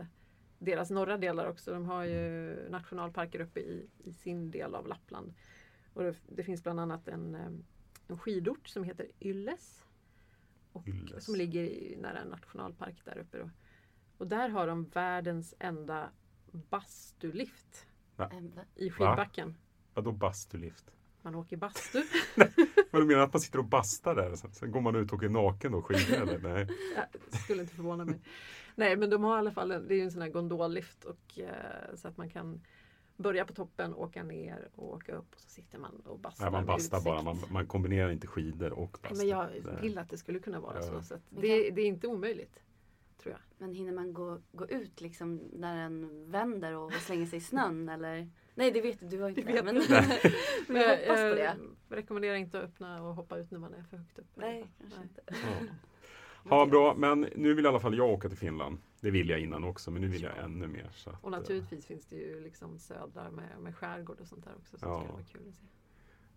deras 0.59 0.89
norra 0.89 1.17
delar 1.17 1.49
också. 1.49 1.73
De 1.73 1.85
har 1.85 2.03
ju 2.03 2.55
nationalparker 2.69 3.39
uppe 3.39 3.59
i, 3.59 3.89
i 4.03 4.13
sin 4.13 4.51
del 4.51 4.75
av 4.75 4.87
Lappland. 4.87 5.33
Och 5.93 6.03
det, 6.03 6.15
det 6.27 6.43
finns 6.43 6.63
bland 6.63 6.79
annat 6.79 7.07
en, 7.07 7.35
eh, 7.35 7.51
en 8.07 8.17
skidort 8.19 8.67
som 8.67 8.83
heter 8.83 9.07
Ylles. 9.19 9.83
Och, 10.71 10.87
Ylles. 10.87 11.25
Som 11.25 11.35
ligger 11.35 11.63
i, 11.63 11.97
nära 12.01 12.19
en 12.19 12.27
nationalpark 12.27 13.05
där 13.05 13.17
uppe. 13.17 13.37
Då. 13.37 13.49
Och 14.17 14.27
där 14.27 14.49
har 14.49 14.67
de 14.67 14.83
världens 14.83 15.55
enda 15.59 16.09
bastulift 16.51 17.87
va? 18.15 18.31
i 18.75 18.89
skidbacken. 18.89 19.57
Vadå 19.93 20.11
bastulift? 20.11 20.95
Man 21.31 21.35
åker 21.35 21.57
bastu. 21.57 22.03
Vad 22.91 23.01
du 23.01 23.05
menar 23.05 23.21
att 23.23 23.33
man 23.33 23.39
sitter 23.39 23.59
och 23.59 23.65
bastar 23.65 24.15
där? 24.15 24.35
Sen, 24.35 24.53
sen 24.53 24.71
går 24.71 24.81
man 24.81 24.95
ut 24.95 25.11
och 25.11 25.17
åker 25.17 25.29
naken 25.29 25.73
och 25.73 25.85
skidor 25.85 26.21
eller? 26.21 26.39
Nej. 26.53 26.67
Ja, 26.95 27.01
det 27.31 27.37
skulle 27.37 27.61
inte 27.61 27.75
förvåna 27.75 28.05
mig. 28.05 28.19
Nej 28.75 28.97
men 28.97 29.09
de 29.09 29.23
har 29.23 29.35
i 29.35 29.39
alla 29.39 29.51
fall 29.51 29.71
en, 29.71 29.87
det 29.87 29.95
är 29.95 30.03
en 30.03 30.11
sån 30.11 30.21
här 30.21 30.29
gondollift 30.29 31.03
och, 31.05 31.39
eh, 31.39 31.95
så 31.95 32.07
att 32.07 32.17
man 32.17 32.29
kan 32.29 32.61
börja 33.17 33.45
på 33.45 33.53
toppen, 33.53 33.93
åka 33.93 34.23
ner 34.23 34.69
och 34.75 34.93
åka 34.93 35.15
upp 35.15 35.33
och 35.35 35.41
så 35.41 35.49
sitter 35.49 35.77
man 35.77 35.95
och 36.05 36.19
bastar. 36.19 36.43
Nej, 36.45 36.51
man 36.51 36.65
bastar 36.65 37.01
bara. 37.01 37.21
Man, 37.21 37.37
man 37.51 37.67
kombinerar 37.67 38.11
inte 38.11 38.27
skidor 38.27 38.71
och 38.73 38.97
Nej, 39.01 39.09
bastu. 39.09 39.17
men 39.17 39.27
jag 39.27 39.47
Nej. 39.65 39.81
vill 39.81 39.97
att 39.97 40.09
det 40.09 40.17
skulle 40.17 40.39
kunna 40.39 40.59
vara 40.59 40.75
Ja. 40.75 40.81
så. 40.81 41.01
så 41.01 41.15
det, 41.29 41.69
det 41.69 41.81
är 41.81 41.87
inte 41.87 42.07
omöjligt. 42.07 42.59
Tror 43.23 43.31
jag. 43.31 43.41
Men 43.57 43.73
hinner 43.73 43.91
man 43.91 44.13
gå, 44.13 44.39
gå 44.51 44.67
ut 44.67 45.01
liksom 45.01 45.41
när 45.53 45.75
den 45.83 46.25
vänder 46.31 46.75
och 46.75 46.93
slänger 46.93 47.25
sig 47.25 47.37
i 47.37 47.41
snön 47.41 47.89
eller? 47.95 48.29
Nej 48.55 48.71
det 48.71 48.81
vet 48.81 48.99
du, 48.99 49.07
du 49.07 49.21
har 49.21 49.29
inte 49.29 49.41
vet 49.41 49.65
Men, 49.65 49.75
jag. 49.75 50.03
men 50.67 50.81
jag 50.81 50.97
hoppas 50.97 51.19
på 51.29 51.35
det. 51.35 51.55
rekommenderar 51.89 52.35
inte 52.35 52.57
att 52.59 52.63
öppna 52.65 53.03
och 53.03 53.15
hoppa 53.15 53.37
ut 53.37 53.51
när 53.51 53.59
man 53.59 53.73
är 53.73 53.83
för 53.83 53.97
högt 53.97 54.19
upp. 54.19 54.27
Nej, 54.35 54.65
kanske 54.81 55.01
inte. 55.01 55.21
Ja. 55.27 55.35
Ja, 56.49 56.65
bra. 56.65 56.95
Men 56.97 57.21
nu 57.35 57.53
vill 57.53 57.65
i 57.65 57.67
alla 57.67 57.79
fall 57.79 57.97
jag 57.97 58.09
åka 58.09 58.29
till 58.29 58.37
Finland. 58.37 58.77
Det 59.01 59.11
vill 59.11 59.29
jag 59.29 59.39
innan 59.39 59.63
också, 59.63 59.91
men 59.91 60.01
nu 60.01 60.07
vill 60.07 60.23
jag 60.23 60.31
Ja. 60.37 60.41
ännu 60.43 60.67
mer. 60.67 60.89
Så 60.93 61.09
att, 61.09 61.23
Och 61.23 61.33
eh, 61.33 61.39
naturligtvis 61.39 61.85
finns 61.85 62.05
det 62.05 62.15
ju 62.15 62.39
liksom 62.41 62.79
södra 62.79 63.31
med, 63.31 63.59
med 63.59 63.75
skärgård 63.75 64.19
och 64.19 64.27
sånt 64.27 64.45
där 64.45 64.55
också. 64.55 64.77
Så 64.77 64.85
Ja. 64.85 65.03
det 65.07 65.13
vara 65.13 65.23
kul 65.23 65.47
att 65.49 65.55
se. 65.55 65.65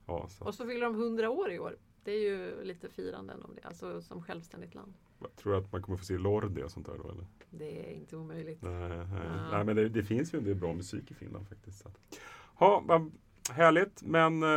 Ja, 0.06 0.28
så. 0.28 0.44
Och 0.44 0.54
så 0.54 0.66
fyller 0.66 0.80
de 0.86 0.94
100 0.94 1.30
år 1.30 1.50
i 1.52 1.58
år. 1.58 1.76
Det 2.04 2.12
är 2.12 2.20
ju 2.20 2.64
lite 2.64 2.88
firanden 2.88 3.42
om 3.42 3.54
det, 3.54 3.62
alltså 3.68 4.02
som 4.02 4.22
självständigt 4.22 4.74
land. 4.74 4.94
Tror 5.36 5.52
du 5.52 5.58
att 5.58 5.72
man 5.72 5.82
kommer 5.82 5.98
få 5.98 6.04
se 6.04 6.18
Lordi 6.18 6.62
och 6.62 6.70
sånt 6.70 6.86
där 6.86 6.98
då? 7.02 7.10
Eller? 7.10 7.26
Det 7.50 7.86
är 7.90 7.92
inte 7.94 8.16
omöjligt. 8.16 8.62
Nej, 8.62 8.88
nej. 8.88 9.06
Ja. 9.12 9.50
nej 9.52 9.64
men 9.64 9.76
det, 9.76 9.88
det 9.88 10.02
finns 10.04 10.34
ju 10.34 10.38
en 10.38 10.44
del 10.44 10.54
bra 10.54 10.72
musik 10.74 11.10
i 11.10 11.14
Finland 11.14 11.48
faktiskt. 11.48 11.78
Så. 11.78 11.88
att- 11.88 11.98
Ja, 12.60 12.82
vad 12.86 13.12
härligt. 13.50 14.02
Men 14.02 14.42
eh, 14.42 14.48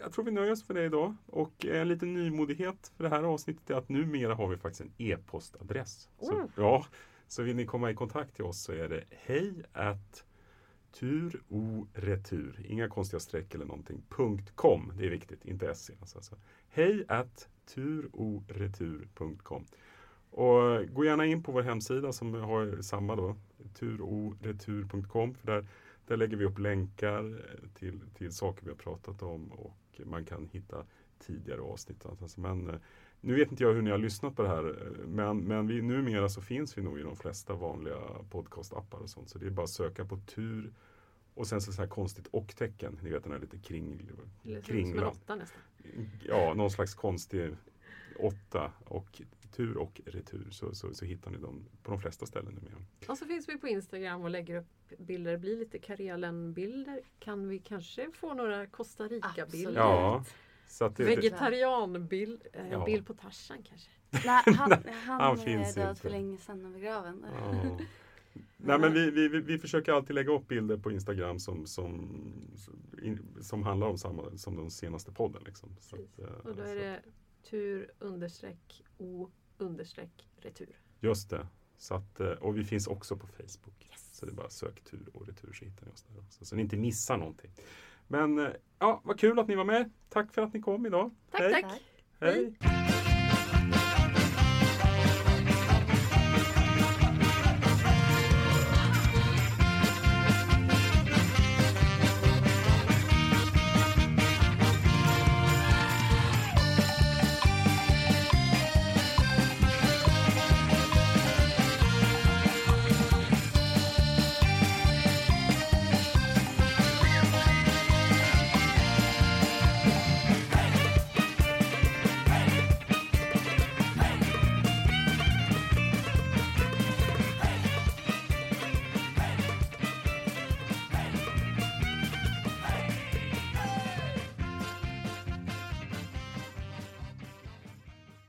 jag, 0.00 0.12
tror 0.12 0.24
vi 0.24 0.30
nöjer 0.30 0.52
oss 0.52 0.64
för 0.66 0.74
det 0.74 0.84
idag. 0.84 1.14
Och 1.26 1.64
en 1.66 1.88
liten 1.88 2.14
nymodighet 2.14 2.92
för 2.96 3.04
det 3.04 3.10
här 3.10 3.22
avsnittet 3.22 3.70
är 3.70 3.74
att 3.74 3.88
numera 3.88 4.34
har 4.34 4.48
vi 4.48 4.56
faktiskt 4.56 4.80
en 4.80 4.92
e-postadress. 4.98 6.08
Så, 6.20 6.32
Oh. 6.32 6.44
ja, 6.56 6.86
så 7.28 7.42
vill 7.42 7.56
ni 7.56 7.66
komma 7.66 7.90
i 7.90 7.94
kontakt 7.94 8.34
till 8.34 8.44
oss 8.44 8.62
så 8.62 8.72
är 8.72 8.88
det 8.88 9.04
hej 9.10 9.62
at 9.72 10.24
turoretur, 10.92 12.66
inga 12.68 12.88
konstiga 12.88 13.20
streck 13.20 13.54
eller 13.54 13.64
någonting, 13.64 14.02
.com, 14.54 14.92
det 14.96 15.06
är 15.06 15.10
viktigt, 15.10 15.44
inte 15.44 15.74
se. 15.74 15.94
Alltså, 16.00 16.18
alltså. 16.18 16.36
Hej 16.68 17.04
at 17.08 17.48
turoretur.com 17.74 19.64
och 20.36 20.88
gå 20.94 21.04
gärna 21.04 21.26
in 21.26 21.42
på 21.42 21.52
vår 21.52 21.62
hemsida 21.62 22.12
som 22.12 22.34
har 22.34 22.82
samma 22.82 23.16
då, 23.16 23.36
turoretur.com 23.74 25.34
för 25.34 25.46
där, 25.46 25.66
där 26.06 26.16
lägger 26.16 26.36
vi 26.36 26.44
upp 26.44 26.58
länkar 26.58 27.24
eh, 27.24 27.68
till, 27.74 28.00
till 28.14 28.32
saker 28.32 28.64
vi 28.64 28.70
har 28.70 28.76
pratat 28.76 29.22
om 29.22 29.52
och 29.52 30.00
man 30.04 30.24
kan 30.24 30.48
hitta 30.52 30.84
tidigare 31.18 31.60
avsnitt. 31.60 32.06
Alltså, 32.06 32.40
men, 32.40 32.70
eh, 32.70 32.76
nu 33.20 33.34
vet 33.34 33.50
inte 33.50 33.62
jag 33.62 33.72
hur 33.72 33.82
ni 33.82 33.90
har 33.90 33.98
lyssnat 33.98 34.36
på 34.36 34.42
det 34.42 34.48
här 34.48 34.68
eh, 34.68 35.06
men, 35.06 35.38
men 35.38 35.66
vi, 35.66 35.82
numera 35.82 36.28
så 36.28 36.40
finns 36.40 36.78
vi 36.78 36.82
nog 36.82 37.00
i 37.00 37.02
de 37.02 37.16
flesta 37.16 37.54
vanliga 37.54 38.00
podcastappar 38.30 38.98
och 38.98 39.10
sånt 39.10 39.30
så 39.30 39.38
det 39.38 39.46
är 39.46 39.50
bara 39.50 39.64
att 39.64 39.70
söka 39.70 40.04
på 40.04 40.16
tur 40.16 40.72
och 41.36 41.46
sen 41.46 41.60
så, 41.60 41.72
så 41.72 41.80
här 41.82 41.88
konstigt 41.88 42.26
och-tecken, 42.26 42.98
ni 43.02 43.10
vet 43.10 43.22
den 43.22 43.32
här 43.32 43.38
lite 43.38 43.58
kring, 43.58 44.10
kringlan. 44.64 45.16
nästan. 45.28 45.42
Ja, 46.24 46.54
någon 46.54 46.70
slags 46.70 46.94
konstig 46.94 47.56
åtta 48.18 48.72
och 48.84 49.22
tur 49.56 49.76
och 49.76 50.00
retur 50.06 50.48
så, 50.50 50.74
så, 50.74 50.94
så 50.94 51.04
hittar 51.04 51.30
ni 51.30 51.38
dem 51.38 51.64
på 51.82 51.90
de 51.90 52.00
flesta 52.00 52.26
ställen 52.26 52.52
numera. 52.54 52.84
Och 53.08 53.18
så 53.18 53.26
finns 53.26 53.48
vi 53.48 53.58
på 53.58 53.68
Instagram 53.68 54.22
och 54.22 54.30
lägger 54.30 54.56
upp 54.56 54.66
bilder. 54.98 55.32
Det 55.32 55.38
blir 55.38 55.56
lite 55.56 55.78
Karelen-bilder. 55.78 57.00
Kan 57.18 57.48
vi 57.48 57.58
kanske 57.58 58.10
få 58.12 58.34
några 58.34 58.66
Costa 58.66 59.04
Rica-bilder? 59.08 59.72
Ja. 59.80 60.24
Så 60.68 60.84
att 60.84 60.96
det, 60.96 61.04
det, 61.04 61.16
Vegetarianbild 61.16 62.46
eh, 62.52 62.70
Ja. 62.70 62.84
bild 62.84 63.06
på 63.06 63.14
Tarzan 63.14 63.62
kanske. 63.62 63.90
Nej, 64.10 64.42
han, 64.56 64.70
han, 65.06 65.20
Han 65.20 65.38
är 65.38 65.44
finns 65.44 65.74
död 65.74 65.88
inte. 65.90 66.00
för 66.02 66.10
länge 66.10 66.38
sedan 66.38 66.64
och 66.66 66.72
begraven. 66.72 67.26
Ja. 67.32 67.78
Nej, 68.56 68.78
men 68.78 68.92
vi, 68.92 69.10
vi, 69.10 69.28
vi- 69.28 69.58
försöker 69.58 69.92
alltid 69.92 70.14
lägga 70.14 70.32
upp 70.32 70.48
bilder 70.48 70.76
på 70.76 70.90
Instagram 70.90 71.38
som, 71.38 71.66
som, 71.66 72.08
som 73.40 73.62
handlar 73.62 73.86
om 73.86 73.98
samma 73.98 74.36
som 74.36 74.56
den 74.56 74.70
senaste 74.70 75.12
podden. 75.12 75.42
Liksom. 75.46 75.76
Så 75.80 75.96
att, 75.96 76.18
eh, 76.18 76.24
Och 76.34 76.56
då 76.56 76.62
är 76.62 76.66
så- 76.66 76.74
det 76.74 77.00
tur 77.50 77.90
understreck 77.98 78.82
o 78.98 79.30
understreck 79.58 80.28
retur. 80.36 80.78
Just 81.00 81.30
det. 81.30 81.46
Så 81.78 81.94
att, 81.94 82.20
eh, 82.20 82.26
och 82.28 82.56
vi 82.58 82.64
finns 82.64 82.86
också 82.86 83.16
på 83.16 83.26
Facebook. 83.26 83.90
Så 84.12 84.26
det 84.26 84.32
är 84.32 84.36
bara 84.36 84.50
sök 84.50 84.84
tur 84.84 85.08
och 85.12 85.26
retur 85.26 85.52
så 85.52 85.64
hittar 85.64 85.86
ni 85.86 85.92
oss 85.92 86.02
där 86.02 86.18
också. 86.20 86.44
Så 86.44 86.56
ni 86.56 86.62
inte 86.62 86.76
missar 86.76 87.16
någonting. 87.16 87.50
Men 88.08 88.38
eh, 88.38 88.48
ja, 88.78 89.00
vad 89.04 89.18
kul 89.20 89.38
att 89.38 89.48
ni 89.48 89.54
var 89.54 89.64
med. 89.64 89.90
Tack 90.08 90.32
för 90.32 90.42
att 90.42 90.54
ni 90.54 90.60
kom 90.60 90.86
idag. 90.86 91.10
Tack, 91.30 91.40
Hej. 91.40 91.62
tack! 91.62 91.82
Hej. 92.20 92.54